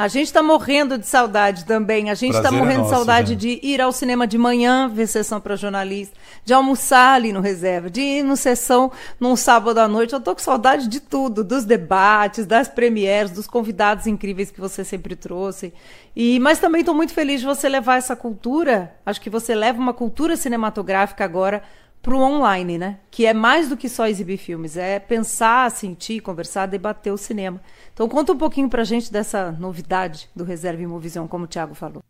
A 0.00 0.08
gente 0.08 0.28
está 0.28 0.42
morrendo 0.42 0.96
de 0.96 1.06
saudade 1.06 1.66
também. 1.66 2.08
A 2.08 2.14
gente 2.14 2.34
está 2.34 2.50
morrendo 2.50 2.72
é 2.72 2.76
nosso, 2.78 2.90
de 2.90 2.96
saudade 2.96 3.36
de 3.36 3.60
ir 3.62 3.82
ao 3.82 3.92
cinema 3.92 4.26
de 4.26 4.38
manhã, 4.38 4.88
ver 4.88 5.06
sessão 5.06 5.38
para 5.38 5.56
jornalista, 5.56 6.16
de 6.42 6.54
almoçar 6.54 7.16
ali 7.16 7.34
no 7.34 7.40
reserva, 7.40 7.90
de 7.90 8.00
ir 8.00 8.22
no 8.22 8.34
sessão 8.34 8.90
num 9.20 9.36
sábado 9.36 9.76
à 9.76 9.86
noite. 9.86 10.14
Eu 10.14 10.18
estou 10.18 10.34
com 10.34 10.40
saudade 10.40 10.88
de 10.88 11.00
tudo, 11.00 11.44
dos 11.44 11.66
debates, 11.66 12.46
das 12.46 12.66
premieres, 12.66 13.30
dos 13.30 13.46
convidados 13.46 14.06
incríveis 14.06 14.50
que 14.50 14.58
você 14.58 14.84
sempre 14.84 15.14
trouxe. 15.14 15.70
E 16.16 16.38
mas 16.40 16.58
também 16.58 16.80
estou 16.80 16.94
muito 16.94 17.12
feliz 17.12 17.40
de 17.40 17.46
você 17.46 17.68
levar 17.68 17.98
essa 17.98 18.16
cultura. 18.16 18.94
Acho 19.04 19.20
que 19.20 19.28
você 19.28 19.54
leva 19.54 19.78
uma 19.78 19.92
cultura 19.92 20.34
cinematográfica 20.34 21.26
agora 21.26 21.62
para 22.02 22.14
o 22.14 22.20
online, 22.20 22.78
né? 22.78 23.00
Que 23.10 23.26
é 23.26 23.34
mais 23.34 23.68
do 23.68 23.76
que 23.76 23.88
só 23.88 24.06
exibir 24.06 24.38
filmes, 24.38 24.76
é 24.76 24.98
pensar, 24.98 25.70
sentir, 25.70 26.20
conversar, 26.20 26.66
debater 26.66 27.12
o 27.12 27.18
cinema. 27.18 27.60
Então 27.92 28.08
conta 28.08 28.32
um 28.32 28.38
pouquinho 28.38 28.68
para 28.68 28.82
a 28.82 28.84
gente 28.84 29.12
dessa 29.12 29.52
novidade 29.52 30.28
do 30.34 30.44
Reserva 30.44 30.82
Imovisão, 30.82 31.28
como 31.28 31.44
o 31.44 31.48
Thiago 31.48 31.74
falou. 31.74 32.02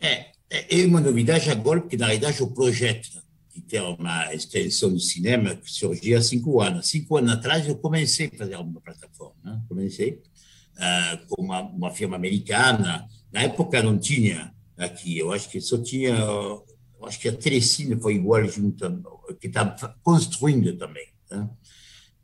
É, 0.00 0.26
é, 0.50 0.80
é 0.80 0.86
uma 0.86 1.00
novidade 1.00 1.50
agora, 1.50 1.80
porque 1.80 1.96
na 1.96 2.06
realidade 2.06 2.42
o 2.42 2.50
projeto 2.50 3.08
de 3.54 3.60
ter 3.60 3.80
uma 3.80 4.34
extensão 4.34 4.92
do 4.92 4.98
cinema 4.98 5.54
que 5.54 5.70
surgiu 5.70 6.18
há 6.18 6.22
cinco 6.22 6.60
anos. 6.60 6.88
Cinco 6.88 7.16
anos 7.16 7.32
atrás 7.32 7.68
eu 7.68 7.76
comecei 7.76 8.30
a 8.32 8.38
fazer 8.38 8.56
uma 8.56 8.80
plataforma, 8.80 9.36
né? 9.44 9.62
comecei 9.68 10.20
uh, 10.76 11.26
com 11.28 11.42
uma, 11.42 11.60
uma 11.60 11.90
firma 11.90 12.16
americana. 12.16 13.06
Na 13.30 13.42
época 13.42 13.82
não 13.82 13.98
tinha 13.98 14.52
aqui, 14.76 15.18
eu 15.18 15.32
acho 15.32 15.48
que 15.50 15.60
só 15.60 15.78
tinha 15.78 16.16
acho 17.06 17.20
que 17.20 17.28
a 17.28 17.36
Telecine 17.36 18.00
foi 18.00 18.14
igual 18.14 18.44
junto, 18.46 19.02
que 19.40 19.46
está 19.46 19.66
construindo 20.02 20.76
também. 20.76 21.06
Né? 21.30 21.48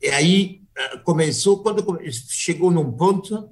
E 0.01 0.09
aí 0.09 0.63
eh, 0.77 0.97
começou, 0.99 1.63
quando 1.63 1.85
chegou 2.11 2.71
num 2.71 2.93
ponto, 2.93 3.51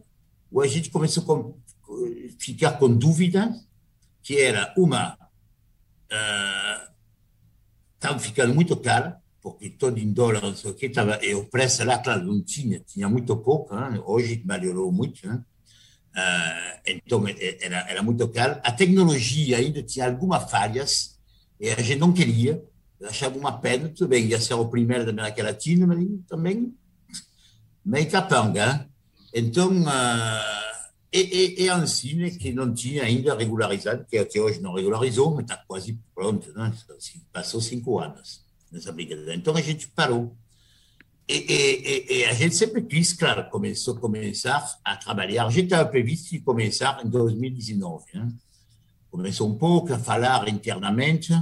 a 0.61 0.67
gente 0.67 0.91
começou 0.91 1.57
a 1.87 2.38
ficar 2.38 2.73
com 2.73 2.95
dúvida, 2.95 3.55
que 4.23 4.38
era 4.41 4.73
uma, 4.77 5.17
estava 7.95 8.17
uh, 8.17 8.21
ficando 8.21 8.55
muito 8.55 8.77
caro, 8.77 9.14
porque 9.41 9.71
todo 9.71 9.99
em 9.99 10.12
dólar, 10.12 10.43
não 10.43 10.55
sei 10.55 10.71
o 10.71 10.75
que, 10.75 10.88
tava, 10.88 11.25
e 11.25 11.35
o 11.35 11.45
preço 11.45 11.85
lá, 11.85 11.99
claro, 11.99 12.25
não 12.25 12.43
tinha, 12.43 12.81
tinha 12.81 13.09
muito 13.09 13.37
pouco, 13.37 13.75
né? 13.75 14.01
hoje 14.05 14.43
melhorou 14.45 14.91
muito, 14.91 15.27
né? 15.27 15.43
Uh, 16.17 16.81
então 16.87 17.25
era, 17.29 17.91
era 17.91 18.03
muito 18.03 18.27
caro. 18.29 18.61
A 18.64 18.73
tecnologia 18.73 19.59
ainda 19.59 19.83
tinha 19.83 20.07
algumas 20.07 20.51
falhas, 20.51 21.17
e 21.61 21.71
a 21.71 21.81
gente 21.81 21.99
não 21.99 22.12
queria, 22.12 22.62
achava 23.05 23.38
uma 23.38 23.53
pena, 23.53 23.88
tudo 23.88 24.09
bem, 24.09 24.27
ia 24.27 24.40
ser 24.40 24.55
o 24.55 24.68
primeiro 24.68 25.05
da 25.05 25.11
América 25.11 25.42
Latina, 25.42 25.87
mas 25.87 26.07
também 26.29 26.75
meio 27.85 28.11
capanga. 28.11 28.88
Então, 29.33 29.71
uh, 29.71 30.68
e, 31.12 31.21
e, 31.21 31.64
e 31.64 31.71
assim, 31.71 32.14
né, 32.14 32.31
que 32.31 32.53
não 32.53 32.73
tinha 32.73 33.05
ainda 33.05 33.35
regularizado, 33.35 34.05
que 34.05 34.18
até 34.18 34.40
hoje 34.40 34.61
não 34.61 34.75
regularizou, 34.75 35.35
mas 35.35 35.44
está 35.44 35.57
quase 35.57 35.99
pronto, 36.14 36.53
né? 36.53 36.73
Assim, 36.97 37.23
passou 37.33 37.61
cinco 37.61 37.99
anos 37.99 38.44
nessa 38.71 38.92
brincadeira. 38.92 39.35
Então 39.35 39.57
a 39.57 39.61
gente 39.61 39.88
parou. 39.88 40.37
E, 41.27 41.35
e, 41.35 42.18
e, 42.21 42.25
a 42.25 42.33
gente 42.33 42.57
sempre 42.57 42.83
quis, 42.83 43.12
claro, 43.12 43.51
começou 43.51 43.97
a 43.97 44.01
começar 44.01 44.79
a 44.83 44.97
trabalhar. 44.97 45.47
A 45.47 45.51
gente 45.51 45.64
estava 45.64 45.88
previsto 45.88 46.31
de 46.31 46.40
começar 46.40 47.05
em 47.05 47.09
2019. 47.09 48.05
Né? 48.14 48.33
Começou 49.11 49.49
um 49.49 49.57
pouco 49.57 49.92
a 49.92 49.99
falar 49.99 50.49
internamente, 50.49 51.33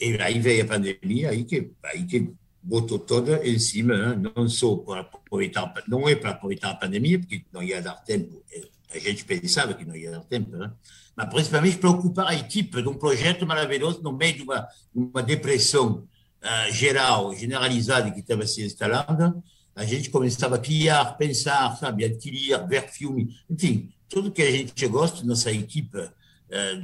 e 0.00 0.16
aí 0.20 0.38
veio 0.38 0.64
a 0.64 0.66
pandemia, 0.66 1.30
aí 1.30 1.44
que, 1.44 1.70
aí 1.84 2.04
que 2.04 2.32
botou 2.62 2.98
toda 2.98 3.46
em 3.46 3.58
cima, 3.58 3.96
né? 3.96 4.30
não 4.36 4.48
só 4.48 4.76
para 4.76 5.00
aproveitar, 5.00 5.72
não 5.88 6.08
é 6.08 6.14
para 6.14 6.30
aproveitar 6.30 6.70
a 6.70 6.74
pandemia, 6.74 7.18
porque 7.18 7.44
não 7.52 7.62
ia 7.62 7.80
dar 7.80 7.94
tempo, 8.04 8.42
a 8.90 8.98
gente 8.98 9.24
pensava 9.24 9.74
que 9.74 9.84
não 9.84 9.96
ia 9.96 10.10
dar 10.10 10.20
tempo, 10.20 10.56
né? 10.56 10.70
mas 11.16 11.28
principalmente 11.28 11.78
para 11.78 11.90
ocupar 11.90 12.28
a 12.28 12.34
equipe 12.34 12.80
de 12.80 12.88
um 12.88 12.94
projeto 12.94 13.46
maravilhoso 13.46 14.02
no 14.02 14.12
meio 14.12 14.36
de 14.36 14.42
uma, 14.42 14.68
uma 14.94 15.22
depressão 15.22 16.06
uh, 16.42 16.72
geral, 16.72 17.34
generalizada 17.34 18.10
que 18.10 18.20
estava 18.20 18.46
se 18.46 18.64
instalando, 18.64 19.42
a 19.74 19.84
gente 19.84 20.10
começava 20.10 20.56
a 20.56 20.58
criar, 20.58 21.16
pensar, 21.16 21.76
sabe, 21.76 22.04
adquirir, 22.04 22.66
ver 22.66 22.88
filme, 22.88 23.36
enfim, 23.48 23.90
tudo 24.08 24.32
que 24.32 24.42
a 24.42 24.50
gente 24.50 24.86
gosta, 24.88 25.24
nossa 25.24 25.52
equipe 25.52 25.98
eh, 25.98 26.10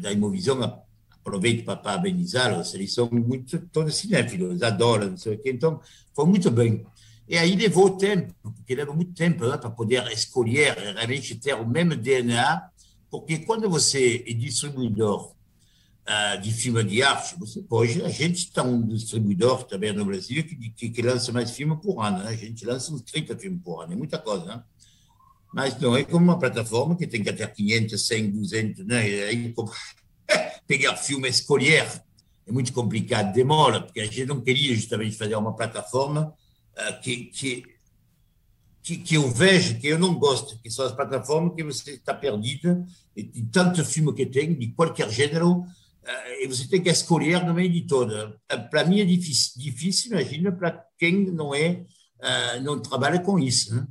da 0.00 0.12
Imovisão, 0.12 0.84
aproveito 1.24 1.64
para 1.64 1.76
parabenizá-los, 1.76 2.74
eles 2.74 2.92
são 2.92 3.08
muito, 3.10 3.58
todos 3.72 3.96
cinéfilos, 3.96 4.62
adoram, 4.62 5.10
não 5.10 5.16
sei 5.16 5.34
o 5.34 5.38
quê, 5.38 5.50
então 5.50 5.80
foi 6.14 6.26
muito 6.26 6.50
bem. 6.50 6.84
E 7.26 7.38
aí 7.38 7.56
levou 7.56 7.96
tempo, 7.96 8.34
porque 8.42 8.74
leva 8.74 8.92
muito 8.92 9.14
tempo 9.14 9.46
né, 9.46 9.56
para 9.56 9.70
poder 9.70 10.06
escolher, 10.12 10.76
realmente 10.76 11.34
ter 11.36 11.54
o 11.54 11.66
mesmo 11.66 11.96
DNA, 11.96 12.68
porque 13.10 13.38
quando 13.38 13.70
você 13.70 14.22
é 14.26 14.32
distribuidor 14.34 15.32
uh, 16.06 16.40
de 16.42 16.52
filme 16.52 16.84
de 16.84 17.02
arte, 17.02 17.38
você 17.38 17.62
pode, 17.62 18.02
a 18.02 18.10
gente 18.10 18.40
está 18.40 18.62
um 18.62 18.86
distribuidor 18.86 19.64
também 19.64 19.94
no 19.94 20.04
Brasil 20.04 20.44
que, 20.44 20.70
que, 20.70 20.90
que 20.90 21.02
lança 21.02 21.32
mais 21.32 21.50
filmes 21.50 21.78
por 21.80 22.02
ano, 22.02 22.18
né? 22.18 22.28
a 22.28 22.36
gente 22.36 22.66
lança 22.66 22.92
uns 22.92 23.00
30 23.00 23.38
filmes 23.38 23.62
por 23.62 23.82
ano, 23.82 23.94
é 23.94 23.96
muita 23.96 24.18
coisa, 24.18 24.44
né? 24.44 24.62
Mas 25.54 25.78
não 25.78 25.96
é 25.96 26.02
como 26.02 26.24
uma 26.24 26.38
plataforma 26.38 26.96
que 26.96 27.06
tem 27.06 27.22
que 27.22 27.32
ter 27.32 27.46
500, 27.46 28.06
100, 28.06 28.30
200, 28.32 28.86
né? 28.86 28.98
aí, 28.98 29.54
pegar 30.66 30.96
filme, 30.96 31.28
escolher, 31.28 31.86
é 32.44 32.50
muito 32.50 32.72
complicado, 32.72 33.32
demora, 33.32 33.80
porque 33.80 34.00
a 34.00 34.04
gente 34.04 34.26
não 34.26 34.40
queria 34.40 34.74
justamente 34.74 35.16
fazer 35.16 35.36
uma 35.36 35.54
plataforma 35.54 36.34
uh, 36.76 37.00
que, 37.00 37.26
que, 37.26 37.64
que, 38.82 38.96
que, 38.96 39.14
eu 39.14 39.30
vejo, 39.30 39.78
que 39.78 39.86
eu 39.86 39.96
não 39.98 40.16
gosto, 40.16 40.58
que 40.60 40.68
são 40.68 40.84
as 40.84 40.92
plataformas 40.92 41.54
que 41.54 41.62
você 41.62 41.92
está 41.92 42.12
perdida, 42.12 42.84
e 43.16 43.22
de 43.22 43.42
tanto 43.44 43.84
filme 43.84 44.12
que 44.12 44.26
tem, 44.26 44.54
de 44.54 44.72
qualquer 44.72 45.08
gênero, 45.08 45.60
uh, 45.60 45.66
e 46.42 46.48
você 46.48 46.66
tem 46.66 46.82
que 46.82 46.90
escolher 46.90 47.44
no 47.44 47.54
meio 47.54 47.70
de 47.70 47.82
toda. 47.82 48.36
Uh, 48.52 48.68
para 48.68 48.84
mim 48.84 48.98
é 48.98 49.04
difícil, 49.04 49.52
difícil 49.62 50.10
imagina, 50.10 50.50
para 50.50 50.84
quem 50.98 51.30
não 51.30 51.54
é, 51.54 51.84
não 52.62 52.80
trabalha 52.80 53.20
com 53.20 53.38
isso, 53.38 53.72
né? 53.72 53.86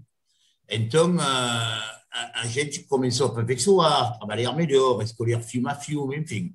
Então, 0.76 1.16
a, 1.20 2.42
a, 2.42 2.46
gente 2.48 2.84
começou 2.84 3.28
a 3.28 3.30
aperfeiçoar, 3.32 4.18
trabalhar 4.18 4.54
melhor, 4.54 5.02
escolher 5.04 5.40
filme 5.42 5.70
a 5.70 5.76
filme, 5.76 6.18
enfim. 6.18 6.54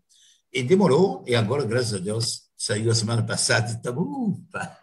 E 0.52 0.62
demorou, 0.62 1.22
e 1.26 1.34
agora, 1.34 1.64
graças 1.64 1.94
a 1.94 1.98
Deus, 1.98 2.42
saiu 2.56 2.90
a 2.90 2.94
semana 2.94 3.22
passada, 3.22 3.68
estamos. 3.68 4.38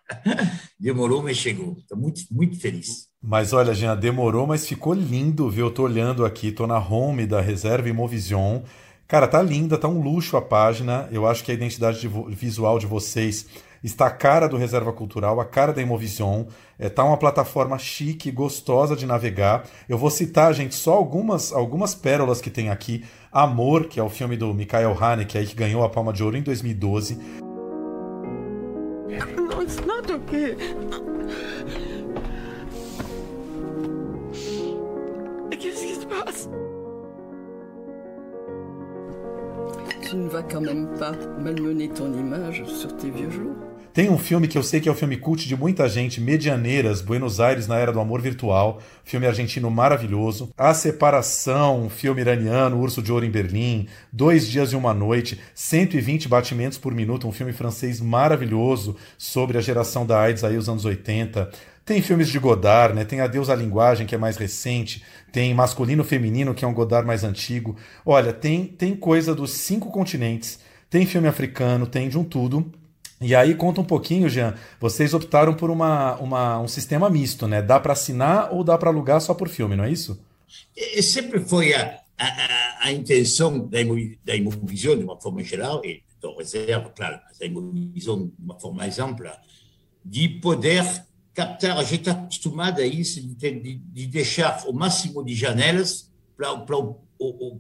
demorou, 0.80 1.22
mas 1.22 1.36
chegou. 1.38 1.76
Estou 1.78 1.98
muito, 1.98 2.22
muito 2.32 2.60
feliz. 2.60 3.10
Mas 3.22 3.52
olha, 3.52 3.74
Jean, 3.74 3.98
demorou, 3.98 4.48
mas 4.48 4.66
ficou 4.66 4.94
lindo, 4.94 5.50
viu? 5.50 5.66
Eu 5.66 5.74
tô 5.74 5.84
olhando 5.84 6.24
aqui, 6.24 6.52
tô 6.52 6.66
na 6.66 6.80
home 6.80 7.26
da 7.26 7.42
Reserva 7.42 7.90
Imovision. 7.90 8.62
Cara, 9.08 9.28
tá 9.28 9.40
linda, 9.42 9.78
tá 9.78 9.88
um 9.88 10.02
luxo 10.02 10.36
a 10.36 10.42
página. 10.42 11.08
Eu 11.12 11.28
acho 11.28 11.44
que 11.44 11.52
a 11.52 11.54
identidade 11.54 12.00
de 12.00 12.08
visual 12.08 12.80
de 12.80 12.88
vocês 12.88 13.46
está 13.84 14.08
a 14.08 14.12
cara 14.12 14.48
do 14.48 14.58
Reserva 14.58 14.92
Cultural, 14.92 15.40
a 15.40 15.46
cara 15.46 15.72
da 15.72 15.80
Imovision. 15.80 16.46
É, 16.80 16.90
tá 16.90 17.04
uma 17.04 17.18
plataforma 17.18 17.78
chique, 17.78 18.32
gostosa 18.32 18.96
de 18.96 19.06
navegar. 19.06 19.64
Eu 19.88 19.98
vou 19.98 20.10
citar, 20.10 20.52
gente, 20.56 20.74
só 20.74 20.94
algumas, 20.94 21.54
algumas 21.54 21.94
pérolas 21.94 22.42
que 22.42 22.50
tem 22.50 22.72
aqui. 22.72 23.06
Amor, 23.32 23.86
que 23.86 24.00
é 24.00 24.04
o 24.04 24.10
filme 24.10 24.36
do 24.36 24.52
Michael 24.56 24.98
Haneke, 25.00 25.38
aí, 25.38 25.46
que 25.46 25.56
ganhou 25.56 25.84
a 25.84 25.90
Palma 25.90 26.12
de 26.12 26.24
Ouro 26.24 26.36
em 26.36 26.42
2012. 26.42 27.16
No, 29.38 29.62
it's 29.62 29.80
not 29.86 30.12
okay. 30.12 30.58
Qu'est-ce 35.58 35.86
qui 35.86 35.96
se 35.96 36.06
passe? 36.08 36.50
Tu 40.08 40.16
ne 40.16 40.30
vas 40.30 40.44
quand 40.44 40.62
même 40.62 40.88
pas 41.00 41.14
malmener 41.42 41.90
ton 41.90 42.14
image 42.14 42.64
sur 42.66 42.96
tes 42.96 43.10
vieux 43.10 43.32
jours 43.32 43.56
Tem 43.92 44.08
um 44.08 44.20
filme 44.20 44.48
que 44.48 44.56
eu 44.56 44.62
sei 44.62 44.80
que 44.80 44.88
é 44.88 44.92
o 44.92 44.94
um 44.94 44.98
filme 44.98 45.18
cult 45.18 45.48
de 45.48 45.58
muita 45.58 45.90
gente, 45.90 46.22
Medianeiras, 46.22 47.02
Buenos 47.02 47.40
Aires 47.40 47.68
na 47.68 47.80
Era 47.80 47.92
do 47.92 48.00
Amor 48.00 48.22
Virtual, 48.22 48.80
filme 49.04 49.26
argentino 49.26 49.72
maravilhoso. 49.72 50.52
A 50.56 50.76
Separação, 50.76 51.90
filme 51.90 52.22
iraniano, 52.22 52.80
Urso 52.80 53.02
de 53.02 53.12
Ouro 53.12 53.26
em 53.26 53.32
Berlim, 53.32 53.88
Dois 54.14 54.48
Dias 54.48 54.74
e 54.74 54.76
Uma 54.76 54.94
Noite, 54.94 55.42
120 55.56 56.28
batimentos 56.28 56.78
por 56.78 56.94
minuto, 56.94 57.28
um 57.28 57.32
filme 57.32 57.52
francês 57.52 58.00
maravilhoso 58.00 58.96
sobre 59.18 59.58
a 59.58 59.62
geração 59.62 60.06
da 60.06 60.22
AIDS 60.22 60.44
aí, 60.44 60.56
os 60.56 60.70
anos 60.70 60.86
80. 60.86 61.50
Tem 61.86 62.02
filmes 62.02 62.30
de 62.30 62.40
Godard, 62.40 62.96
né? 62.96 63.06
Tem 63.06 63.22
Adeus 63.22 63.48
à 63.48 63.56
Linguagem, 63.56 64.08
que 64.08 64.16
é 64.16 64.18
mais 64.18 64.38
recente. 64.38 65.04
Tem 65.32 65.54
Masculino 65.54 66.04
Feminino, 66.04 66.56
que 66.56 66.66
é 66.66 66.68
um 66.68 66.74
Godard 66.74 67.06
mais 67.06 67.24
antigo. 67.24 67.78
Olha, 68.04 68.34
tem, 68.34 68.66
tem 68.66 68.96
coisa 68.96 69.36
dos 69.36 69.52
cinco 69.52 69.92
continentes. 69.92 70.60
Tem 70.90 71.06
filme 71.06 71.28
africano, 71.28 71.86
tem 71.86 72.10
de 72.10 72.18
um 72.18 72.24
tudo. 72.24 72.74
E 73.22 73.36
aí 73.36 73.54
conta 73.54 73.82
um 73.82 73.86
pouquinho, 73.86 74.28
Jean. 74.28 74.56
Vocês 74.80 75.14
optaram 75.14 75.54
por 75.54 75.70
uma, 75.70 76.16
uma 76.16 76.60
um 76.60 76.68
sistema 76.68 77.08
misto, 77.08 77.48
né? 77.48 77.62
Dá 77.62 77.80
para 77.80 77.94
assinar 77.94 78.52
ou 78.52 78.64
dá 78.64 78.78
para 78.80 78.90
alugar 78.90 79.22
só 79.22 79.36
por 79.36 79.48
filme, 79.48 79.76
não 79.76 79.84
é 79.84 79.92
isso? 79.92 80.20
Sempre 81.04 81.40
foi 81.40 81.76
a, 81.76 82.00
a, 82.18 82.88
a 82.88 82.92
intenção 82.92 83.60
da, 83.60 83.78
da 84.24 84.36
Imovisão, 84.36 84.98
de 84.98 85.04
uma 85.04 85.20
forma 85.22 85.44
geral, 85.44 85.86
e 85.86 86.04
então 86.18 86.36
reserva, 86.36 86.92
claro, 86.96 87.20
da 87.40 87.46
Imovisão 87.46 88.26
de 88.26 88.44
uma 88.44 88.60
forma 88.60 88.78
mais 88.78 88.98
ampla, 88.98 89.38
de 90.04 90.28
poder 90.28 90.84
captar, 91.36 91.78
a 91.78 91.84
gente 91.84 92.00
está 92.00 92.14
acostumado 92.14 92.80
a 92.80 92.86
isso, 92.86 93.22
de, 93.22 93.36
de, 93.36 93.76
de, 93.76 94.08
deixar 94.08 94.66
o 94.68 94.74
máximo 94.74 95.24
de 95.24 95.36
janelas 95.36 96.10
para, 96.36 96.80
o, 96.80 97.02
o, 97.20 97.60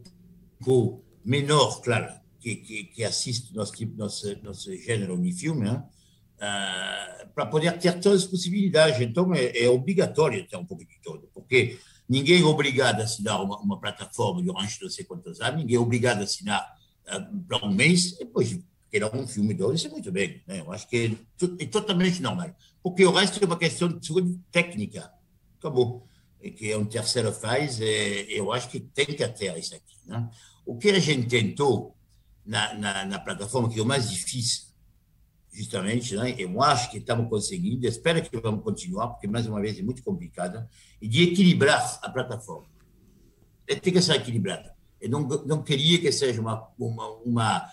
o, 0.65 1.03
menor, 1.23 1.82
claro, 1.82 2.11
que, 2.39 2.55
que, 2.55 2.84
que 2.86 3.03
assiste 3.03 3.53
nosso, 3.53 3.73
nosso, 3.97 4.43
nosso 4.43 4.76
gênero 4.78 5.21
de 5.21 5.34
filme, 5.34 5.65
né? 5.65 5.84
uh, 6.36 7.28
para 7.34 7.45
poder 7.45 7.78
ter 7.78 7.99
todas 7.99 8.23
as 8.23 8.28
possibilidades. 8.28 9.01
Então, 9.01 9.34
é, 9.34 9.57
é, 9.57 9.69
obrigatório 9.69 10.47
ter 10.47 10.57
um 10.57 10.65
pouco 10.65 10.86
de 10.86 10.97
todo, 11.03 11.30
porque 11.34 11.78
ninguém 12.07 12.41
é 12.41 12.45
obrigado 12.45 13.01
a 13.01 13.03
assinar 13.03 13.43
uma, 13.43 13.59
uma 13.59 13.80
plataforma 13.80 14.41
durante 14.41 14.82
não 14.82 14.89
sei 14.89 15.03
quantos 15.03 15.41
anos, 15.41 15.59
ninguém 15.59 15.76
é 15.76 15.80
obrigado 15.80 16.21
a 16.21 16.23
assinar 16.23 16.65
uh, 17.07 17.39
para 17.47 17.65
um 17.65 17.73
mês, 17.73 18.17
depois 18.17 18.57
criar 18.95 19.15
um 19.15 19.27
filme 19.27 19.53
de 19.53 19.73
isso 19.73 19.87
é 19.87 19.89
muito 19.89 20.11
bem. 20.11 20.41
Né? 20.47 20.61
Eu 20.61 20.71
acho 20.71 20.87
que 20.87 21.17
é, 21.59 21.65
totalmente 21.65 22.21
normal 22.21 22.55
porque 22.85 23.03
o 23.03 23.11
resto 23.11 23.43
é 23.43 23.47
uma 23.47 23.57
questão 23.57 23.89
de 23.89 24.39
técnica. 24.51 25.11
Acabou. 25.57 26.05
E 26.39 26.51
que 26.51 26.71
é 26.71 26.77
um 26.77 26.85
terceiro 26.85 27.31
faz, 27.31 27.81
é, 27.81 28.27
eu 28.29 28.53
acho 28.53 28.69
que 28.69 28.79
tem 28.79 29.07
que 29.07 29.27
ter 29.27 29.57
isso 29.57 29.73
aqui. 29.73 29.97
Né? 30.05 30.29
O 30.63 30.77
que 30.77 30.91
a 30.91 30.99
gente 30.99 31.27
tentou 31.27 31.95
na, 32.45 32.75
na, 32.75 33.05
na, 33.05 33.17
plataforma, 33.19 33.71
que 33.71 33.79
é 33.79 33.81
o 33.81 33.85
mais 33.87 34.11
difícil, 34.11 34.65
justamente, 35.51 36.15
né? 36.15 36.35
eu 36.37 36.61
acho 36.61 36.91
que 36.91 36.99
estamos 36.99 37.27
conseguindo, 37.27 37.87
espero 37.87 38.21
que 38.21 38.37
vamos 38.37 38.63
continuar, 38.63 39.07
porque, 39.07 39.25
mais 39.25 39.47
uma 39.47 39.59
vez, 39.59 39.79
é 39.79 39.81
muito 39.81 40.03
complicada, 40.03 40.69
e 41.01 41.07
de 41.07 41.23
equilibrar 41.23 41.99
a 42.03 42.09
plataforma. 42.11 42.67
Tem 43.65 43.91
que 43.91 43.99
ser 43.99 44.13
equilibrada. 44.13 44.75
Eu 45.01 45.09
não, 45.09 45.21
não 45.21 45.63
queria 45.63 45.99
que 45.99 46.11
seja 46.11 46.39
uma, 46.39 46.69
uma, 46.77 47.09
uma, 47.25 47.69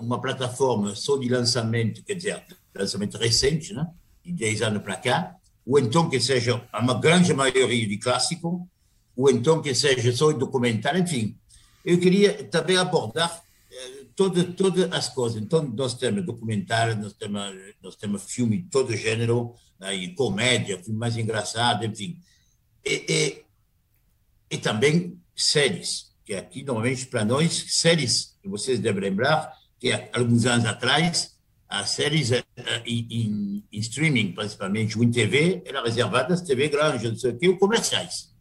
uma 0.00 0.20
plataforma 0.20 0.94
só 0.94 1.16
de 1.16 1.28
lançamento, 1.28 2.02
quer 2.02 2.14
dizer, 2.14 2.44
lançamento 2.74 3.18
recente, 3.18 3.72
né? 3.72 3.86
de 4.24 4.32
10 4.32 4.62
anos 4.62 4.82
para 4.82 4.96
cá, 4.96 5.36
ou 5.66 5.78
então 5.78 6.08
que 6.08 6.20
seja 6.20 6.66
uma 6.72 6.94
grande 6.94 7.34
maioria 7.34 7.86
de 7.86 7.98
clássico, 7.98 8.68
ou 9.16 9.30
então 9.30 9.60
que 9.60 9.74
seja 9.74 10.12
só 10.12 10.32
documentário, 10.32 11.00
enfim. 11.00 11.36
Eu 11.84 11.98
queria 11.98 12.44
também 12.44 12.76
abordar 12.76 13.42
eh, 13.70 14.04
todas, 14.14 14.54
todas 14.54 14.90
as 14.92 15.08
coisas. 15.08 15.42
Então, 15.42 15.62
nós 15.62 15.94
temos 15.94 16.24
documentário, 16.24 16.96
nós 16.96 17.12
temos, 17.12 17.54
nós 17.82 17.96
temos 17.96 18.22
filme 18.24 18.58
de 18.58 18.68
todo 18.70 18.96
gênero, 18.96 19.54
aí, 19.80 20.14
comédia, 20.14 20.82
filme 20.82 20.98
mais 20.98 21.16
engraçado, 21.16 21.84
enfim. 21.84 22.18
E, 22.84 23.04
e, 24.50 24.54
e 24.54 24.58
também 24.58 25.18
séries, 25.36 26.12
que 26.24 26.34
aqui, 26.34 26.62
normalmente, 26.62 27.06
para 27.06 27.24
nós, 27.24 27.64
séries, 27.68 28.36
vocês 28.44 28.78
devem 28.78 29.02
lembrar, 29.02 29.52
que 29.78 29.92
alguns 30.12 30.44
anos 30.46 30.64
atrás, 30.64 31.36
as 31.68 31.90
séries 31.90 32.30
uh, 32.30 32.42
em, 32.84 33.64
em, 33.70 33.78
streaming, 33.78 34.32
principalmente, 34.32 34.96
ou 34.96 35.04
em 35.04 35.10
TV, 35.10 35.62
eram 35.64 35.84
reservadas 35.84 36.42
TV 36.42 36.68
grande, 36.68 37.08
não 37.08 37.16
sei 37.16 37.32
o 37.32 37.38
quê, 37.38 37.48
ou 37.48 37.58
comerciais, 37.58 38.34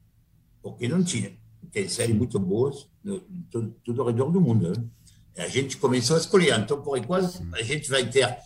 porque 0.62 0.88
não 0.88 1.04
tinha. 1.04 1.38
Tem 1.72 1.88
séries 1.88 2.16
muito 2.16 2.40
boas, 2.40 2.88
no, 3.04 3.20
tudo, 3.52 3.76
tudo 3.84 4.02
ao 4.02 4.08
redor 4.08 4.32
do 4.32 4.42
mundo. 4.42 4.70
Né? 4.70 4.86
A 5.38 5.48
gente 5.48 5.78
começou 5.78 6.16
a 6.16 6.20
escolher, 6.20 6.58
então, 6.60 6.82
por 6.82 6.98
enquanto, 6.98 7.46
a 7.54 7.62
gente 7.62 7.90
vai 7.90 8.10
ter 8.10 8.38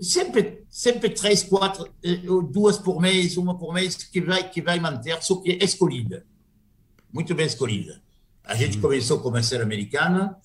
sempre, 0.00 0.64
sempre 0.68 1.10
três, 1.10 1.42
quatro, 1.42 1.90
duas 2.50 2.78
por 2.78 3.00
mês, 3.00 3.36
uma 3.36 3.58
por 3.58 3.72
mês, 3.72 3.96
que 3.96 4.20
vai, 4.20 4.48
que 4.48 4.60
vai 4.60 4.78
manter, 4.78 5.20
só 5.22 5.36
que 5.36 5.52
é 5.52 5.64
escolhida, 5.64 6.24
muito 7.12 7.34
bem 7.34 7.46
escolhida. 7.46 8.02
A 8.44 8.54
gente 8.54 8.78
começou 8.78 9.18
com 9.18 9.28
uma 9.28 9.42
série 9.42 9.62
americana, 9.62 10.36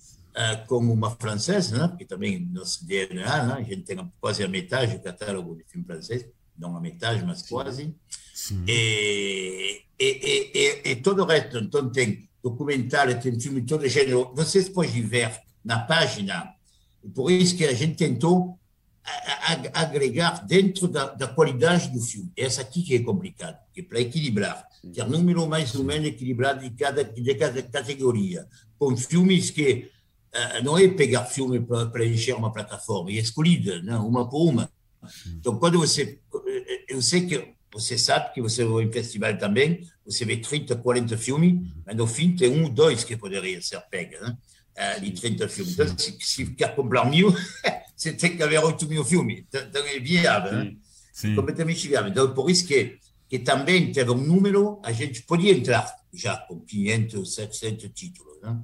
como 0.68 0.94
uma 0.94 1.12
francesa, 1.12 1.78
né? 1.78 1.88
porque 1.88 2.06
também 2.06 2.40
nosso 2.40 2.86
DNA, 2.86 3.46
né? 3.46 3.54
a 3.54 3.64
gente 3.64 3.84
tem 3.84 4.12
quase 4.20 4.44
a 4.44 4.48
metade 4.48 4.98
do 4.98 5.04
catálogo 5.04 5.56
de 5.56 5.64
filme 5.66 5.86
francês, 5.86 6.26
não 6.58 6.76
a 6.76 6.82
metade, 6.82 7.24
mas 7.26 7.42
quase. 7.42 7.94
Sim. 8.34 8.64
E, 8.68 9.84
e, 10.00 10.52
e, 10.54 10.92
e, 10.92 10.96
todo 10.98 11.24
o 11.24 11.26
resto, 11.26 11.58
então 11.58 11.90
tem 11.90 12.30
documentário, 12.44 13.20
tem 13.20 13.40
filme 13.40 13.62
de 13.62 13.68
todo 13.68 13.88
gênero. 13.88 14.32
Vocês 14.36 14.70
podem 14.70 15.02
ver 15.02 15.40
na 15.64 15.80
página, 15.80 16.54
por 17.14 17.32
isso 17.32 17.56
que 17.56 17.66
a 17.66 17.74
gente 17.74 17.96
tentou 17.96 18.58
agregar 19.74 20.46
dentro 20.46 20.88
da, 20.88 21.08
da, 21.14 21.28
qualidade 21.28 21.90
do 21.90 22.00
filme. 22.00 22.32
Essa 22.38 22.62
aqui 22.62 22.84
que 22.84 22.96
é 22.96 23.00
complicado, 23.00 23.58
que 23.74 23.82
é 23.82 23.84
para 23.84 24.00
equilibrar, 24.00 24.68
ter 24.94 25.08
número 25.08 25.48
mais 25.48 25.74
ou 25.76 25.84
menos 25.84 26.08
equilibrado 26.08 26.62
de 26.62 26.70
cada, 26.72 27.04
de 27.04 27.36
cada 27.36 27.62
categoria, 27.64 28.48
com 28.78 28.96
filmes 28.96 29.50
que 29.50 29.90
não 30.64 30.78
é 30.78 30.88
pegar 30.88 31.26
filme 31.26 31.60
para 31.60 31.88
preencher 31.88 32.34
uma 32.34 32.52
plataforma, 32.52 33.12
é 33.12 33.16
escolhida, 33.16 33.82
não, 33.82 34.08
uma 34.08 34.30
por 34.30 34.48
uma. 34.48 34.72
Então, 35.28 35.58
quando 35.58 35.80
você. 35.80 36.20
Eh, 36.48 36.86
eu 36.90 37.02
sei 37.02 37.26
que 37.26 37.54
você 37.74 37.98
sabe 37.98 38.34
que 38.34 38.42
você 38.42 38.64
vai 38.64 38.84
em 38.84 38.92
festival 38.92 39.38
também, 39.38 39.88
você 40.06 40.26
vê 40.26 40.38
30, 40.38 40.76
40 40.76 41.18
filmes, 41.18 41.60
mas 41.86 41.96
no 41.96 42.06
fim 42.06 42.36
tem 42.36 42.50
um 42.50 42.64
ou 42.64 42.70
dois 42.70 43.04
que 43.04 43.16
poderia 43.16 43.62
ser 43.62 43.80
pega, 43.90 44.20
né? 44.22 44.38
Eh, 44.76 45.00
de 45.00 45.12
30 45.12 45.48
filmes. 45.48 45.74
Então, 45.74 45.98
se, 45.98 46.18
se 46.20 46.46
quer 46.54 46.76
comprar 46.76 47.06
mil, 47.06 47.34
você 47.96 48.14
tem 48.14 48.36
que 48.36 48.44
haver 48.44 48.64
8 48.64 48.88
mil 48.88 49.04
filmes. 49.04 49.44
Então, 49.48 49.62
então 49.62 49.86
é 49.86 50.00
viável, 50.00 50.52
né? 50.52 50.76
Sim. 51.14 51.36
completamente 51.36 51.88
viável. 51.88 52.10
Então, 52.10 52.34
por 52.34 52.50
isso 52.50 52.66
que, 52.66 52.98
que 53.28 53.40
também 53.40 53.92
teve 53.92 54.12
um 54.12 54.18
número, 54.18 54.80
a 54.84 54.92
gente 54.92 55.24
podia 55.24 55.52
entrar 55.52 55.94
já 56.14 56.38
com 56.38 56.60
500, 56.60 57.36
700 57.36 57.90
títulos, 57.94 58.42
né? 58.42 58.60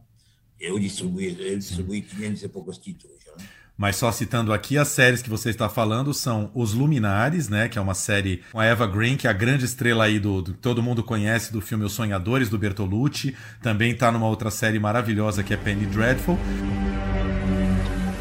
Eu 0.59 0.79
distribuí, 0.79 1.35
eu 1.39 1.57
distribuí 1.57 2.01
500 2.01 2.43
e 2.43 2.47
poucos 2.47 2.77
títulos 2.77 3.17
já. 3.23 3.33
Mas 3.77 3.95
só 3.95 4.11
citando 4.11 4.51
aqui, 4.51 4.75
as 4.75 4.87
séries 4.87 5.21
que 5.21 5.29
você 5.29 5.51
está 5.51 5.69
falando 5.69 6.11
são 6.11 6.49
Os 6.55 6.73
Luminares, 6.73 7.47
né? 7.47 7.69
Que 7.69 7.77
é 7.77 7.81
uma 7.81 7.93
série 7.93 8.41
com 8.51 8.59
a 8.59 8.65
Eva 8.65 8.87
Green, 8.87 9.15
que 9.15 9.27
é 9.27 9.29
a 9.29 9.33
grande 9.33 9.65
estrela 9.65 10.05
aí 10.05 10.19
do, 10.19 10.41
do 10.41 10.53
todo 10.53 10.81
mundo 10.81 11.03
conhece 11.03 11.53
do 11.53 11.61
filme 11.61 11.85
Os 11.85 11.93
Sonhadores, 11.93 12.49
do 12.49 12.57
Bertolucci. 12.57 13.35
Também 13.61 13.91
está 13.91 14.11
numa 14.11 14.27
outra 14.27 14.49
série 14.49 14.79
maravilhosa 14.79 15.43
que 15.43 15.53
é 15.53 15.57
Penny 15.57 15.85
Dreadful. 15.85 16.39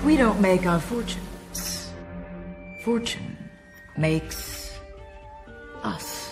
We 0.05 0.18
don't 0.18 0.41
make 0.43 0.68
our 0.68 0.78
fortunes. 0.78 1.91
Fortune 2.84 3.37
makes 3.97 4.78
us. 5.82 6.26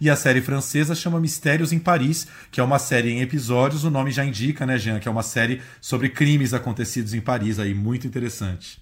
E 0.00 0.08
a 0.08 0.16
série 0.16 0.40
francesa 0.40 0.94
chama 0.94 1.20
Mistérios 1.20 1.74
em 1.74 1.78
Paris, 1.78 2.26
que 2.50 2.58
é 2.58 2.64
uma 2.64 2.78
série 2.78 3.10
em 3.10 3.20
episódios, 3.20 3.84
o 3.84 3.90
nome 3.90 4.10
já 4.10 4.24
indica, 4.24 4.64
né, 4.64 4.78
Jean, 4.78 4.98
que 4.98 5.06
é 5.06 5.10
uma 5.10 5.22
série 5.22 5.60
sobre 5.78 6.08
crimes 6.08 6.54
acontecidos 6.54 7.12
em 7.12 7.20
Paris 7.20 7.58
aí, 7.58 7.74
muito 7.74 8.06
interessante. 8.06 8.80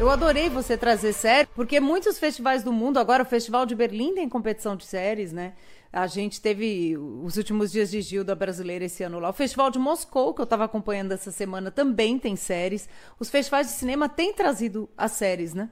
Eu 0.00 0.08
adorei 0.08 0.48
você 0.48 0.74
trazer 0.78 1.12
série, 1.12 1.46
porque 1.54 1.78
muitos 1.78 2.18
festivais 2.18 2.64
do 2.64 2.72
mundo, 2.72 2.98
agora 2.98 3.22
o 3.22 3.26
Festival 3.26 3.66
de 3.66 3.74
Berlim 3.74 4.14
tem 4.14 4.26
competição 4.26 4.74
de 4.74 4.86
séries, 4.86 5.30
né? 5.30 5.52
A 5.92 6.06
gente 6.06 6.40
teve 6.40 6.96
os 6.96 7.36
últimos 7.36 7.70
dias 7.70 7.90
de 7.90 8.00
Gilda 8.00 8.34
brasileira 8.34 8.86
esse 8.86 9.02
ano 9.02 9.20
lá. 9.20 9.28
O 9.28 9.34
Festival 9.34 9.70
de 9.70 9.78
Moscou, 9.78 10.32
que 10.32 10.40
eu 10.40 10.44
estava 10.44 10.64
acompanhando 10.64 11.12
essa 11.12 11.30
semana, 11.30 11.70
também 11.70 12.18
tem 12.18 12.34
séries. 12.34 12.88
Os 13.20 13.28
festivais 13.28 13.66
de 13.66 13.74
cinema 13.74 14.08
têm 14.08 14.32
trazido 14.32 14.88
as 14.96 15.12
séries, 15.12 15.52
né? 15.52 15.68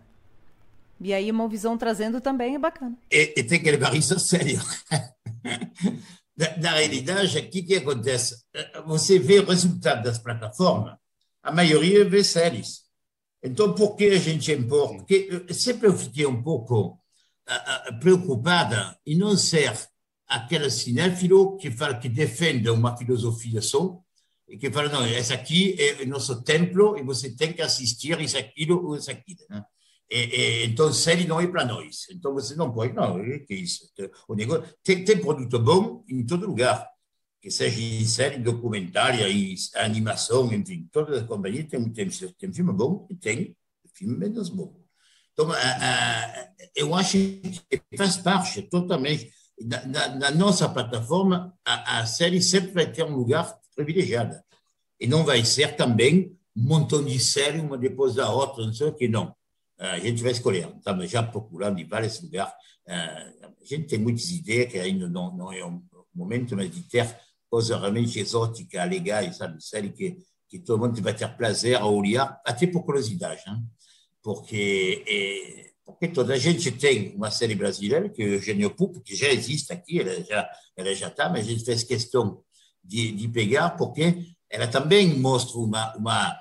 E 1.01 1.15
aí 1.15 1.31
uma 1.31 1.49
visão 1.49 1.79
trazendo 1.79 2.21
também 2.21 2.55
é 2.55 2.59
bacana. 2.59 2.97
E, 3.11 3.35
e 3.37 3.43
tem 3.43 3.63
que 3.63 3.71
levar 3.71 3.95
isso 3.97 4.15
a 4.15 4.19
sério. 4.19 4.61
na, 6.37 6.57
na, 6.59 6.71
realidade, 6.73 7.39
o 7.39 7.51
que, 7.51 7.63
que 7.63 7.77
acontece? 7.77 8.45
Você 8.87 9.19
vê 9.19 9.39
o 9.39 9.47
resultado 9.47 10.03
das 10.03 10.19
plataformas, 10.19 10.97
a 11.43 11.51
maioria 11.51 12.05
vê 12.05 12.23
séries. 12.23 12.83
Então, 13.43 13.75
por 13.75 13.97
que 13.97 14.11
a 14.11 14.19
gente 14.19 14.53
importa? 14.53 14.99
Porque 14.99 15.47
eu 15.83 15.97
fiquei 15.97 16.27
um 16.27 16.43
pouco 16.43 16.99
uh, 17.49 17.99
preocupada 17.99 18.99
em 19.07 19.17
não 19.17 19.37
ser 19.37 19.73
aquela 20.27 20.69
cinéfilo 20.69 21.57
que 21.57 21.71
fala 21.71 21.99
que 21.99 22.09
defende 22.09 22.69
uma 22.69 22.95
filosofia 22.97 23.63
só, 23.63 23.99
e 24.51 24.59
que 24.59 24.71
fala, 24.71 24.89
não, 24.89 25.07
esse 25.07 25.33
aqui 25.33 25.77
é 25.79 26.03
o 26.03 26.09
nosso 26.09 26.43
templo 26.43 26.99
e 26.99 27.03
você 27.05 27.35
tem 27.35 27.53
que 27.53 27.63
assistir 27.63 28.21
isso, 28.21 28.37
aquilo 28.37 28.85
ou 28.85 28.97
isso 28.97 29.11
aquilo. 29.11 29.41
Né? 29.49 29.65
E, 30.11 30.19
e, 30.19 30.67
então, 30.67 30.93
série 30.93 31.27
não 31.27 31.41
é 31.41 31.47
para 31.47 31.65
nós. 31.65 32.07
Então, 32.11 32.35
você 32.35 32.57
não 32.57 32.73
pode, 32.73 32.93
não, 32.93 33.21
é 33.21 33.39
que 33.39 33.55
isso. 33.55 33.89
O 34.27 34.35
negócio, 34.35 34.65
tem, 34.83 35.05
tem 35.05 35.21
produto 35.21 35.59
bom 35.59 36.05
em 36.09 36.27
todo 36.27 36.47
lugar, 36.47 36.89
que 37.41 37.51
seja 37.51 37.81
em 37.81 38.05
série 38.05 38.39
documentária, 38.39 39.29
em 39.29 39.55
animação, 39.77 40.53
enfim, 40.53 40.89
todas 40.91 41.23
as 41.23 41.27
companhias 41.29 41.67
têm, 41.69 41.89
tem, 41.91 42.09
tem 42.09 42.53
filme 42.53 42.73
bom 42.73 43.07
e 43.09 43.15
tem 43.15 43.57
filme 43.95 44.17
menos 44.17 44.49
bom. 44.49 44.75
Então, 45.33 45.53
a, 45.53 45.57
a, 45.57 46.49
eu 46.75 46.95
acho 46.95 47.13
que 47.17 47.83
faz 47.97 48.17
parte 48.17 48.63
totalmente. 48.63 49.33
Na, 49.63 50.31
nossa 50.31 50.69
plataforma, 50.69 51.55
a, 51.65 52.01
a, 52.01 52.07
série 52.07 52.41
sempre 52.41 52.73
vai 52.73 52.91
ter 52.91 53.05
um 53.05 53.15
lugar 53.15 53.59
privilegiado. 53.77 54.35
E 54.99 55.07
não 55.07 55.23
vai 55.23 55.45
ser 55.45 55.77
também 55.77 56.37
um 56.57 56.63
montão 56.63 57.05
de 57.05 57.19
séries, 57.21 57.63
uma 57.63 57.77
depois 57.77 58.15
da 58.15 58.31
outra, 58.31 58.65
não 58.65 58.73
sei 58.73 58.89
o 58.89 58.95
que, 58.95 59.07
não. 59.07 59.35
A 59.81 59.99
gente 59.99 60.23
vai 60.23 60.33
escolher. 60.33 60.69
Estamos 60.77 61.11
já 61.11 61.23
procurando 61.23 61.79
em 61.79 61.87
vários 61.87 62.21
lugares. 62.21 62.53
A 62.87 63.65
gente 63.65 63.89
tem 63.89 63.99
muitas 63.99 64.31
ideias, 64.31 64.71
que 64.71 64.79
ainda 64.79 65.09
não, 65.09 65.35
não 65.35 65.53
é 65.53 65.65
um 65.65 65.83
momento, 66.15 66.55
mas 66.55 66.71
de 66.71 66.83
ter 66.83 67.17
coisas 67.49 67.79
realmente 67.79 68.19
exóticas, 68.19 68.89
legais, 68.89 69.37
sabe? 69.37 69.63
Séries 69.63 69.93
que, 69.95 70.19
que 70.49 70.59
todo 70.59 70.81
mundo 70.81 71.01
vai 71.03 71.15
ter 71.15 71.29
prazer 71.37 71.77
a 71.77 71.87
olhar, 71.87 72.41
até 72.45 72.67
por 72.67 72.85
curiosidade. 72.85 73.43
Hein? 73.49 73.65
porque, 74.23 75.05
é, 75.09 75.71
porque 75.85 76.09
toda 76.09 76.35
a 76.35 76.39
gente 76.39 76.71
tem 76.71 77.15
uma 77.15 77.31
série 77.31 77.55
brasileira, 77.55 78.09
que 78.09 78.23
é 78.23 78.27
o 78.27 78.35
Eugênio 78.35 78.71
Pupo, 78.71 79.01
que 79.01 79.15
já 79.15 79.29
existe 79.29 79.73
aqui, 79.73 80.01
ela 80.01 80.23
já 80.23 80.51
ela 80.77 80.95
já 80.95 81.09
está, 81.09 81.29
mas 81.29 81.47
a 81.47 81.51
gente 81.51 81.65
fez 81.65 81.83
questão 81.83 82.43
de, 82.83 83.13
de 83.13 83.29
pegar, 83.29 83.71
porque 83.71 84.25
ela 84.49 84.67
também 84.67 85.19
mostra 85.19 85.59
uma, 85.59 85.95
uma, 85.97 86.37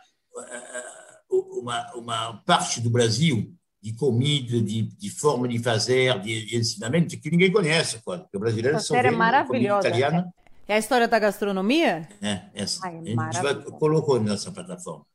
uma, 1.59 1.93
uma 1.95 2.33
parte 2.45 2.81
do 2.81 2.89
Brasil 2.89 3.53
de 3.81 3.93
comida, 3.93 4.61
de, 4.61 4.83
de 4.83 5.09
forma 5.09 5.47
de 5.47 5.59
fazer, 5.59 6.19
de, 6.19 6.45
de 6.45 6.57
ensinamento, 6.57 7.17
que 7.19 7.31
ninguém 7.31 7.51
conhece, 7.51 7.99
porque 8.03 8.35
o 8.35 8.39
brasileiro 8.39 8.77
Essa 8.77 8.87
série 8.87 9.07
é 9.07 9.11
maravilhosa. 9.11 9.87
Italiana. 9.87 10.33
É 10.67 10.75
a 10.75 10.77
história 10.77 11.07
da 11.07 11.17
gastronomia? 11.17 12.07
É, 12.21 12.41
essa. 12.53 12.85
Ai, 12.85 12.97
é 12.97 12.99
a 12.99 13.31
gente 13.31 13.41
vai, 13.41 13.55
colocou 13.79 14.19
nessa 14.19 14.51
plataforma. 14.51 15.05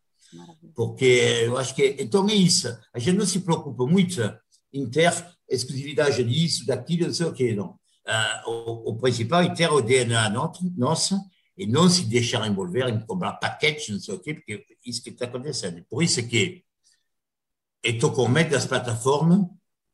Porque 0.74 1.04
eu 1.44 1.56
acho 1.56 1.74
que. 1.74 1.96
Então 2.00 2.28
é 2.28 2.34
isso. 2.34 2.76
A 2.92 2.98
gente 2.98 3.16
não 3.16 3.26
se 3.26 3.40
preocupa 3.40 3.86
muito 3.86 4.20
em 4.72 4.90
ter 4.90 5.12
exclusividade 5.48 6.24
disso, 6.24 6.66
daquilo, 6.66 7.06
não 7.06 7.14
sei 7.14 7.26
o 7.26 7.32
quê, 7.32 7.54
não. 7.54 7.78
Uh, 8.06 8.50
o, 8.50 8.90
o, 8.90 8.96
principal 8.98 9.42
é 9.42 9.54
ter 9.54 9.70
o 9.70 9.80
DNA 9.80 10.28
nosso 10.76 11.16
e 11.56 11.66
não 11.66 11.88
se 11.88 12.04
deixar 12.04 12.46
envolver 12.46 12.88
em 12.88 13.00
comprar 13.00 13.34
paquetes, 13.34 13.88
não 13.88 14.00
sei 14.00 14.14
o 14.14 14.18
quê, 14.18 14.34
porque 14.34 14.52
é 14.52 14.73
isso 14.84 15.02
que 15.02 15.10
está 15.10 15.26
acontecendo. 15.26 15.84
Por 15.88 16.02
isso 16.02 16.26
que 16.28 16.64
estou 17.82 18.12
com 18.12 18.28
medo 18.28 18.50
das 18.50 18.66
plataformas 18.66 19.46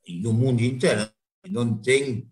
no 0.09 0.33
mundo 0.33 0.63
inteiro. 0.63 1.11
Não 1.49 1.77
tem 1.81 2.31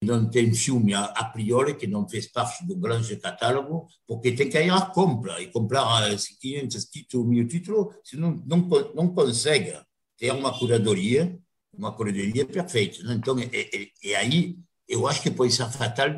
não 0.00 0.30
tem 0.30 0.54
filme 0.54 0.94
a, 0.94 1.24
priori 1.24 1.76
que 1.76 1.88
não 1.88 2.08
fez 2.08 2.28
parte 2.28 2.64
do 2.64 2.76
grande 2.76 3.16
catálogo, 3.16 3.88
porque 4.06 4.30
tem 4.30 4.48
que 4.48 4.56
ir 4.56 4.70
à 4.70 4.80
compra 4.80 5.42
e 5.42 5.48
comprar 5.48 6.08
500 6.40 6.84
títulos, 6.84 7.26
mil 7.26 7.48
títulos, 7.48 7.96
senão 8.04 8.40
não, 8.46 8.58
não 8.94 9.12
consegue 9.12 9.76
ter 10.16 10.30
uma 10.30 10.56
curadoria, 10.56 11.36
uma 11.72 11.92
curadoria 11.92 12.46
perfeita. 12.46 13.02
Né? 13.02 13.14
Então, 13.14 13.36
e, 13.40 13.46
e, 13.52 13.92
e, 14.04 14.14
aí 14.14 14.56
eu 14.86 15.04
acho 15.08 15.20
que 15.20 15.32
pode 15.32 15.52
ser 15.52 15.68
fatal 15.68 16.10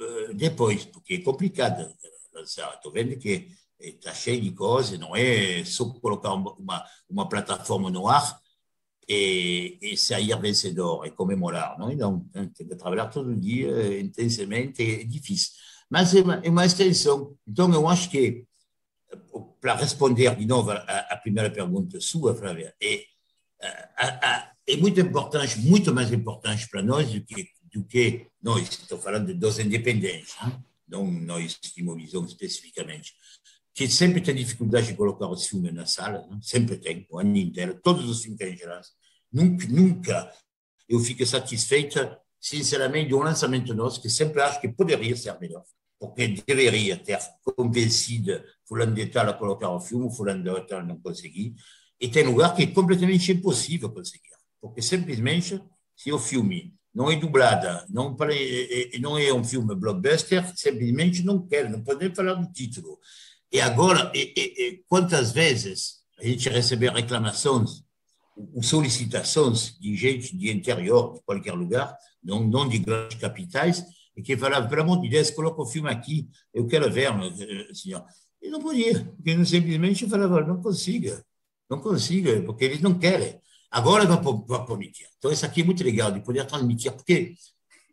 uh, 0.00 0.34
depois, 0.34 0.84
porque 0.84 1.14
é 1.14 1.20
complicado 1.20 1.88
Estou 2.42 2.92
vendo 2.92 3.16
que 3.16 3.48
está 3.78 4.12
cheio 4.14 4.40
de 4.40 4.52
coisas, 4.52 4.98
não 4.98 5.14
é 5.14 5.64
só 5.64 5.88
colocar 5.88 6.32
uma, 6.32 6.84
uma, 7.08 7.28
plataforma 7.28 7.90
no 7.90 8.08
ar 8.08 8.40
e, 9.08 9.78
e 9.80 9.96
sair 9.96 10.38
vencedor 10.40 11.06
e 11.06 11.10
comemorar. 11.10 11.78
Não, 11.78 11.94
não, 11.94 12.20
tem 12.48 12.66
que 12.66 12.76
trabalhar 12.76 13.06
todo 13.06 13.34
dia 13.34 14.00
intensamente, 14.00 14.82
é 14.82 15.04
difícil. 15.04 15.52
Mas 15.88 16.14
é 16.14 16.22
uma, 16.22 16.34
é 16.36 16.50
uma 16.50 16.66
extensão. 16.66 17.36
Então, 17.46 17.72
eu 17.72 17.86
acho 17.86 18.10
que, 18.10 18.44
para 19.60 19.76
responder 19.76 20.34
de 20.34 20.46
novo 20.46 20.70
à, 20.70 21.16
primeira 21.22 21.50
pergunta 21.50 22.00
sua, 22.00 22.34
Flávia, 22.34 22.74
é, 22.82 23.04
é 24.66 24.76
muito 24.76 25.00
importante, 25.00 25.58
muito 25.60 25.94
mais 25.94 26.12
importante 26.12 26.68
para 26.68 26.82
nós 26.82 27.12
do 27.12 27.20
que, 27.22 27.48
do 27.72 27.84
que 27.84 28.26
nós, 28.42 28.68
estou 28.68 28.98
falando 28.98 29.32
dos 29.34 29.58
independentes, 29.58 30.34
hein? 30.42 30.52
não 30.88 31.10
nós 31.10 31.58
de 31.58 31.82
Movisão 31.82 32.24
especificamente, 32.24 33.14
que 33.76 33.86
sempre 33.88 34.22
tem 34.22 34.34
dificuldade 34.34 34.86
de 34.86 34.94
colocar 34.94 35.28
os 35.28 35.46
filmes 35.46 35.74
na 35.74 35.84
sala, 35.84 36.26
né? 36.30 36.38
sempre 36.40 36.78
tem, 36.78 37.06
o 37.10 37.18
ano 37.18 37.36
inteiro, 37.36 37.78
todos 37.82 38.08
os 38.08 38.22
filmes 38.22 38.38
que 38.38 38.44
a 38.44 38.48
gente 38.48 38.64
lança. 38.64 38.90
Nunca, 39.30 39.66
nunca 39.68 40.32
eu 40.88 40.98
fico 40.98 41.26
satisfeita, 41.26 42.18
sinceramente, 42.40 43.08
de 43.08 43.14
um 43.14 43.18
lançamento 43.18 43.74
nosso, 43.74 44.00
que 44.00 44.08
sempre 44.08 44.40
acho 44.40 44.62
que 44.62 44.68
poderia 44.68 45.14
ser 45.14 45.38
melhor, 45.38 45.62
porque 46.00 46.26
deveria 46.46 46.96
ter 46.96 47.18
convencido 47.42 48.42
fulano 48.66 48.94
de 48.94 49.08
tal 49.08 49.28
a 49.28 49.34
colocar 49.34 49.68
o 49.68 49.78
filme, 49.78 50.10
fulano 50.10 50.42
de 50.42 50.66
tal 50.66 50.82
não 50.82 50.98
conseguir, 50.98 51.54
e 52.00 52.08
tem 52.08 52.24
lugar 52.24 52.56
que 52.56 52.62
é 52.62 52.66
completamente 52.68 53.30
impossível 53.30 53.90
conseguir, 53.90 54.36
porque 54.58 54.80
simplesmente, 54.80 55.62
se 55.94 56.10
o 56.10 56.18
filme 56.18 56.74
não 56.94 57.10
é 57.10 57.16
dublado, 57.16 57.84
não, 57.90 58.16
não 59.00 59.18
é 59.18 59.34
um 59.34 59.44
filme 59.44 59.74
blockbuster, 59.74 60.50
simplesmente 60.56 61.22
não 61.22 61.46
quer, 61.46 61.68
não 61.68 61.84
podemos 61.84 62.16
falar 62.16 62.32
do 62.32 62.50
título. 62.50 62.98
E 63.52 63.60
agora, 63.60 64.10
e, 64.14 64.32
e, 64.36 64.84
quantas 64.88 65.32
vezes 65.32 65.96
a 66.18 66.24
gente 66.24 66.48
recebe 66.48 66.88
reclamações 66.88 67.82
ou 68.36 68.62
solicitações 68.62 69.78
de 69.78 69.96
gente 69.96 70.36
de 70.36 70.50
interior, 70.50 71.14
de 71.14 71.22
qualquer 71.22 71.52
lugar, 71.52 71.96
não, 72.22 72.44
não 72.44 72.68
de 72.68 72.78
grandes 72.78 73.18
capitais, 73.18 73.84
e 74.16 74.22
que 74.22 74.36
falavam, 74.36 74.68
pelo 74.68 74.82
amor 74.82 75.00
de 75.00 75.08
Deus, 75.08 75.30
coloca 75.30 75.62
o 75.62 75.66
filme 75.66 75.90
aqui, 75.90 76.28
eu 76.52 76.66
quero 76.66 76.90
ver, 76.90 77.10
eh, 77.10 77.74
senhor. 77.74 78.04
E 78.42 78.48
não 78.48 78.60
podia, 78.60 79.04
porque 79.04 79.44
simplesmente 79.44 80.08
falava, 80.08 80.40
não 80.42 80.60
consiga, 80.60 81.24
não 81.68 81.80
consiga, 81.80 82.42
porque 82.42 82.64
eles 82.64 82.80
não 82.80 82.98
querem. 82.98 83.40
Agora 83.70 84.06
vai 84.06 84.66
permitir. 84.66 85.06
Então, 85.18 85.30
isso 85.30 85.44
aqui 85.44 85.60
é 85.60 85.64
muito 85.64 85.84
legal 85.84 86.10
de 86.10 86.20
poder 86.20 86.46
transmitir, 86.46 86.92
porque 86.92 87.34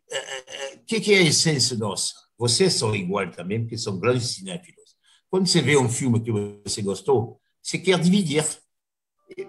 o 0.10 0.14
é, 0.14 0.18
é, 0.18 0.78
que, 0.86 1.02
que 1.02 1.14
é 1.14 1.18
a 1.18 1.24
essência 1.24 1.78
nossa? 1.78 2.14
Vocês 2.38 2.74
são 2.74 2.96
igual 2.96 3.30
também, 3.32 3.62
porque 3.62 3.78
são 3.78 4.00
grandes 4.00 4.28
cinéfilos. 4.28 4.83
Quando 5.34 5.48
você 5.48 5.64
vê 5.64 5.76
um 5.76 5.90
filme 5.90 6.22
que 6.22 6.32
você 6.32 6.80
gostou, 6.84 7.42
você 7.60 7.80
quer 7.80 8.00
dividir. 8.00 8.46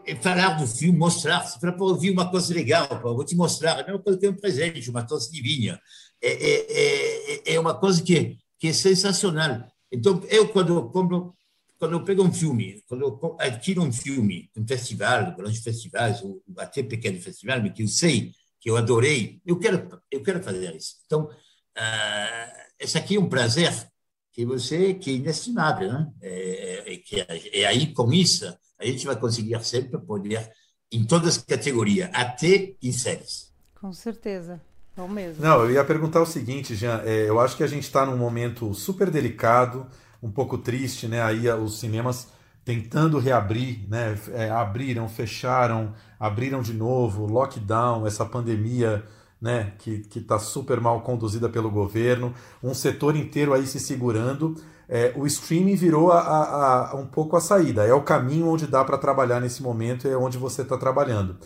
E 0.07 0.17
falar 0.17 0.55
do 0.55 0.67
filme, 0.67 0.99
mostrar. 0.99 1.45
Eu 1.63 1.97
vi 1.99 2.11
uma 2.11 2.31
coisa 2.31 2.55
legal, 2.55 2.89
pô, 3.03 3.15
vou 3.15 3.23
te 3.23 3.37
mostrar. 3.37 3.81
É 3.81 3.83
a 3.83 3.85
mesma 3.89 3.99
coisa 4.03 4.19
que 4.19 4.27
um 4.27 4.35
presente, 4.35 4.89
uma 4.89 5.07
coisa 5.07 5.31
divina. 5.31 5.79
É, 6.23 6.33
é, 6.33 7.35
é, 7.35 7.55
é 7.55 7.61
uma 7.61 7.79
coisa 7.79 8.03
que, 8.03 8.39
que 8.59 8.69
é 8.69 8.73
sensacional. 8.73 9.71
Então, 9.93 10.23
eu, 10.31 10.49
quando, 10.49 10.89
quando, 10.89 11.37
quando 11.79 11.93
eu 11.93 12.03
pego 12.03 12.23
um 12.23 12.33
filme, 12.33 12.83
quando 12.89 13.03
eu 13.03 13.37
adquiro 13.39 13.83
um 13.83 13.93
filme, 13.93 14.51
um 14.57 14.67
festival, 14.67 15.37
grandes 15.37 15.63
festivais, 15.63 16.23
ou 16.23 16.43
até 16.57 16.83
pequeno 16.83 17.21
festival, 17.21 17.61
mas 17.61 17.75
que 17.75 17.83
eu 17.83 17.89
sei 17.89 18.33
que 18.59 18.71
eu 18.71 18.79
adorei, 18.79 19.39
eu 19.45 19.59
quero, 19.59 20.01
eu 20.11 20.23
quero 20.23 20.43
fazer 20.43 20.75
isso. 20.75 20.95
Então, 21.05 21.25
uh, 21.25 22.53
esse 22.79 22.97
aqui 22.97 23.17
é 23.17 23.21
um 23.21 23.29
prazer 23.29 23.93
que 24.35 24.45
você 24.45 24.93
que 24.93 25.11
é 25.11 25.15
inestimável, 25.15 25.93
né? 25.93 26.11
É, 26.21 26.93
é, 26.93 26.97
que 26.97 27.21
é 27.21 27.67
aí 27.67 27.95
com 27.95 28.13
isso 28.13 28.45
a 28.79 28.85
gente 28.85 29.07
vai 29.07 29.17
conseguir 29.17 29.65
sempre 29.65 29.97
poder 29.99 30.51
em 30.93 31.05
todas 31.05 31.37
as 31.37 31.43
categorias, 31.43 32.11
até 32.13 32.75
em 32.83 32.93
séries. 32.93 33.53
Com 33.81 33.93
certeza. 33.93 34.61
Não 34.97 35.09
mesmo. 35.09 35.43
Não, 35.43 35.63
eu 35.63 35.71
ia 35.71 35.85
perguntar 35.85 36.21
o 36.21 36.27
seguinte, 36.27 36.75
Jean. 36.75 37.01
É, 37.05 37.29
eu 37.29 37.41
acho 37.41 37.57
que 37.57 37.63
a 37.63 37.67
gente 37.67 37.85
está 37.85 38.05
num 38.05 38.17
momento 38.17 38.75
super 38.75 39.11
delicado, 39.11 39.87
um 40.23 40.31
pouco 40.31 40.59
triste, 40.59 41.07
né? 41.09 41.23
Aí 41.23 41.49
os 41.49 41.79
cinemas 41.79 42.29
tentando 42.65 43.19
reabrir, 43.19 43.89
né? 43.89 44.19
É, 44.33 44.51
abriram, 44.51 45.09
fecharam, 45.09 45.95
abriram 46.19 46.61
de 46.61 46.73
novo, 46.75 47.27
lockdown, 47.27 48.07
essa 48.07 48.25
pandemia 48.25 49.05
né, 49.45 49.75
que 49.79 50.03
está 50.17 50.39
super 50.39 50.81
mal 50.81 51.03
conduzida 51.03 51.51
pelo 51.51 51.71
governo, 51.71 52.33
um 52.63 52.73
setor 52.73 53.15
inteiro 53.15 53.53
aí 53.53 53.67
se 53.67 53.79
segurando. 53.79 54.55
É, 54.89 55.13
o 55.15 55.27
streaming 55.27 55.77
virou 55.77 56.11
a, 56.11 56.19
a, 56.19 56.91
a, 56.93 56.97
um 56.97 57.05
pouco 57.05 57.37
a 57.37 57.43
saída, 57.43 57.85
é 57.85 57.93
o 57.93 58.01
caminho 58.01 58.49
onde 58.49 58.67
dá 58.67 58.83
para 58.83 58.97
trabalhar 58.97 59.41
nesse 59.41 59.63
momento, 59.63 60.09
é 60.09 60.17
onde 60.17 60.39
você 60.39 60.63
está 60.63 60.79
trabalhando. 60.79 61.37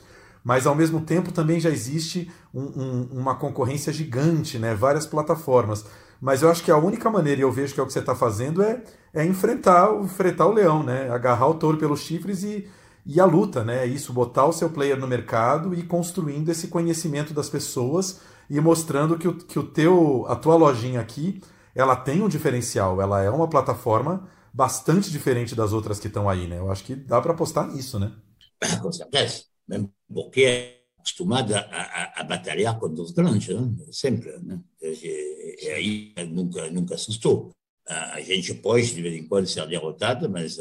Mas 0.44 0.64
ao 0.64 0.76
mesmo 0.76 1.00
tempo 1.00 1.32
também 1.32 1.58
já 1.58 1.70
existe 1.70 2.30
um, 2.54 2.62
um, 2.62 3.08
uma 3.14 3.34
concorrência 3.34 3.92
gigante, 3.92 4.60
né, 4.60 4.76
várias 4.76 5.04
plataformas. 5.04 5.84
Mas 6.20 6.42
eu 6.42 6.50
acho 6.52 6.62
que 6.62 6.70
a 6.70 6.78
única 6.78 7.10
maneira, 7.10 7.40
e 7.40 7.42
eu 7.42 7.50
vejo 7.50 7.74
que 7.74 7.80
é 7.80 7.82
o 7.82 7.86
que 7.86 7.92
você 7.92 7.98
está 7.98 8.14
fazendo, 8.14 8.62
é, 8.62 8.80
é 9.12 9.24
enfrentar, 9.24 9.92
enfrentar 10.04 10.46
o 10.46 10.52
leão, 10.52 10.84
né, 10.84 11.10
agarrar 11.10 11.48
o 11.48 11.54
touro 11.54 11.78
pelos 11.78 11.98
chifres 11.98 12.44
e, 12.44 12.68
e 13.08 13.18
a 13.18 13.24
luta, 13.24 13.64
né? 13.64 13.86
Isso, 13.86 14.12
botar 14.12 14.44
o 14.44 14.52
seu 14.52 14.68
player 14.68 15.00
no 15.00 15.06
mercado 15.08 15.74
e 15.74 15.82
construindo 15.82 16.50
esse 16.50 16.68
conhecimento 16.68 17.32
das 17.32 17.48
pessoas 17.48 18.20
e 18.50 18.60
mostrando 18.60 19.18
que, 19.18 19.26
o, 19.26 19.34
que 19.34 19.58
o 19.58 19.62
teu, 19.62 20.26
a 20.28 20.36
tua 20.36 20.56
lojinha 20.56 21.00
aqui 21.00 21.40
ela 21.74 21.96
tem 21.96 22.20
um 22.20 22.28
diferencial, 22.28 23.00
ela 23.00 23.22
é 23.22 23.30
uma 23.30 23.48
plataforma 23.48 24.28
bastante 24.52 25.10
diferente 25.10 25.54
das 25.54 25.72
outras 25.72 25.98
que 25.98 26.08
estão 26.08 26.28
aí, 26.28 26.46
né? 26.46 26.58
Eu 26.58 26.70
acho 26.70 26.84
que 26.84 26.94
dá 26.94 27.18
para 27.18 27.32
apostar 27.32 27.66
nisso, 27.72 27.98
né? 27.98 28.14
Com 28.82 28.92
certeza, 28.92 29.44
mesmo 29.66 29.90
porque 30.12 30.42
é 30.42 30.78
acostumada 30.98 31.60
a, 31.60 32.20
a, 32.20 32.24
batalhar 32.24 32.78
contra 32.78 33.02
os 33.02 33.12
grandes, 33.12 33.54
né? 33.54 33.74
sempre, 33.90 34.36
né? 34.40 34.60
E 34.82 35.68
aí 35.70 36.14
nunca, 36.28 36.70
nunca 36.70 36.94
assustou. 36.94 37.52
A 37.86 38.20
gente 38.20 38.52
pode, 38.52 38.94
de 38.94 39.00
vez 39.00 39.14
em 39.14 39.26
quando, 39.26 39.46
ser 39.46 39.66
derrotada, 39.66 40.28
mas 40.28 40.58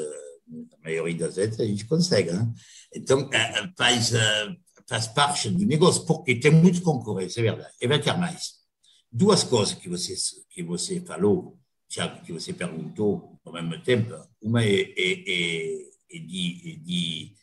a 0.49 0.83
maioria 0.83 1.17
das 1.17 1.35
vezes 1.35 1.59
a 1.59 1.65
gente 1.65 1.85
consegue, 1.85 2.31
né? 2.31 2.51
Então, 2.93 3.29
faz, 3.77 4.11
faz 4.87 5.07
parte 5.07 5.49
do 5.49 5.65
negócio, 5.65 6.05
porque 6.05 6.39
tem 6.39 6.51
muita 6.51 6.81
concorrência, 6.81 7.41
é 7.41 7.43
verdade, 7.43 7.73
e 7.81 7.87
vai 7.87 8.01
ter 8.01 8.17
mais. 8.17 8.53
Duas 9.11 9.43
coisas 9.43 9.75
que 9.75 9.89
você, 9.89 10.15
que 10.49 10.63
você 10.63 11.01
falou, 11.01 11.57
que 12.25 12.33
você 12.33 12.53
perguntou 12.53 13.39
ao 13.45 13.53
mesmo 13.53 13.81
tempo, 13.81 14.13
uma 14.41 14.63
é, 14.63 14.81
é, 14.81 15.13
é, 15.27 15.81
é 16.11 16.19
de, 16.19 16.77
de 16.77 17.33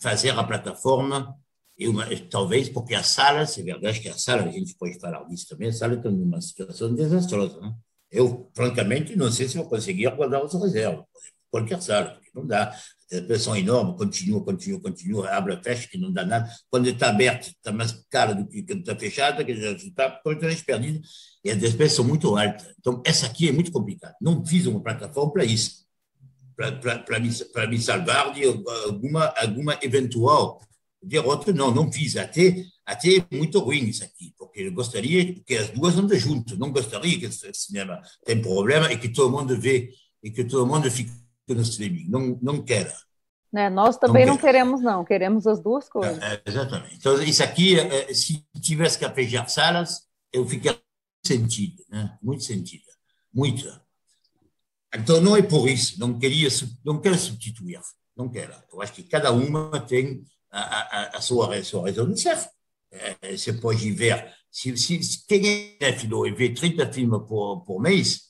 fazer 0.00 0.30
a 0.30 0.44
plataforma, 0.44 1.36
e 1.78 1.88
uma, 1.88 2.04
talvez 2.28 2.68
porque 2.68 2.94
as 2.94 3.06
salas, 3.08 3.56
é 3.56 3.62
verdade 3.62 4.00
que 4.00 4.08
a 4.08 4.18
sala, 4.18 4.42
a 4.42 4.50
gente 4.50 4.74
pode 4.74 4.98
falar 5.00 5.24
disso 5.24 5.48
também, 5.48 5.68
a 5.68 5.72
sala 5.72 5.94
está 5.94 6.10
numa 6.10 6.40
situação 6.40 6.94
desastrosa. 6.94 7.58
Né? 7.60 7.74
Eu, 8.10 8.50
francamente, 8.54 9.16
não 9.16 9.30
sei 9.30 9.48
se 9.48 9.56
vou 9.56 9.66
conseguir 9.66 10.14
guardar 10.14 10.44
os 10.44 10.52
reservas, 10.52 11.04
qualquer 11.50 11.82
sala, 11.82 12.10
porque 12.10 12.30
não 12.34 12.46
dá. 12.46 12.74
A 13.12 13.22
pressão 13.22 13.56
enorme, 13.56 13.96
continua, 13.96 14.40
continua, 14.44 14.80
continua, 14.80 15.30
abre, 15.30 15.60
fecha, 15.64 15.88
que 15.88 15.98
não 15.98 16.12
dá 16.12 16.24
nada. 16.24 16.48
Quando 16.70 16.88
está 16.88 17.08
aberto, 17.10 17.48
está 17.48 17.72
mais 17.72 17.90
cara 18.08 18.34
do 18.34 18.46
que 18.46 18.62
quando 18.62 18.80
está 18.80 18.94
fechado, 18.94 19.44
que 19.44 19.56
já 19.56 19.72
está 19.72 20.10
completamente 20.10 20.64
perdido, 20.64 21.00
e 21.44 21.50
as 21.50 21.58
despesas 21.58 21.96
são 21.96 22.04
muito 22.04 22.36
altas. 22.36 22.72
Então, 22.78 23.02
essa 23.04 23.26
aqui 23.26 23.48
é 23.48 23.52
muito 23.52 23.72
complicada. 23.72 24.14
Não 24.20 24.46
fiz 24.46 24.64
uma 24.66 24.80
plataforma 24.80 25.32
para 25.32 25.44
isso, 25.44 25.84
para 26.54 27.18
me, 27.18 27.30
me 27.68 27.82
salvar 27.82 28.32
de 28.32 28.44
alguma, 28.44 29.26
alguma 29.36 29.78
eventual 29.82 30.60
derrota. 31.02 31.52
Não, 31.52 31.74
não 31.74 31.90
fiz. 31.90 32.16
Até, 32.16 32.64
até 32.86 33.16
é 33.16 33.26
muito 33.32 33.58
ruim 33.58 33.88
isso 33.88 34.04
aqui, 34.04 34.32
porque 34.38 34.60
eu 34.60 34.72
gostaria 34.72 35.34
que 35.42 35.56
as 35.56 35.70
duas 35.70 35.96
andem 35.96 36.18
juntas. 36.18 36.56
Não 36.56 36.70
gostaria 36.70 37.18
que 37.18 37.26
esse 37.26 37.52
cinema 37.54 38.00
tenha 38.24 38.40
problema 38.40 38.92
e 38.92 38.98
que 38.98 39.08
todo 39.08 39.36
mundo 39.36 39.58
vê 39.60 39.90
e 40.22 40.30
que 40.30 40.44
todo 40.44 40.66
mundo 40.66 40.88
fique 40.88 41.10
streaming. 41.58 42.06
Não, 42.08 42.38
não 42.40 42.62
quero. 42.62 42.92
Né? 43.52 43.68
Nós 43.68 43.96
também 43.96 44.24
não, 44.24 44.34
não 44.34 44.40
queremos, 44.40 44.80
não. 44.80 45.04
Queremos 45.04 45.46
as 45.46 45.60
duas 45.60 45.88
coisas. 45.88 46.22
É, 46.22 46.40
exatamente. 46.46 46.96
Então, 46.96 47.20
isso 47.22 47.42
aqui, 47.42 47.76
se 48.14 48.44
tivesse 48.60 48.98
que 48.98 49.08
fechar 49.10 49.48
salas, 49.48 50.06
eu 50.32 50.46
ficaria 50.46 50.80
sentido, 51.24 51.82
né? 51.88 52.16
muito 52.22 52.44
sentido. 52.44 52.84
Muito. 53.32 53.68
Então, 54.94 55.20
não 55.20 55.36
é 55.36 55.42
por 55.42 55.68
isso. 55.68 55.98
Não, 55.98 56.18
queria, 56.18 56.48
não 56.84 57.00
quero 57.00 57.18
substituir. 57.18 57.80
Não 58.16 58.28
quero. 58.28 58.54
Eu 58.72 58.82
acho 58.82 58.92
que 58.92 59.02
cada 59.02 59.32
uma 59.32 59.80
tem 59.80 60.24
a, 60.50 60.60
a, 60.60 61.16
a 61.16 61.20
sua, 61.20 61.56
a 61.56 61.64
sua 61.64 61.82
razão 61.82 62.10
de 62.12 62.20
ser. 62.20 62.38
É, 62.92 63.36
você 63.36 63.52
pode 63.52 63.90
ver, 63.92 64.32
se, 64.50 64.76
se 64.76 65.24
quem 65.26 65.76
é 65.80 65.92
filho 65.92 66.26
e 66.26 66.32
vê 66.32 66.52
30 66.52 66.92
filmes 66.92 67.20
por, 67.28 67.60
por 67.60 67.80
mês, 67.80 68.29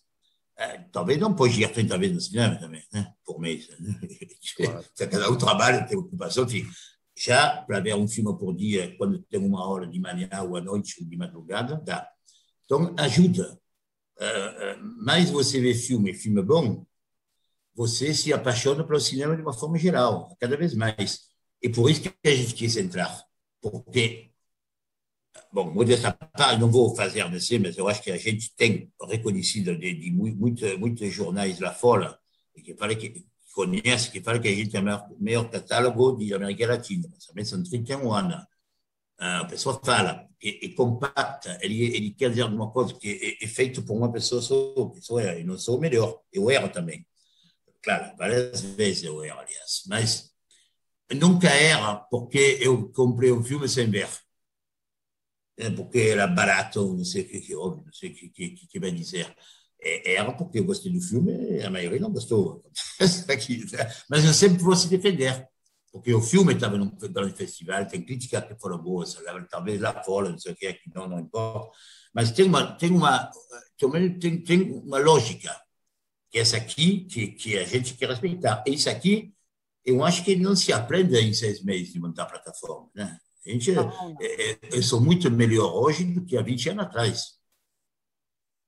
é, 0.60 0.76
talvez 0.92 1.18
não 1.18 1.34
pode 1.34 1.58
ir 1.62 1.72
30 1.72 1.96
vezes 1.96 2.14
no 2.14 2.20
cinema 2.20 2.56
também, 2.56 2.84
né? 2.92 3.14
por 3.24 3.40
mês. 3.40 3.66
Né? 3.80 3.98
Claro. 4.56 4.84
Cada 4.94 5.30
um 5.30 5.38
trabalha, 5.38 5.86
tem 5.86 5.96
ocupação, 5.96 6.44
enfim. 6.44 6.68
Já 7.16 7.62
para 7.62 7.80
ver 7.80 7.94
um 7.94 8.06
filme 8.06 8.38
por 8.38 8.54
dia, 8.54 8.94
quando 8.98 9.22
tem 9.22 9.40
uma 9.40 9.66
hora 9.66 9.86
de 9.86 9.98
manhã 9.98 10.28
ou 10.42 10.56
à 10.56 10.60
noite 10.60 10.96
ou 11.00 11.08
de 11.08 11.16
madrugada, 11.16 11.80
dá. 11.82 12.06
Então, 12.66 12.94
ajuda. 12.98 13.58
Uh, 14.18 15.02
mais 15.02 15.30
você 15.30 15.58
vê 15.58 15.74
filme, 15.74 16.12
filme 16.12 16.42
bom, 16.42 16.84
você 17.74 18.12
se 18.12 18.30
apaixona 18.30 18.84
pelo 18.84 19.00
cinema 19.00 19.34
de 19.34 19.40
uma 19.40 19.54
forma 19.54 19.78
geral, 19.78 20.36
cada 20.38 20.58
vez 20.58 20.74
mais. 20.74 21.20
E 21.62 21.70
por 21.70 21.90
isso 21.90 22.02
que 22.02 22.12
a 22.22 22.34
gente 22.34 22.52
quis 22.52 22.76
entrar. 22.76 23.24
Porque 23.62 24.29
bom, 25.52 25.70
modesta 25.70 26.12
parte, 26.12 26.60
não 26.60 26.70
vou 26.70 26.94
fazer 26.94 27.28
descer, 27.30 27.60
mas 27.60 27.76
eu 27.76 27.88
acho 27.88 28.02
que 28.02 28.10
a 28.10 28.16
gente 28.16 28.54
tem 28.54 28.90
reconhecido 29.08 29.76
de, 29.76 29.94
de 29.94 30.10
muitos, 30.10 30.78
muitos 30.78 31.12
jornais 31.12 31.58
lá 31.60 31.72
fora 31.72 32.18
que 32.62 32.74
fala 32.74 32.94
que 32.94 33.24
conhece, 33.54 34.10
que 34.10 34.20
fala 34.20 34.38
que 34.38 34.48
a 34.48 34.54
gente 34.54 34.70
tem 34.70 34.80
o 34.80 35.16
maior 35.18 35.50
catálogo 35.50 36.16
de 36.16 36.32
América 36.34 36.66
Latina. 36.66 37.08
Também 37.26 37.44
são 37.44 37.62
31 37.62 38.12
anos. 38.12 38.44
A 39.18 39.44
pessoa 39.44 39.80
fala, 39.84 40.26
é, 40.42 40.66
é 40.66 40.68
compacta, 40.70 41.58
ele, 41.60 41.82
ele 41.94 42.10
quer 42.12 42.30
dizer 42.30 42.42
alguma 42.42 42.70
coisa 42.70 42.94
que 42.94 43.38
é, 43.40 43.44
é 43.44 43.48
feito 43.48 43.82
por 43.82 43.94
uma 43.94 44.10
pessoa 44.10 44.40
só, 44.40 44.74
sou 45.00 45.20
eu, 45.20 45.44
não 45.44 45.58
sou 45.58 45.76
o 45.76 45.80
melhor. 45.80 46.20
Eu 46.32 46.50
erro 46.50 46.68
também. 46.70 47.06
Claro, 47.82 48.16
várias 48.16 48.60
vezes 48.60 49.04
eu 49.04 49.22
erro, 49.24 49.40
aliás. 49.40 49.82
Mas 49.86 50.30
nunca 51.14 51.48
erra 51.48 51.96
porque 52.10 52.58
eu 52.60 52.90
comprei 52.92 53.32
um 53.32 53.42
filme 53.42 53.68
sem 53.68 53.90
ver 53.90 54.08
porque 55.76 55.98
era 55.98 56.26
barato, 56.26 56.94
não 56.96 57.04
sei 57.04 57.22
o 57.22 57.28
que, 57.28 57.40
que 57.40 57.54
óbvio, 57.54 57.84
não 57.84 57.92
sei 57.92 58.10
o 58.10 58.14
que, 58.14 58.28
que, 58.28 58.66
que 58.66 58.80
vai 58.80 58.90
dizer. 58.90 59.34
Era 59.82 60.32
porque 60.32 60.58
eu 60.58 60.64
gostei 60.64 60.92
do 60.92 61.00
filme, 61.00 61.62
a 61.62 61.70
maioria 61.70 62.00
não 62.00 62.12
gostou. 62.12 62.62
Mas 64.08 64.24
eu 64.24 64.34
sempre 64.34 64.62
vou 64.62 64.76
se 64.76 64.88
defender, 64.88 65.48
porque 65.92 66.12
o 66.14 66.20
filme 66.20 66.54
estava 66.54 66.76
grande 67.08 67.34
festival, 67.34 67.86
tem 67.86 68.04
críticas 68.04 68.44
que 68.44 68.54
foram 68.60 68.78
boas, 68.78 69.16
talvez 69.50 69.80
lá 69.80 70.02
fora, 70.04 70.30
não 70.30 70.38
sei 70.38 70.52
o 70.52 70.56
que, 70.56 70.72
que 70.74 70.94
não, 70.94 71.08
não 71.08 71.18
importa. 71.18 71.70
Mas 72.12 72.30
tem 72.30 72.46
uma, 72.46 72.72
tem 72.76 72.90
uma, 72.90 73.30
tem, 74.20 74.42
tem 74.42 74.72
uma 74.72 74.98
lógica, 74.98 75.58
que 76.30 76.38
é 76.38 76.42
essa 76.42 76.56
aqui, 76.56 77.04
que, 77.04 77.28
que 77.28 77.58
a 77.58 77.64
gente 77.64 77.94
quer 77.94 78.08
respeitar. 78.08 78.62
E 78.66 78.74
isso 78.74 78.90
aqui, 78.90 79.32
eu 79.84 80.04
acho 80.04 80.24
que 80.24 80.36
não 80.36 80.54
se 80.54 80.72
aprende 80.72 81.16
em 81.18 81.32
seis 81.32 81.62
meses 81.62 81.92
de 81.92 82.00
montar 82.00 82.26
plataforma, 82.26 82.88
né? 82.94 83.18
A 83.46 83.50
gente, 83.50 83.70
é, 83.70 84.50
é, 84.50 84.58
eu 84.72 84.82
sou 84.82 85.00
muito 85.00 85.30
melhor 85.30 85.72
hoje 85.74 86.04
do 86.04 86.24
que 86.24 86.36
há 86.36 86.42
20 86.42 86.70
anos 86.70 86.84
atrás. 86.84 87.38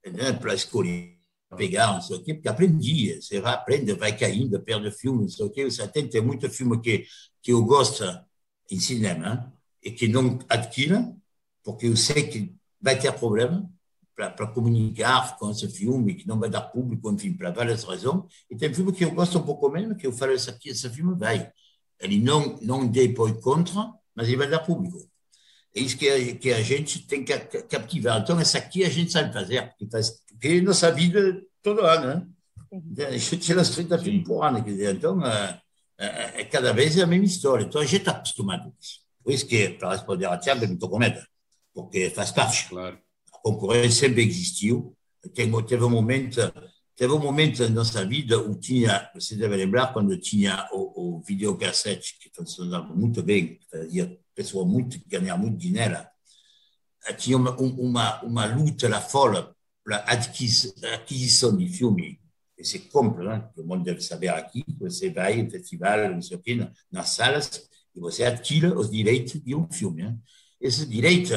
Né? 0.05 0.33
Para 0.33 0.53
escolher, 0.53 1.17
pegar, 1.55 1.93
não 1.93 2.01
sei 2.01 2.17
o 2.17 2.23
quê, 2.23 2.33
porque 2.33 2.49
aprendia. 2.49 3.21
Você 3.21 3.39
vai 3.39 3.53
aprender, 3.53 3.95
vai 3.95 4.17
caindo, 4.17 4.59
perde 4.59 4.91
filme, 4.91 5.23
não 5.23 5.29
sei 5.29 5.45
o 5.45 5.49
quê. 5.49 5.63
Você 5.65 5.87
tem, 5.87 6.07
tem 6.07 6.21
muito 6.21 6.49
filme 6.49 6.79
que, 6.81 7.05
que 7.41 7.51
eu 7.51 7.63
gosto 7.63 8.03
em 8.69 8.79
cinema 8.79 9.53
e 9.81 9.91
que 9.91 10.07
não 10.07 10.39
adquira, 10.49 11.15
porque 11.63 11.87
eu 11.87 11.95
sei 11.95 12.27
que 12.27 12.55
vai 12.81 12.99
ter 12.99 13.11
problema 13.13 13.69
para 14.15 14.47
comunicar 14.47 15.37
com 15.37 15.49
esse 15.49 15.67
filme, 15.67 16.13
que 16.13 16.27
não 16.27 16.39
vai 16.39 16.49
dar 16.49 16.61
público, 16.61 17.11
enfim, 17.11 17.33
para 17.33 17.51
várias 17.51 17.83
razões. 17.83 18.25
E 18.49 18.55
tem 18.55 18.73
filme 18.73 18.93
que 18.93 19.03
eu 19.03 19.11
gosto 19.11 19.39
um 19.39 19.43
pouco 19.43 19.69
menos, 19.69 19.97
que 19.97 20.05
eu 20.05 20.13
falo, 20.13 20.31
esse, 20.31 20.49
aqui, 20.49 20.69
esse 20.69 20.87
filme 20.89 21.15
vai. 21.15 21.51
Ele 21.99 22.19
não, 22.19 22.57
não 22.61 22.87
depois 22.87 23.33
contra, 23.41 23.91
mas 24.15 24.27
ele 24.27 24.37
vai 24.37 24.49
dar 24.49 24.59
público. 24.59 24.97
É 25.75 25.79
isso 25.79 25.97
que 25.97 26.07
a, 26.09 26.35
que 26.35 26.53
a 26.53 26.61
gente 26.61 26.99
tem 27.07 27.23
que 27.23 27.37
captivar. 27.63 28.21
Então, 28.21 28.39
essa 28.39 28.59
aqui 28.59 28.83
a 28.83 28.89
gente 28.89 29.11
sabe 29.11 29.33
fazer, 29.33 29.67
porque, 29.69 29.89
faz, 29.89 30.11
porque 30.29 30.61
nossa 30.61 30.91
vida 30.91 31.41
todo 31.61 31.81
ano, 31.81 32.07
né? 32.07 32.27
A 33.07 33.17
gente 33.17 33.37
tira 33.37 33.61
as 33.61 33.69
30 33.69 33.97
filmes 33.99 34.23
por 34.27 34.43
ano, 34.43 34.63
quer 34.63 34.71
dizer, 34.71 34.95
então, 34.95 35.23
é, 35.25 35.61
é, 35.97 36.41
é, 36.41 36.45
cada 36.45 36.73
vez 36.73 36.97
é 36.97 37.03
a 37.03 37.07
mesma 37.07 37.25
história. 37.25 37.63
Então, 37.63 37.81
a 37.81 37.85
gente 37.85 37.97
está 37.97 38.11
acostumado 38.11 38.63
com 38.63 38.75
isso. 38.79 38.99
Por 39.23 39.33
isso 39.33 39.47
que, 39.47 39.69
para 39.69 39.91
responder 39.91 40.25
a 40.25 40.37
Tiago, 40.37 40.63
eu 40.63 40.67
não 40.67 40.75
estou 40.75 40.89
com 40.89 40.99
medo, 40.99 41.19
porque 41.73 42.09
faz 42.09 42.31
parte. 42.31 42.67
Claro. 42.67 42.99
A 43.33 43.37
concorrência 43.39 44.07
sempre 44.07 44.23
existiu. 44.23 44.95
Teve, 45.33 45.63
teve 45.63 45.83
um 45.83 45.89
momento 45.89 46.41
Teve 46.95 47.11
um 47.11 47.19
momento 47.19 47.63
na 47.63 47.69
nossa 47.69 48.05
vida 48.05 48.39
onde 48.39 48.59
tinha, 48.59 49.09
você 49.15 49.35
deve 49.35 49.55
lembrar, 49.55 49.91
quando 49.93 50.15
tinha 50.15 50.67
o, 50.71 51.17
o 51.17 51.21
videocassete, 51.21 52.19
que 52.19 52.29
funcionava 52.35 52.93
muito 52.93 53.23
bem, 53.23 53.59
fazia 53.69 54.15
pessoa 54.35 54.63
muito, 54.63 54.99
ganhar 55.07 55.35
muito 55.35 55.57
dinheiro, 55.57 55.97
tinha 57.17 57.35
uma, 57.35 57.51
uma, 57.59 58.21
uma 58.23 58.45
luta 58.45 58.87
lá 58.87 59.01
fora 59.01 59.55
para 59.83 59.97
aquisição 59.97 61.57
de 61.57 61.67
filme. 61.67 62.19
Você 62.57 62.77
compra, 62.79 63.23
né? 63.23 63.49
todo 63.55 63.67
mundo 63.67 63.83
deve 63.83 63.99
saber 63.99 64.29
aqui, 64.29 64.63
você 64.79 65.09
vai 65.09 65.39
em 65.39 65.49
festival, 65.49 66.11
não 66.11 66.21
sei 66.21 66.37
o 66.37 66.39
quê, 66.39 66.55
nas 66.91 67.09
salas, 67.09 67.67
e 67.95 67.99
você 67.99 68.23
adquire 68.23 68.67
os 68.67 68.89
direitos 68.89 69.41
de 69.43 69.55
um 69.55 69.69
filme. 69.69 70.03
Né? 70.03 70.15
Esses 70.61 70.87
direitos, 70.87 71.31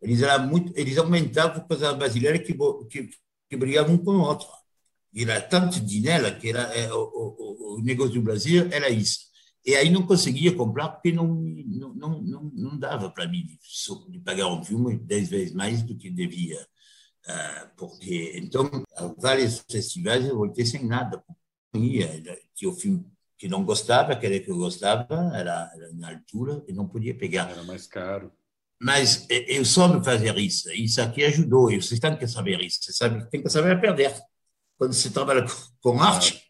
eles, 0.00 0.22
eram 0.22 0.46
muito, 0.46 0.72
eles 0.74 0.96
aumentavam 0.96 1.60
por 1.60 1.68
causa 1.68 1.92
brasileira 1.92 2.38
que, 2.38 2.54
que, 2.90 3.10
que 3.48 3.56
brigavam 3.56 3.98
com 3.98 4.12
o 4.12 4.22
outro 4.22 4.48
era 5.14 5.40
tanto 5.40 5.80
dinheiro 5.80 6.38
que 6.38 6.48
era 6.48 6.62
é, 6.74 6.92
o, 6.92 6.98
o, 6.98 7.76
o, 7.78 7.82
negócio 7.82 8.14
do 8.14 8.22
Brasil 8.22 8.68
era 8.72 8.88
isso. 8.88 9.30
E 9.64 9.74
aí 9.74 9.90
não 9.90 10.06
conseguia 10.06 10.54
comprar 10.54 10.88
porque 10.88 11.12
não 11.12 11.26
não, 11.34 11.94
não, 11.94 12.22
não, 12.22 12.50
não 12.54 12.78
dava 12.78 13.10
para 13.10 13.28
mim 13.28 13.44
de, 13.44 14.18
pagar 14.20 14.48
um 14.48 14.64
filme 14.64 14.98
dez 14.98 15.28
vezes 15.28 15.54
mais 15.54 15.82
do 15.82 15.96
que 15.96 16.10
devia. 16.10 16.60
Uh, 17.24 17.70
porque 17.76 18.32
então, 18.36 18.68
vários 19.18 19.64
festivais 19.70 20.26
eu 20.26 20.36
voltei 20.36 20.64
sem 20.64 20.84
nada. 20.84 21.22
Tinha 21.72 22.70
o 22.70 22.74
filme 22.74 23.06
que 23.38 23.48
não 23.48 23.64
gostava, 23.64 24.12
aquele 24.12 24.40
que 24.40 24.50
eu 24.50 24.56
gostava, 24.56 25.32
era, 25.34 25.70
era 25.74 25.92
na 25.94 26.10
altura 26.10 26.64
e 26.68 26.72
não 26.72 26.88
podia 26.88 27.14
pegar. 27.14 27.50
Era 27.50 27.62
mais 27.64 27.86
caro. 27.86 28.32
mas 28.80 29.26
eu 29.28 29.64
soube 29.64 30.04
fazer 30.04 30.36
isso. 30.38 30.70
Isso 30.72 31.00
aqui 31.00 31.24
ajudou. 31.24 31.70
E 31.70 31.80
vocês 31.80 32.00
têm 32.00 32.16
que 32.16 32.26
saber 32.26 32.60
isso. 32.60 32.78
Você 32.82 32.92
sabe, 32.92 33.28
tem 33.30 33.42
que 33.42 33.50
saber 33.50 33.80
perder. 33.80 34.14
Quando 34.82 34.94
você 34.94 35.10
trabalha 35.10 35.46
com 35.80 36.02
arte, 36.02 36.42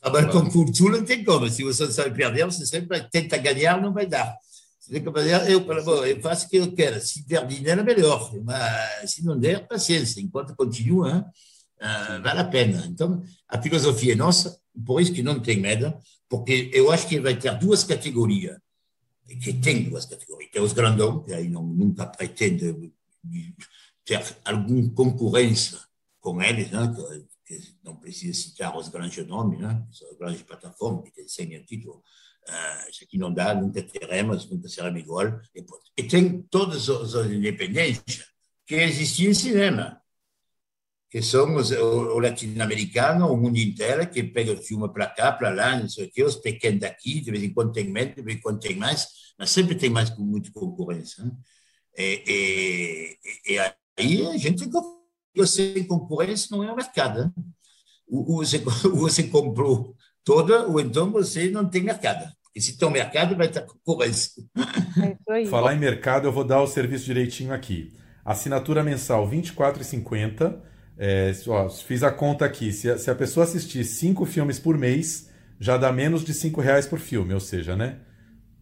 trabalha 0.00 0.28
com 0.28 0.48
cultura, 0.48 0.98
não 0.98 1.04
tem 1.04 1.24
como. 1.24 1.50
Se 1.50 1.64
você 1.64 1.84
não 1.84 1.90
sabe 1.90 2.16
perder, 2.16 2.44
você 2.44 2.64
sempre 2.64 3.02
tenta 3.10 3.36
ganhar, 3.38 3.82
não 3.82 3.92
vai 3.92 4.06
dar. 4.06 4.38
Você 4.78 4.92
tem 4.92 5.02
que 5.02 5.10
fazer, 5.10 5.50
eu, 5.50 5.64
bom, 5.64 6.04
eu 6.04 6.20
faço 6.20 6.46
o 6.46 6.48
que 6.48 6.58
eu 6.58 6.72
quero. 6.72 7.00
Se 7.00 7.26
der 7.26 7.44
dinheiro, 7.44 7.82
melhor. 7.82 8.32
Mas 8.44 9.10
se 9.10 9.24
não 9.24 9.36
der, 9.36 9.66
paciência. 9.66 10.20
Enquanto 10.20 10.54
continua, 10.54 11.26
vale 12.22 12.38
a 12.38 12.44
pena. 12.44 12.86
Então, 12.86 13.20
a 13.48 13.60
filosofia 13.60 14.12
é 14.12 14.16
nossa, 14.16 14.56
por 14.86 15.00
isso 15.00 15.12
que 15.12 15.24
não 15.24 15.40
tem 15.40 15.60
medo, 15.60 15.92
porque 16.28 16.70
eu 16.72 16.92
acho 16.92 17.08
que 17.08 17.18
vai 17.18 17.34
ter 17.34 17.58
duas 17.58 17.82
categorias 17.82 18.56
que 19.26 19.52
tem 19.54 19.90
duas 19.90 20.06
categorias. 20.06 20.52
Tem 20.52 20.62
os 20.62 20.72
grandões, 20.72 21.26
que 21.26 21.34
aí 21.34 21.48
não, 21.48 21.64
nunca 21.64 22.06
pretende 22.06 22.92
ter 24.04 24.22
alguma 24.44 24.88
concorrência 24.90 25.80
com 26.22 26.40
eles, 26.40 26.70
né? 26.70 26.90
que, 27.44 27.60
não 27.84 27.96
precisa 27.96 28.32
citar 28.32 28.74
os 28.74 28.88
grandes 28.88 29.26
nomes, 29.26 29.60
né? 29.60 29.84
as 29.90 30.16
grandes 30.16 30.42
plataformas 30.42 31.04
que 31.04 31.10
têm 31.10 31.28
100 31.28 31.64
títulos. 31.64 31.98
Uh, 32.48 32.90
isso 32.90 33.04
aqui 33.04 33.18
não 33.18 33.32
dá, 33.32 33.54
nunca 33.54 33.82
teremos, 33.82 34.48
nunca 34.48 34.68
seremos 34.68 35.00
igual. 35.00 35.40
E, 35.54 35.64
e 35.98 36.02
tem 36.04 36.42
todas 36.42 36.88
as 36.88 37.26
independências 37.30 38.24
que 38.64 38.76
existem 38.76 39.26
em 39.26 39.34
cinema 39.34 40.02
que 41.12 41.20
são 41.20 41.56
os, 41.56 41.70
o, 41.72 42.14
o 42.14 42.18
latino-americano, 42.18 43.30
o 43.30 43.36
mundo 43.36 43.58
inteiro, 43.58 44.08
que 44.08 44.22
pega 44.22 44.52
o 44.52 44.56
filme 44.56 44.90
para 44.90 45.06
cá, 45.06 45.30
para 45.30 45.50
lá, 45.50 45.78
não 45.78 45.86
sei 45.86 46.06
o 46.06 46.10
quê, 46.10 46.24
os 46.24 46.36
pequenos 46.36 46.80
daqui, 46.80 47.20
de 47.20 47.30
vez 47.30 47.44
em 47.44 47.52
quando 47.52 47.70
tem 47.70 47.84
menos, 47.86 48.14
de 48.14 48.22
vez 48.22 48.38
em 48.38 48.40
quando 48.40 48.58
tem 48.60 48.76
mais, 48.76 49.06
mas 49.38 49.50
sempre 49.50 49.74
tem 49.74 49.90
mais 49.90 50.08
com 50.08 50.22
muita 50.22 50.50
concorrência. 50.50 51.22
Né? 51.22 51.32
E, 51.98 53.18
e, 53.46 53.52
e, 53.52 53.58
aí 53.98 54.26
a 54.26 54.38
gente 54.38 54.64
sem 55.46 55.84
concorrência 55.84 56.48
não 56.50 56.64
é 56.64 56.72
um 56.72 56.76
mercado. 56.76 57.24
Né? 57.24 57.32
O, 58.08 58.36
você, 58.36 58.58
você 58.58 59.22
comprou 59.28 59.94
toda, 60.24 60.66
ou 60.66 60.80
então 60.80 61.10
você 61.10 61.50
não 61.50 61.68
tem 61.68 61.82
mercado. 61.82 62.30
E 62.54 62.60
se 62.60 62.76
tem 62.76 62.86
um 62.86 62.92
mercado, 62.92 63.36
vai 63.36 63.48
ter 63.48 63.64
concorrência. 63.64 64.42
É 65.32 65.46
Falar 65.46 65.74
em 65.74 65.78
mercado, 65.78 66.28
eu 66.28 66.32
vou 66.32 66.44
dar 66.44 66.60
o 66.60 66.66
serviço 66.66 67.06
direitinho 67.06 67.52
aqui. 67.52 67.92
Assinatura 68.24 68.84
mensal 68.84 69.26
R$ 69.26 69.38
24,50 69.38 70.60
é, 71.04 71.32
ó, 71.48 71.68
fiz 71.68 72.02
a 72.02 72.10
conta 72.10 72.44
aqui. 72.44 72.72
Se 72.72 72.90
a, 72.90 72.98
se 72.98 73.10
a, 73.10 73.14
pessoa 73.14 73.44
assistir 73.44 73.84
cinco 73.84 74.24
filmes 74.24 74.58
por 74.58 74.76
mês, 74.76 75.30
já 75.58 75.76
dá 75.76 75.92
menos 75.92 76.24
de 76.24 76.34
cinco 76.34 76.60
reais 76.60 76.86
por 76.86 76.98
filme, 76.98 77.32
ou 77.34 77.40
seja, 77.40 77.74
né? 77.76 77.98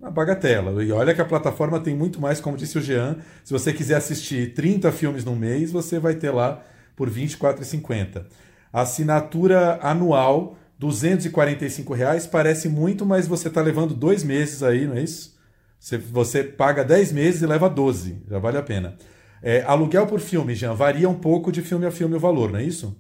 Uma 0.01 0.11
bagatela. 0.11 0.83
E 0.83 0.91
olha 0.91 1.15
que 1.15 1.21
a 1.21 1.27
plataforma 1.27 1.79
tem 1.79 1.95
muito 1.95 2.21
mais, 2.21 2.41
como 2.41 2.57
disse 2.57 2.79
o 2.79 2.81
Jean. 2.81 3.19
Se 3.45 3.53
você 3.53 3.71
quiser 3.73 3.97
assistir 3.97 4.55
30 4.55 4.91
filmes 4.93 5.25
no 5.25 5.37
mês, 5.37 5.71
você 5.71 5.99
vai 5.99 6.15
ter 6.15 6.31
lá 6.31 6.65
por 6.97 7.09
R$ 7.09 7.27
24,50. 7.27 8.25
Assinatura 8.73 9.79
anual, 9.83 10.57
245 10.79 11.93
reais, 11.93 12.27
parece 12.27 12.69
muito, 12.69 13.05
mas 13.05 13.29
você 13.29 13.49
está 13.49 13.61
levando 13.61 13.95
dois 13.95 14.25
meses 14.25 14.63
aí, 14.63 14.87
não 14.87 14.97
é 14.97 15.03
isso? 15.03 15.39
Você, 15.79 15.99
você 15.99 16.45
paga 16.45 16.83
10 16.83 17.13
meses 17.13 17.43
e 17.43 17.47
leva 17.47 17.69
12, 17.69 18.23
já 18.29 18.39
vale 18.39 18.57
a 18.57 18.63
pena. 18.63 18.97
É, 19.43 19.63
aluguel 19.63 20.07
por 20.07 20.21
filme, 20.21 20.55
Jean, 20.55 20.75
varia 20.75 21.09
um 21.09 21.15
pouco 21.15 21.53
de 21.53 21.61
filme 21.63 21.85
a 21.87 21.91
filme 21.91 22.17
o 22.17 22.21
valor, 22.21 22.53
não 22.53 22.59
é 22.59 22.63
isso? 22.63 22.97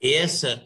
Essa, 0.00 0.62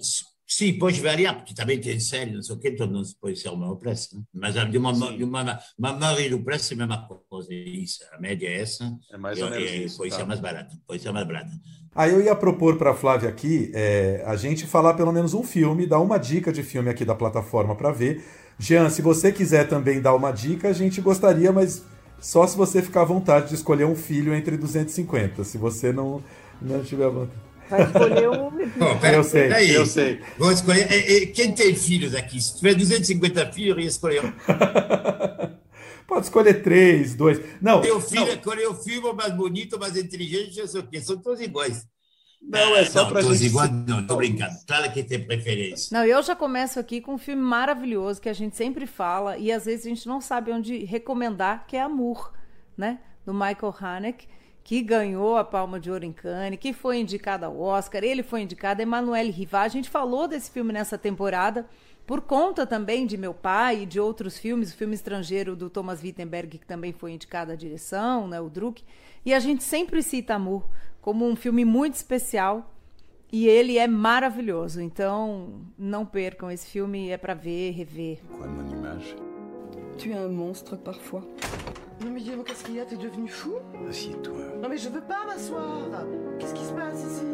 sim, 0.49 0.78
pode 0.78 1.01
variar, 1.01 1.36
porque 1.36 1.55
também 1.55 1.78
tem 1.78 2.01
série, 2.01 2.32
não 2.32 2.42
sei 2.42 2.57
o 2.57 2.59
quê, 2.59 2.70
então 2.70 2.86
não 2.86 3.03
pode 3.20 3.38
ser 3.38 3.51
o 3.51 3.57
mesmo 3.57 3.76
preço. 3.76 4.16
Né? 4.16 4.22
Mas 4.32 4.55
de 4.55 4.78
uma, 4.78 4.92
de 4.92 5.22
uma, 5.22 5.61
uma 5.78 5.92
maioria 5.92 6.30
do 6.30 6.42
preço 6.42 6.72
é 6.72 6.74
a 6.74 6.78
mesma 6.78 7.09
coisa. 7.28 7.53
Isso, 7.53 7.99
a 8.12 8.18
média 8.18 8.49
é 8.49 8.61
essa. 8.61 8.90
É 9.12 9.18
mais 9.18 9.40
ou 9.40 9.51
menos 9.51 9.70
é, 9.70 9.76
isso. 9.76 9.99
Pode 9.99 10.11
tá. 10.11 10.16
ser 10.16 10.24
mais 10.24 10.40
barato, 10.40 10.76
pode 10.86 11.03
ser 11.03 11.12
mais 11.12 11.26
barato. 11.26 11.51
Aí 11.94 12.12
eu 12.12 12.22
ia 12.22 12.34
propor 12.34 12.76
para 12.76 12.92
a 12.92 12.94
Flávia 12.94 13.28
aqui 13.28 13.70
é, 13.74 14.22
a 14.26 14.36
gente 14.36 14.66
falar 14.66 14.94
pelo 14.94 15.12
menos 15.12 15.34
um 15.34 15.42
filme, 15.42 15.86
dar 15.86 16.01
uma 16.01 16.16
dica 16.16 16.53
de 16.53 16.62
filme 16.62 16.88
aqui 16.88 17.05
da 17.05 17.14
plataforma 17.14 17.74
para 17.74 17.90
ver. 17.90 18.24
Jean, 18.59 18.88
se 18.90 19.03
você 19.03 19.30
quiser 19.30 19.68
também 19.68 20.01
dar 20.01 20.14
uma 20.14 20.32
dica, 20.32 20.68
a 20.68 20.72
gente 20.72 21.01
gostaria, 21.01 21.53
mas 21.53 21.84
só 22.20 22.46
se 22.46 22.57
você 22.57 22.82
ficar 22.82 23.03
à 23.03 23.05
vontade 23.05 23.49
de 23.49 23.55
escolher 23.55 23.84
um 23.84 23.94
filho 23.94 24.34
entre 24.34 24.57
250. 24.57 25.44
Se 25.44 25.59
você 25.59 25.92
não, 25.92 26.22
não 26.61 26.82
tiver 26.82 27.09
vontade. 27.09 27.47
Vai 27.69 27.83
escolher 27.83 28.31
um. 28.31 28.51
Bom, 28.77 28.99
pera, 28.99 29.16
eu 29.16 29.25
sei, 29.25 29.77
eu 29.77 29.87
sei. 29.87 30.21
Vou 30.39 30.51
escolher. 30.53 30.87
Quem 31.33 31.53
tem 31.53 31.75
filhos 31.75 32.14
aqui? 32.14 32.41
Se 32.41 32.57
tiver 32.57 32.75
250 32.75 33.53
filhos, 33.53 33.77
eu 33.77 33.83
ia 33.83 33.89
escolher 33.89 34.25
um. 34.25 34.33
Pode 36.07 36.25
escolher 36.25 36.62
três, 36.62 37.14
dois. 37.14 37.39
Não. 37.61 37.83
Meu 37.83 38.01
filho 38.01 38.29
escolher 38.29 38.66
o 38.66 38.75
filho 38.75 39.14
mais 39.14 39.35
bonito, 39.35 39.79
mais 39.79 39.97
inteligente, 39.97 40.59
não 40.59 40.66
sei 40.66 40.81
o 40.81 40.87
quê. 40.87 41.01
São 41.01 41.19
todos 41.19 41.41
iguais. 41.41 41.87
Não, 42.41 42.77
é 42.77 42.85
só 42.85 43.05
para 43.07 43.21
gente... 43.21 43.45
igual, 43.45 43.69
não, 43.69 44.07
tô 44.07 44.16
brincando. 44.16 44.55
Claro 44.66 44.91
que 44.93 45.03
tem 45.03 45.23
preferência. 45.23 45.97
Não, 45.97 46.07
eu 46.07 46.23
já 46.23 46.35
começo 46.35 46.79
aqui 46.81 47.01
com 47.01 47.14
um 47.14 47.19
filme 47.19 47.43
maravilhoso 47.43 48.21
que 48.21 48.29
a 48.29 48.33
gente 48.33 48.57
sempre 48.57 48.87
fala 48.87 49.37
e 49.37 49.53
às 49.53 49.66
vezes 49.66 49.85
a 49.85 49.89
gente 49.89 50.07
não 50.07 50.21
sabe 50.21 50.53
onde 50.53 50.85
recomendar, 50.85 51.66
que 51.66 51.77
é 51.77 51.83
Amor, 51.83 52.33
né? 52.77 53.01
Do 53.27 53.35
Michael 53.35 53.75
Haneke, 53.79 54.27
que 54.69 54.83
ganhou 54.83 55.39
a 55.39 55.45
Palma 55.45 55.81
de 55.81 55.91
Ouro 55.91 56.05
em 56.05 56.12
Cannes, 56.12 56.59
que 56.61 56.75
foi 56.75 56.99
indicado 56.99 57.47
ao 57.47 57.59
Oscar, 57.59 58.05
ele 58.05 58.23
foi 58.23 58.43
indicado, 58.43 58.83
Emanuele 58.83 59.31
Rivá. 59.31 59.62
A 59.62 59.69
gente 59.69 59.89
falou 59.89 60.29
desse 60.29 60.51
filme 60.51 60.75
nessa 60.75 60.99
temporada 60.99 61.66
por 62.07 62.21
conta 62.21 62.66
também 62.66 63.07
de 63.07 63.16
meu 63.16 63.33
pai 63.33 63.85
e 63.85 63.87
de 63.87 63.99
outros 63.99 64.37
filmes, 64.37 64.71
o 64.71 64.77
filme 64.77 64.95
estrangeiro 64.95 65.57
do 65.57 65.71
Thomas 65.71 66.03
Wittenberg, 66.03 66.59
que 66.59 66.66
também 66.66 66.93
foi 66.93 67.12
indicado 67.12 67.51
à 67.51 67.57
direção, 67.57 68.29
né, 68.29 68.43
o 68.43 68.51
Druck. 68.51 68.85
E 69.25 69.33
a 69.33 69.41
gente 69.41 69.64
sempre 69.64 70.03
cita 70.03 70.35
Amor 70.35 70.69
como 71.01 71.27
um 71.27 71.35
filme 71.35 71.64
muito 71.64 71.95
especial 71.95 72.71
e 73.33 73.49
ele 73.49 73.79
é 73.79 73.89
maravilhoso. 73.89 74.83
Então, 74.83 75.62
não 75.79 76.05
percam 76.05 76.51
esse 76.51 76.66
filme, 76.66 77.09
é 77.09 77.16
para 77.16 77.33
ver, 77.33 77.71
rever. 77.71 78.19
Image 78.71 79.16
Tu 79.97 80.11
es 80.11 80.19
un 80.19 80.37
monstre 80.37 80.77
parfois. 80.77 81.25
Non 82.01 82.11
mais 82.12 82.20
Guillaume, 82.22 82.44
qu'est-ce 82.44 82.64
qu'il 82.64 82.76
y 82.76 82.80
a 82.80 82.84
T'es 82.84 82.96
devenu 82.96 83.28
fou 83.28 83.55
Assieds-toi. 83.88 84.61
Non 84.62 84.68
mais 84.68 84.78
je 84.78 84.88
veux 84.88 85.01
pas 85.01 85.26
m'asseoir 85.26 86.05
Qu'est-ce 86.38 86.55
qui 86.55 86.64
se 86.64 86.72
passe 86.72 87.01
ici 87.01 87.24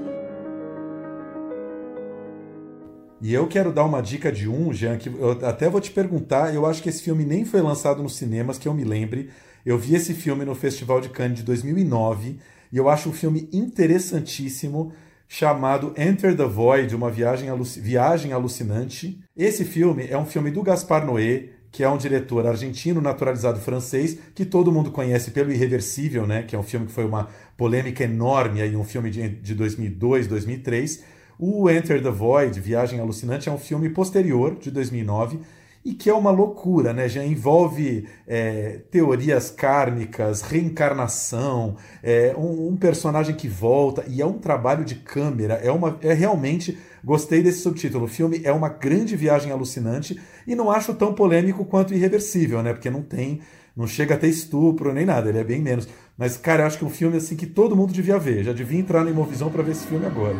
E 3.22 3.32
eu 3.32 3.46
quero 3.46 3.72
dar 3.72 3.84
uma 3.86 4.02
dica 4.02 4.30
de 4.30 4.46
um, 4.48 4.70
Jean, 4.72 4.98
que 4.98 5.08
eu 5.08 5.30
até 5.46 5.68
vou 5.68 5.80
te 5.80 5.90
perguntar. 5.90 6.54
Eu 6.54 6.66
acho 6.66 6.82
que 6.82 6.90
esse 6.90 7.02
filme 7.02 7.24
nem 7.24 7.44
foi 7.44 7.62
lançado 7.62 8.02
nos 8.02 8.16
cinemas, 8.16 8.58
que 8.58 8.68
eu 8.68 8.74
me 8.74 8.84
lembre. 8.84 9.30
Eu 9.64 9.78
vi 9.78 9.94
esse 9.94 10.12
filme 10.12 10.44
no 10.44 10.54
Festival 10.54 11.00
de 11.00 11.08
Cannes 11.08 11.38
de 11.38 11.42
2009 11.42 12.38
e 12.70 12.76
eu 12.76 12.88
acho 12.88 13.08
um 13.08 13.12
filme 13.12 13.48
interessantíssimo 13.50 14.92
chamado 15.26 15.94
Enter 15.96 16.36
the 16.36 16.44
Void, 16.44 16.94
uma 16.94 17.10
viagem, 17.10 17.48
aluc 17.48 17.80
viagem 17.80 18.32
alucinante. 18.32 19.18
Esse 19.34 19.64
filme 19.64 20.06
é 20.06 20.18
um 20.18 20.26
filme 20.26 20.50
do 20.50 20.62
Gaspar 20.62 21.06
Noé, 21.06 21.53
que 21.74 21.82
é 21.82 21.90
um 21.90 21.96
diretor 21.98 22.46
argentino 22.46 23.00
naturalizado 23.00 23.58
francês, 23.58 24.16
que 24.32 24.44
todo 24.44 24.70
mundo 24.70 24.92
conhece 24.92 25.32
pelo 25.32 25.50
Irreversível, 25.50 26.24
né, 26.24 26.44
que 26.44 26.54
é 26.54 26.58
um 26.58 26.62
filme 26.62 26.86
que 26.86 26.92
foi 26.92 27.04
uma 27.04 27.28
polêmica 27.56 28.04
enorme, 28.04 28.62
aí, 28.62 28.76
um 28.76 28.84
filme 28.84 29.10
de, 29.10 29.28
de 29.28 29.56
2002, 29.56 30.28
2003. 30.28 31.02
O 31.36 31.68
Enter 31.68 32.00
the 32.00 32.12
Void, 32.12 32.60
Viagem 32.60 33.00
Alucinante, 33.00 33.48
é 33.48 33.52
um 33.52 33.58
filme 33.58 33.90
posterior, 33.90 34.54
de 34.54 34.70
2009, 34.70 35.40
e 35.84 35.94
que 35.94 36.08
é 36.08 36.14
uma 36.14 36.30
loucura, 36.30 36.92
né? 36.92 37.08
Já 37.08 37.24
envolve 37.24 38.06
é, 38.24 38.82
teorias 38.88 39.50
kármicas, 39.50 40.42
reencarnação, 40.42 41.74
é, 42.04 42.36
um, 42.38 42.68
um, 42.68 42.76
personagem 42.76 43.34
que 43.34 43.48
volta 43.48 44.04
e 44.08 44.22
é 44.22 44.26
um 44.26 44.38
trabalho 44.38 44.84
de 44.84 44.94
câmera. 44.94 45.54
É 45.54 45.72
uma, 45.72 45.98
é 46.00 46.14
realmente 46.14 46.78
gostei 47.04 47.42
desse 47.42 47.60
subtítulo. 47.60 48.04
O 48.04 48.08
filme 48.08 48.40
é 48.42 48.50
uma 48.50 48.68
grande 48.68 49.14
viagem 49.14 49.52
alucinante 49.52 50.18
e 50.46 50.54
não 50.54 50.70
acho 50.70 50.94
tão 50.94 51.14
polêmico 51.14 51.64
quanto 51.64 51.94
irreversível, 51.94 52.62
né? 52.62 52.72
Porque 52.72 52.90
não 52.90 53.02
tem, 53.02 53.40
não 53.76 53.86
chega 53.86 54.14
a 54.14 54.18
ter 54.18 54.28
estupro 54.28 54.92
nem 54.92 55.04
nada. 55.04 55.28
Ele 55.28 55.38
é 55.38 55.44
bem 55.44 55.60
menos. 55.60 55.86
Mas 56.16 56.36
cara, 56.36 56.62
eu 56.62 56.66
acho 56.66 56.78
que 56.78 56.84
é 56.84 56.86
um 56.86 56.90
filme 56.90 57.16
assim 57.16 57.36
que 57.36 57.46
todo 57.46 57.76
mundo 57.76 57.92
devia 57.92 58.18
ver. 58.18 58.42
Já 58.42 58.52
devia 58.52 58.80
entrar 58.80 59.04
na 59.04 59.10
Imovisão 59.10 59.50
para 59.50 59.62
ver 59.62 59.72
esse 59.72 59.86
filme 59.86 60.06
agora. 60.06 60.36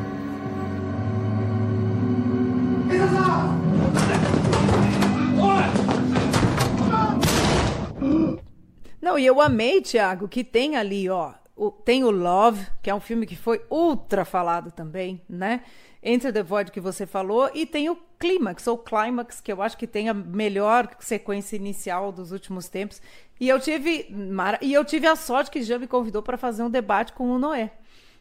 Não, 9.00 9.18
e 9.18 9.26
eu 9.26 9.38
amei, 9.40 9.82
Thiago, 9.82 10.26
que 10.26 10.42
tem 10.42 10.76
ali, 10.76 11.10
ó, 11.10 11.34
o, 11.54 11.70
tem 11.70 12.04
o 12.04 12.10
Love, 12.10 12.66
que 12.82 12.90
é 12.90 12.94
um 12.94 13.00
filme 13.00 13.26
que 13.26 13.36
foi 13.36 13.60
ultra 13.70 14.24
falado 14.24 14.72
também, 14.72 15.20
né? 15.28 15.60
Entre 16.07 16.30
the 16.30 16.42
Void 16.42 16.70
que 16.70 16.80
você 16.80 17.07
falou, 17.07 17.50
e 17.55 17.64
tem 17.64 17.88
o 17.88 17.96
Clímax, 18.18 18.66
ou 18.66 18.76
Climax, 18.76 19.40
que 19.40 19.50
eu 19.50 19.62
acho 19.62 19.78
que 19.78 19.86
tem 19.86 20.11
a 20.11 20.14
melhor 20.14 20.94
sequência 21.00 21.57
inicial 21.57 22.12
dos 22.12 22.30
últimos 22.30 22.68
tempos. 22.68 23.00
E 23.40 23.48
eu 23.48 23.59
tive, 23.59 24.14
e 24.61 24.74
eu 24.74 24.84
tive 24.84 25.07
a 25.07 25.16
sorte 25.16 25.50
que 25.50 25.62
já 25.62 25.78
me 25.78 25.86
convidou 25.86 26.22
para 26.22 26.36
fazer 26.36 26.62
um 26.62 26.68
debate 26.68 27.14
com 27.14 27.30
o 27.30 27.38
Noé. 27.38 27.72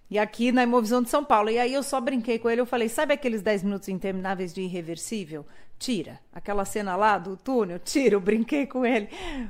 E 0.09 0.17
aqui 0.17 0.51
na 0.51 0.63
Imovisão 0.63 1.01
de 1.01 1.09
São 1.09 1.25
Paulo. 1.25 1.49
E 1.49 1.59
aí 1.59 1.73
eu 1.73 1.84
só 1.84 1.99
brinquei 1.99 2.39
com 2.39 2.49
ele, 2.49 2.61
eu 2.61 2.65
falei, 2.65 2.88
sabe 2.88 3.13
aqueles 3.13 3.41
10 3.41 3.63
minutos 3.63 3.89
intermináveis 3.89 4.53
de 4.53 4.61
irreversível? 4.61 5.45
Tira. 5.77 6.21
Aquela 6.31 6.63
cena 6.63 6.95
lá 6.95 7.17
do 7.17 7.36
túnel, 7.36 7.79
tira. 7.79 8.15
Eu 8.15 8.21
brinquei 8.21 8.65
com 8.65 8.86
ele. 8.86 9.09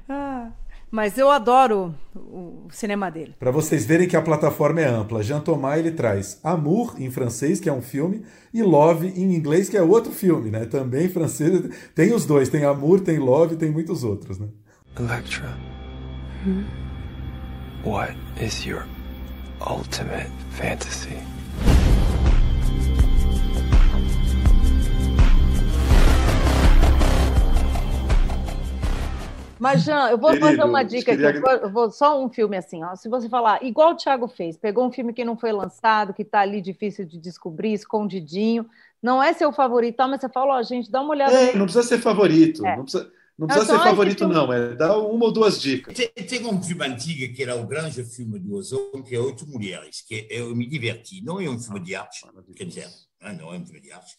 Ah. 0.10 0.52
Mas 0.94 1.18
eu 1.18 1.32
adoro 1.32 1.96
o, 2.16 2.68
cinema 2.70 3.10
dele. 3.10 3.34
Para 3.40 3.50
vocês 3.50 3.84
verem 3.84 4.08
que 4.08 4.16
a 4.16 4.22
plataforma 4.22 4.80
é 4.80 4.86
ampla, 4.86 5.24
Jean 5.24 5.40
Thomas 5.40 5.80
ele 5.80 5.90
traz 5.90 6.40
Amour 6.44 6.94
em 7.00 7.10
francês, 7.10 7.60
que 7.60 7.68
é 7.68 7.74
um 7.74 7.82
filme, 7.82 8.24
e 8.54 8.62
Love 8.62 9.08
em 9.08 9.34
inglês, 9.34 9.68
que 9.68 9.76
é 9.76 9.82
outro 9.82 10.12
filme, 10.12 10.52
né? 10.52 10.66
Também 10.66 11.10
francês. 11.10 11.64
Tem 11.96 12.14
os 12.14 12.28
dois, 12.28 12.48
tem 12.48 12.64
Amour, 12.64 13.00
tem 13.00 13.18
Love, 13.18 13.56
tem 13.56 13.72
muitos 13.72 14.04
outros, 14.04 14.38
né? 14.38 14.48
Electra. 15.00 15.58
Hmm? 16.46 16.64
What 17.84 18.16
is 18.40 18.64
your 18.64 18.86
ultimate 19.68 20.30
fantasy? 20.52 21.18
Mas, 29.64 29.82
Jean, 29.82 30.10
eu 30.10 30.18
vou 30.18 30.32
Querido, 30.32 30.46
fazer 30.46 30.64
uma 30.66 30.84
dica 30.84 31.14
aqui. 31.14 31.24
Eu 31.64 31.72
vou, 31.72 31.90
só 31.90 32.22
um 32.22 32.28
filme 32.28 32.58
assim, 32.58 32.84
ó. 32.84 32.98
Se 32.98 33.08
você 33.08 33.30
falar, 33.30 33.64
igual 33.64 33.94
o 33.94 33.96
Thiago 33.96 34.28
fez, 34.28 34.58
pegou 34.58 34.86
um 34.86 34.92
filme 34.92 35.14
que 35.14 35.24
não 35.24 35.38
foi 35.38 35.54
lançado, 35.54 36.14
que 36.14 36.22
está 36.22 36.42
ali 36.42 36.60
difícil 36.60 37.06
de 37.06 37.18
descobrir, 37.18 37.72
escondidinho, 37.72 38.66
não 39.02 39.24
é 39.24 39.32
seu 39.32 39.54
favorito, 39.54 39.96
mas 40.00 40.20
você 40.20 40.28
fala, 40.28 40.58
ó, 40.58 40.64
gente, 40.64 40.92
dá 40.92 41.00
uma 41.00 41.12
olhada. 41.12 41.34
É, 41.34 41.56
não 41.56 41.64
precisa 41.64 41.88
ser 41.88 42.00
favorito. 42.00 42.66
É. 42.66 42.76
Não 42.76 42.84
precisa, 42.84 43.10
não 43.40 43.48
precisa 43.48 43.72
então, 43.72 43.84
ser 43.84 43.90
favorito, 43.90 44.28
não. 44.28 44.52
É 44.52 44.76
dar 44.76 44.98
uma 44.98 45.24
ou 45.24 45.32
duas 45.32 45.62
dicas. 45.62 45.96
Tem, 45.96 46.10
tem, 46.10 46.46
um 46.46 46.62
filme 46.62 46.86
antigo 46.86 47.34
que 47.34 47.42
era 47.42 47.56
o 47.56 47.66
grande 47.66 48.04
filme 48.04 48.38
do 48.40 48.56
Ozon, 48.56 49.02
que 49.02 49.16
é 49.16 49.20
Oito 49.20 49.48
Mulheres, 49.48 50.04
que 50.06 50.28
eu 50.30 50.54
me 50.54 50.68
diverti. 50.68 51.24
Não 51.24 51.40
é 51.40 51.48
um 51.50 51.58
filme 51.58 51.80
de 51.80 51.96
arte, 51.96 52.28
quer 52.54 52.66
dizer, 52.66 52.90
não 53.40 53.54
é 53.54 53.58
um 53.58 53.66
filme 53.66 53.80
de 53.80 53.94
arte 53.94 54.18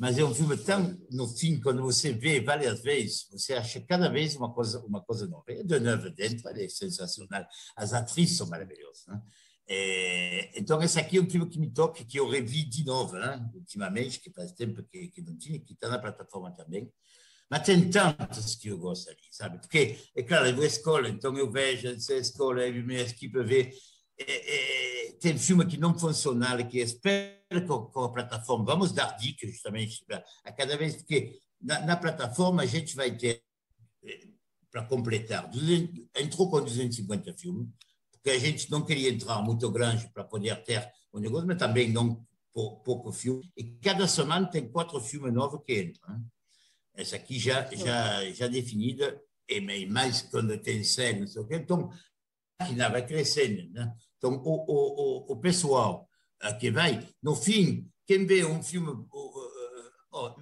mas 0.00 0.16
é 0.16 0.24
um 0.24 0.34
filme 0.34 0.56
tão, 0.56 0.98
no 1.10 1.28
fim, 1.28 1.60
quando 1.60 1.82
você 1.82 2.10
vê 2.10 2.40
várias 2.40 2.80
vezes, 2.80 3.26
você 3.30 3.52
acha 3.52 3.78
cada 3.82 4.08
vez 4.08 4.34
uma 4.34 4.50
coisa, 4.50 4.80
uma 4.86 5.02
coisa 5.02 5.26
nova. 5.26 5.44
É 5.48 5.62
de 5.62 5.78
novo 5.78 6.08
dentro, 6.08 6.48
é 6.48 6.68
sensacional. 6.70 7.46
As 7.76 7.92
atrizes 7.92 8.38
são 8.38 8.48
maravilhosas. 8.48 9.04
Né? 9.06 9.20
É, 9.68 10.58
então, 10.58 10.82
esse 10.82 10.98
aqui 10.98 11.18
é 11.18 11.20
um 11.20 11.28
filme 11.28 11.46
que 11.46 11.58
me 11.58 11.70
toca, 11.70 12.02
que 12.02 12.18
eu 12.18 12.30
revi 12.30 12.64
de 12.64 12.82
novo, 12.82 13.12
né? 13.12 13.46
ultimamente, 13.52 14.20
que 14.20 14.32
faz 14.32 14.52
tempo 14.52 14.82
que, 14.84 15.08
que 15.08 15.20
não 15.20 15.36
tinha, 15.36 15.60
que 15.60 15.74
está 15.74 15.86
na 15.90 15.98
plataforma 15.98 16.50
também. 16.52 16.90
Mas 17.50 17.64
tem 17.64 17.90
tantos 17.90 18.54
que 18.54 18.68
eu 18.68 18.78
gosto 18.78 19.10
ali, 19.10 19.18
sabe? 19.30 19.58
Porque, 19.58 19.98
é 20.16 20.22
claro, 20.22 20.46
eu 20.46 20.54
vou 20.54 20.64
à 20.64 20.66
escola, 20.66 21.10
então 21.10 21.36
eu 21.36 21.52
vejo 21.52 21.88
essa 21.88 22.14
escola, 22.14 22.66
e 22.66 22.82
minha 22.82 23.02
equipe 23.02 23.42
vê. 23.42 23.70
É, 24.18 25.08
é, 25.08 25.12
tem 25.20 25.36
filme 25.36 25.66
que 25.66 25.76
não 25.76 25.98
funciona, 25.98 26.64
que 26.64 26.78
espera 26.78 27.39
com, 27.66 27.86
com, 27.86 28.04
a 28.04 28.12
plataforma, 28.12 28.64
vamos 28.64 28.92
dar 28.92 29.16
dicas 29.16 29.50
justamente 29.50 30.04
a 30.44 30.52
cada 30.52 30.76
vez, 30.76 30.96
porque 30.96 31.38
na, 31.60 31.80
na 31.80 31.96
plataforma 31.96 32.62
a 32.62 32.66
gente 32.66 32.94
vai 32.94 33.16
ter, 33.16 33.42
eh, 34.04 34.28
para 34.70 34.84
completar, 34.84 35.50
200, 35.50 36.06
entrou 36.16 36.48
com 36.48 36.60
250 36.60 37.36
filmes, 37.36 37.68
porque 38.12 38.30
a 38.30 38.38
gente 38.38 38.70
não 38.70 38.84
queria 38.84 39.10
entrar 39.10 39.42
muito 39.42 39.68
grande 39.70 40.08
para 40.12 40.22
poder 40.22 40.62
ter 40.62 40.88
o 41.12 41.18
um 41.18 41.20
negócio, 41.20 41.46
mas 41.46 41.58
também 41.58 41.90
não 41.90 42.24
pouco, 42.52 43.12
filme. 43.12 43.50
E 43.56 43.64
cada 43.64 44.06
semana 44.06 44.46
tem 44.48 44.68
quatro 44.68 45.00
filmes 45.00 45.32
novos 45.32 45.62
que 45.64 45.82
entram. 45.82 46.14
Hein? 46.14 46.24
Essa 46.94 47.16
aqui 47.16 47.38
já, 47.38 47.64
já, 47.74 48.30
já 48.30 48.46
definida, 48.46 49.20
e 49.48 49.86
mais 49.86 50.22
quando 50.22 50.56
tem 50.58 50.84
série, 50.84 51.20
não 51.20 51.26
sei 51.26 51.42
o 51.42 51.46
quê. 51.46 51.56
Então, 51.56 51.90
a 52.58 52.64
máquina 52.64 52.88
vai 52.88 53.06
crescendo. 53.06 53.72
Né? 53.72 53.92
Então, 54.18 54.34
o, 54.34 54.64
o, 54.68 55.32
o, 55.32 55.32
o 55.32 55.36
pessoal 55.36 56.09
que 56.58 56.70
vai, 56.70 57.06
no 57.22 57.34
fim, 57.34 57.90
quem 58.06 58.26
vê 58.26 58.44
um 58.44 58.62
filme 58.62 59.06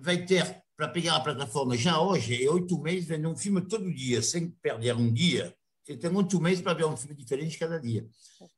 vai 0.01 0.25
ter 0.25 0.63
para 0.77 0.89
pegar 0.89 1.17
a 1.17 1.21
plataforma 1.21 1.77
já 1.77 2.01
hoje, 2.01 2.45
é 2.45 2.49
oito 2.49 2.81
meses 2.81 3.09
vendo 3.09 3.29
um 3.29 3.37
filme 3.37 3.61
todo 3.63 3.93
dia, 3.93 4.23
sem 4.23 4.49
perder 4.49 4.95
um 4.95 5.13
dia. 5.13 5.53
Você 5.85 5.97
tem 5.97 6.15
oito 6.15 6.41
meses 6.41 6.63
para 6.63 6.75
ver 6.75 6.85
um 6.85 6.97
filme 6.97 7.17
diferente 7.17 7.59
cada 7.59 7.81
dia. 7.81 8.07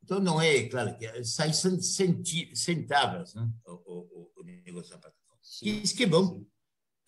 Então, 0.02 0.20
não 0.20 0.40
é, 0.40 0.64
claro, 0.68 0.96
que 0.98 1.24
sai 1.24 1.52
centavos 1.52 3.34
né, 3.34 3.48
o, 3.64 3.72
o, 3.72 4.32
o 4.36 4.42
negócio 4.44 4.90
da 4.90 4.98
plataforma. 4.98 5.40
Isso 5.62 5.96
que 5.96 6.02
é 6.02 6.06
bom. 6.06 6.44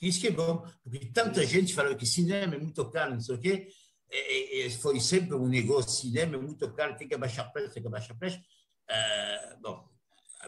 Isso 0.01 0.21
que 0.21 0.29
é 0.29 0.31
bom. 0.31 0.67
Porque 0.83 1.07
tanta 1.13 1.45
gente 1.45 1.75
fala 1.75 1.95
que 1.95 2.07
cinema 2.07 2.55
é 2.55 2.59
muito 2.59 2.89
caro, 2.91 3.13
não 3.13 3.21
sei 3.21 3.35
o 3.35 3.39
quê. 3.39 3.69
E, 4.11 4.67
e 4.67 4.71
foi 4.71 4.99
sempre 4.99 5.35
um 5.35 5.49
negócio, 5.49 5.91
cinema 5.91 6.37
é 6.37 6.41
muito 6.41 6.73
caro, 6.73 6.97
tem 6.97 7.07
que 7.07 7.15
abaixar 7.15 7.53
preço, 7.53 7.75
tem 7.75 7.83
que 7.83 7.89
abaixar 7.89 8.17
preço. 8.17 8.39
Uh, 8.39 9.61
bom, 9.61 9.92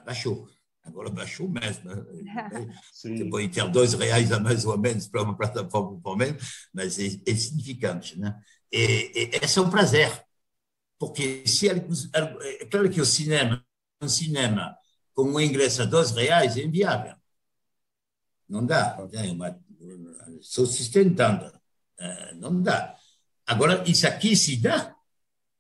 baixou. 0.01 0.49
Agora 0.83 1.11
baixou 1.11 1.49
mesmo. 1.49 1.91
Né? 1.91 2.05
Você 2.93 3.25
pode 3.25 3.49
ter 3.49 3.69
dois 3.71 3.95
reais 3.95 4.31
a 4.33 4.39
mais 4.39 4.65
ou 4.65 4.73
a 4.73 4.77
menos 4.77 5.07
para 5.07 5.23
uma 5.23 5.37
plataforma 5.37 5.99
por 6.01 6.17
menos, 6.17 6.69
mas 6.73 6.99
é, 6.99 7.07
é 7.27 7.35
significante. 7.35 8.19
Né? 8.19 8.39
E, 8.71 9.13
e, 9.15 9.39
esse 9.43 9.59
é 9.59 9.63
um 9.63 9.71
prazer, 9.71 10.25
porque 10.99 11.47
se 11.47 11.69
é 11.69 12.67
claro 12.71 12.91
que 12.91 13.01
o 13.01 13.07
cinema, 13.07 13.65
um 14.03 14.09
cinema 14.09 14.77
com 15.15 15.23
um 15.23 15.41
ingresso 15.41 15.83
a 15.83 15.87
dois 15.87 16.11
reais 16.11 16.57
é 16.57 16.63
inviável. 16.63 17.15
Não 18.49 18.65
dá. 18.65 18.99
É 19.13 19.33
uma, 19.33 19.59
só 20.41 20.67
sustentando. 20.67 21.51
É, 21.99 22.35
não 22.35 22.61
dá. 22.61 22.95
Agora, 23.47 23.83
isso 23.89 24.07
aqui 24.07 24.37
se 24.37 24.57
dá, 24.57 24.95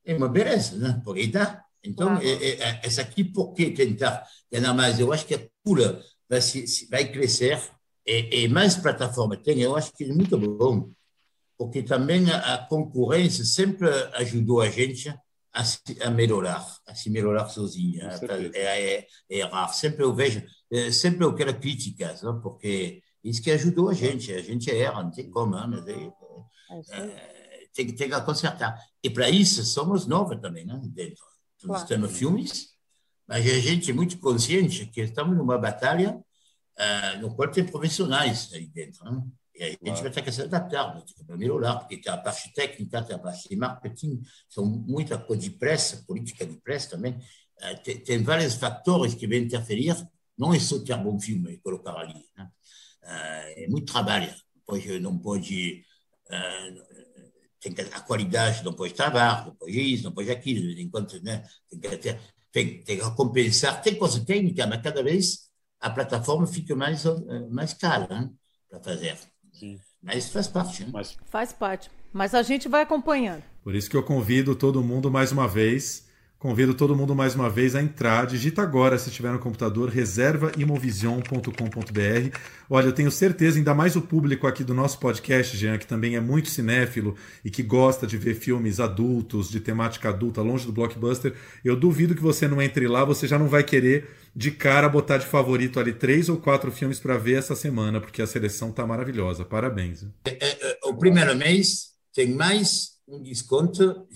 é 0.04 0.14
uma 0.14 0.28
beleza, 0.28 0.76
né? 0.76 1.00
porque 1.04 1.26
dá. 1.26 1.63
Então, 1.84 2.16
é, 2.16 2.26
é, 2.26 2.62
é, 2.62 2.80
essa 2.82 3.02
aqui, 3.02 3.22
por 3.22 3.52
que 3.52 3.70
tentar 3.70 4.26
ganhar 4.50 4.72
mais? 4.72 4.98
Eu 4.98 5.12
acho 5.12 5.26
que 5.26 5.34
a 5.34 5.46
pula 5.62 6.02
vai, 6.28 6.40
se, 6.40 6.88
vai 6.90 7.10
crescer 7.10 7.60
e, 8.06 8.44
e, 8.44 8.48
mais 8.48 8.76
plataforma 8.76 9.36
tem. 9.36 9.60
Eu 9.60 9.76
acho 9.76 9.92
que 9.92 10.04
é 10.04 10.08
muito 10.08 10.38
bom, 10.38 10.90
porque 11.58 11.82
também 11.82 12.30
a, 12.30 12.58
concorrência 12.58 13.44
sempre 13.44 13.88
ajudou 14.14 14.60
a 14.62 14.70
gente 14.70 15.08
a, 15.52 15.62
a 16.02 16.10
melhorar, 16.10 16.66
a 16.86 16.94
se 16.94 17.10
melhorar 17.10 17.48
sozinha, 17.48 18.10
é, 18.54 18.98
é, 18.98 19.06
é, 19.30 19.42
raro. 19.44 19.72
Sempre 19.72 20.04
eu 20.04 20.14
vejo, 20.14 20.42
é, 20.72 20.90
sempre 20.90 21.24
eu 21.24 21.34
quero 21.34 21.58
críticas, 21.58 22.22
não? 22.22 22.40
porque 22.40 23.02
isso 23.22 23.42
que 23.42 23.50
ajudou 23.50 23.90
a 23.90 23.94
gente. 23.94 24.32
A 24.32 24.42
gente 24.42 24.70
erra, 24.70 25.02
não 25.02 25.10
tem 25.10 25.30
como, 25.30 25.50
mas 25.50 25.86
é, 25.86 26.10
é, 26.90 27.68
tem, 27.74 27.94
tem 27.94 28.10
que 28.10 28.20
consertar. 28.22 28.78
E 29.02 29.10
para 29.10 29.28
isso 29.28 29.62
somos 29.64 30.06
novos 30.06 30.40
também, 30.40 30.64
né? 30.64 30.80
dentro 30.86 31.33
claro. 31.66 31.82
estamos 31.82 32.16
filmes, 32.16 32.68
mas 33.26 33.46
a 33.46 33.58
gente 33.58 33.90
é 33.90 33.94
muito 33.94 34.18
consciente 34.18 34.86
que 34.86 35.00
estamos 35.00 35.36
numa 35.36 35.58
batalha 35.58 36.16
uh, 36.78 37.20
no 37.20 37.34
qual 37.34 37.50
tem 37.50 37.64
profissionais 37.64 38.50
aí 38.52 38.66
dentro. 38.66 39.04
Né? 39.04 39.22
E 39.54 39.62
a 39.62 39.68
gente 39.68 39.80
claro. 39.84 40.02
vai 40.02 40.10
ter 40.10 40.22
que 40.22 40.32
se 40.32 40.42
adaptar, 40.42 41.04
para 41.26 41.36
melhorar, 41.36 41.76
porque 41.76 41.96
tem 41.96 42.12
a 42.12 42.16
parte 42.16 42.52
técnica, 42.52 43.02
tem 43.02 43.16
a 43.16 43.18
parte 43.18 43.48
de 43.48 43.56
marketing, 43.56 44.20
são 44.48 44.66
muita 44.66 45.16
coisa 45.18 45.42
de 45.42 45.50
pressa, 45.50 46.04
política 46.06 46.44
de 46.44 46.56
pressa 46.56 46.90
também. 46.90 47.12
Uh, 47.12 47.82
tem, 47.82 47.98
tem, 47.98 48.22
vários 48.22 48.54
fatores 48.54 49.14
que 49.14 49.26
vão 49.26 49.38
interferir, 49.38 49.94
não 50.36 50.52
é 50.52 50.58
só 50.58 50.78
ter 50.80 50.96
bom 50.96 51.18
filme 51.18 51.52
e 51.52 51.58
colocar 51.58 51.96
ali. 51.96 52.24
Né? 52.36 52.50
Uh, 53.02 53.64
é 53.64 53.66
muito 53.68 53.92
trabalho, 53.92 54.28
não 54.28 54.62
pode, 54.66 55.00
não 55.00 55.18
pode 55.18 55.84
tem 57.64 57.72
que, 57.72 57.80
a 57.80 58.00
qualidade 58.00 58.62
não 58.62 58.74
pode 58.74 58.92
travar, 58.92 59.46
não 59.46 59.54
pode 59.54 59.80
isso, 59.80 60.04
não 60.04 60.12
pode 60.12 60.30
aquilo, 60.30 60.78
enquanto 60.78 61.22
né, 61.22 61.42
tem, 61.70 61.80
que 61.80 61.96
ter, 61.96 62.20
tem, 62.52 62.82
tem 62.82 62.98
que 62.98 63.10
compensar, 63.16 63.80
tem 63.80 63.94
coisa 63.94 64.22
técnica, 64.22 64.66
mas 64.66 64.82
cada 64.82 65.02
vez 65.02 65.48
a 65.80 65.88
plataforma 65.88 66.46
fica 66.46 66.76
mais, 66.76 67.06
eh, 67.06 67.48
mais 67.50 67.72
cara 67.72 68.06
né, 68.06 68.30
para 68.68 68.80
fazer. 68.80 69.16
Sim. 69.52 69.80
Mas 70.02 70.28
faz 70.28 70.46
parte. 70.46 70.84
Né? 70.84 70.90
Mas... 70.92 71.16
Faz 71.24 71.52
parte. 71.54 71.90
Mas 72.12 72.34
a 72.34 72.42
gente 72.42 72.68
vai 72.68 72.82
acompanhando. 72.82 73.42
Por 73.62 73.74
isso 73.74 73.88
que 73.88 73.96
eu 73.96 74.02
convido 74.02 74.54
todo 74.54 74.84
mundo 74.84 75.10
mais 75.10 75.32
uma 75.32 75.48
vez 75.48 76.06
Convido 76.44 76.74
todo 76.74 76.94
mundo 76.94 77.14
mais 77.14 77.34
uma 77.34 77.48
vez 77.48 77.74
a 77.74 77.80
entrar. 77.80 78.26
Digita 78.26 78.60
agora, 78.60 78.98
se 78.98 79.08
estiver 79.08 79.32
no 79.32 79.38
computador, 79.38 79.88
reservaimovision.com.br. 79.88 82.38
Olha, 82.68 82.84
eu 82.84 82.92
tenho 82.92 83.10
certeza, 83.10 83.56
ainda 83.56 83.72
mais 83.72 83.96
o 83.96 84.02
público 84.02 84.46
aqui 84.46 84.62
do 84.62 84.74
nosso 84.74 84.98
podcast, 84.98 85.56
Jean, 85.56 85.78
que 85.78 85.86
também 85.86 86.16
é 86.16 86.20
muito 86.20 86.50
cinéfilo 86.50 87.16
e 87.42 87.50
que 87.50 87.62
gosta 87.62 88.06
de 88.06 88.18
ver 88.18 88.34
filmes 88.34 88.78
adultos, 88.78 89.48
de 89.48 89.58
temática 89.58 90.10
adulta, 90.10 90.42
longe 90.42 90.66
do 90.66 90.72
blockbuster. 90.72 91.32
Eu 91.64 91.76
duvido 91.76 92.14
que 92.14 92.20
você 92.20 92.46
não 92.46 92.60
entre 92.60 92.86
lá, 92.86 93.06
você 93.06 93.26
já 93.26 93.38
não 93.38 93.48
vai 93.48 93.64
querer 93.64 94.06
de 94.36 94.50
cara 94.50 94.86
botar 94.86 95.16
de 95.16 95.24
favorito 95.24 95.80
ali 95.80 95.94
três 95.94 96.28
ou 96.28 96.36
quatro 96.36 96.70
filmes 96.70 97.00
para 97.00 97.16
ver 97.16 97.38
essa 97.38 97.56
semana, 97.56 98.02
porque 98.02 98.20
a 98.20 98.26
seleção 98.26 98.70
tá 98.70 98.86
maravilhosa. 98.86 99.46
Parabéns. 99.46 100.04
É, 100.26 100.32
é, 100.32 100.72
é, 100.72 100.78
o 100.84 100.94
primeiro 100.94 101.34
mês 101.34 101.94
tem 102.12 102.34
mais 102.34 102.93
um 103.06 103.22
desconto, 103.22 104.06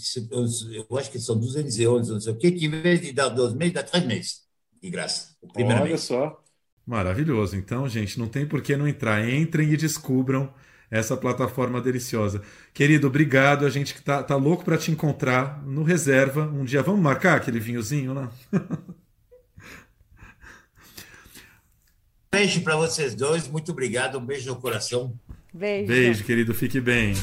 eu 0.73 0.97
acho 0.97 1.11
que 1.11 1.19
são 1.19 1.39
211, 1.39 2.11
não 2.11 2.21
sei 2.21 2.33
o 2.33 2.37
quê, 2.37 2.51
que 2.51 2.67
em 2.67 2.71
vez 2.71 3.01
de 3.01 3.13
dar 3.13 3.29
dois 3.29 3.53
meses, 3.55 3.75
dá 3.75 3.83
três 3.83 4.05
meses 4.05 4.43
de 4.83 4.91
graça. 4.91 5.37
Olha 5.55 5.85
mês. 5.85 6.01
só. 6.01 6.43
Maravilhoso. 6.87 7.55
Então, 7.57 7.89
gente, 7.89 8.19
não 8.19 8.29
tem 8.29 8.47
por 8.47 8.63
que 8.63 8.77
não 8.77 8.89
entrar. 8.89 9.29
Entrem 9.29 9.71
e 9.71 9.77
descubram 9.77 10.53
essa 10.91 11.17
plataforma 11.17 11.81
deliciosa. 11.81 12.43
Querido, 12.73 13.07
obrigado. 13.07 13.67
A 13.67 13.71
gente 13.71 13.93
que 13.93 14.01
tá, 14.01 14.23
tá 14.23 14.37
louco 14.37 14.65
para 14.65 14.79
te 14.79 14.91
encontrar 14.91 15.63
no 15.67 15.83
Reserva. 15.83 16.47
Um 16.47 16.65
dia 16.65 16.83
vamos 16.83 17.03
marcar 17.03 17.37
aquele 17.37 17.61
vinhozinho 17.61 18.15
lá? 18.15 18.33
Beijo 22.33 22.61
para 22.63 22.77
vocês 22.77 23.15
dois. 23.15 23.49
Muito 23.49 23.73
obrigado. 23.73 24.19
Um 24.19 24.25
beijo 24.25 24.49
no 24.49 24.57
coração. 24.61 25.19
Beijo. 25.53 25.87
Beijo, 25.89 26.25
querido. 26.25 26.55
Fique 26.55 26.81
bem. 26.81 27.15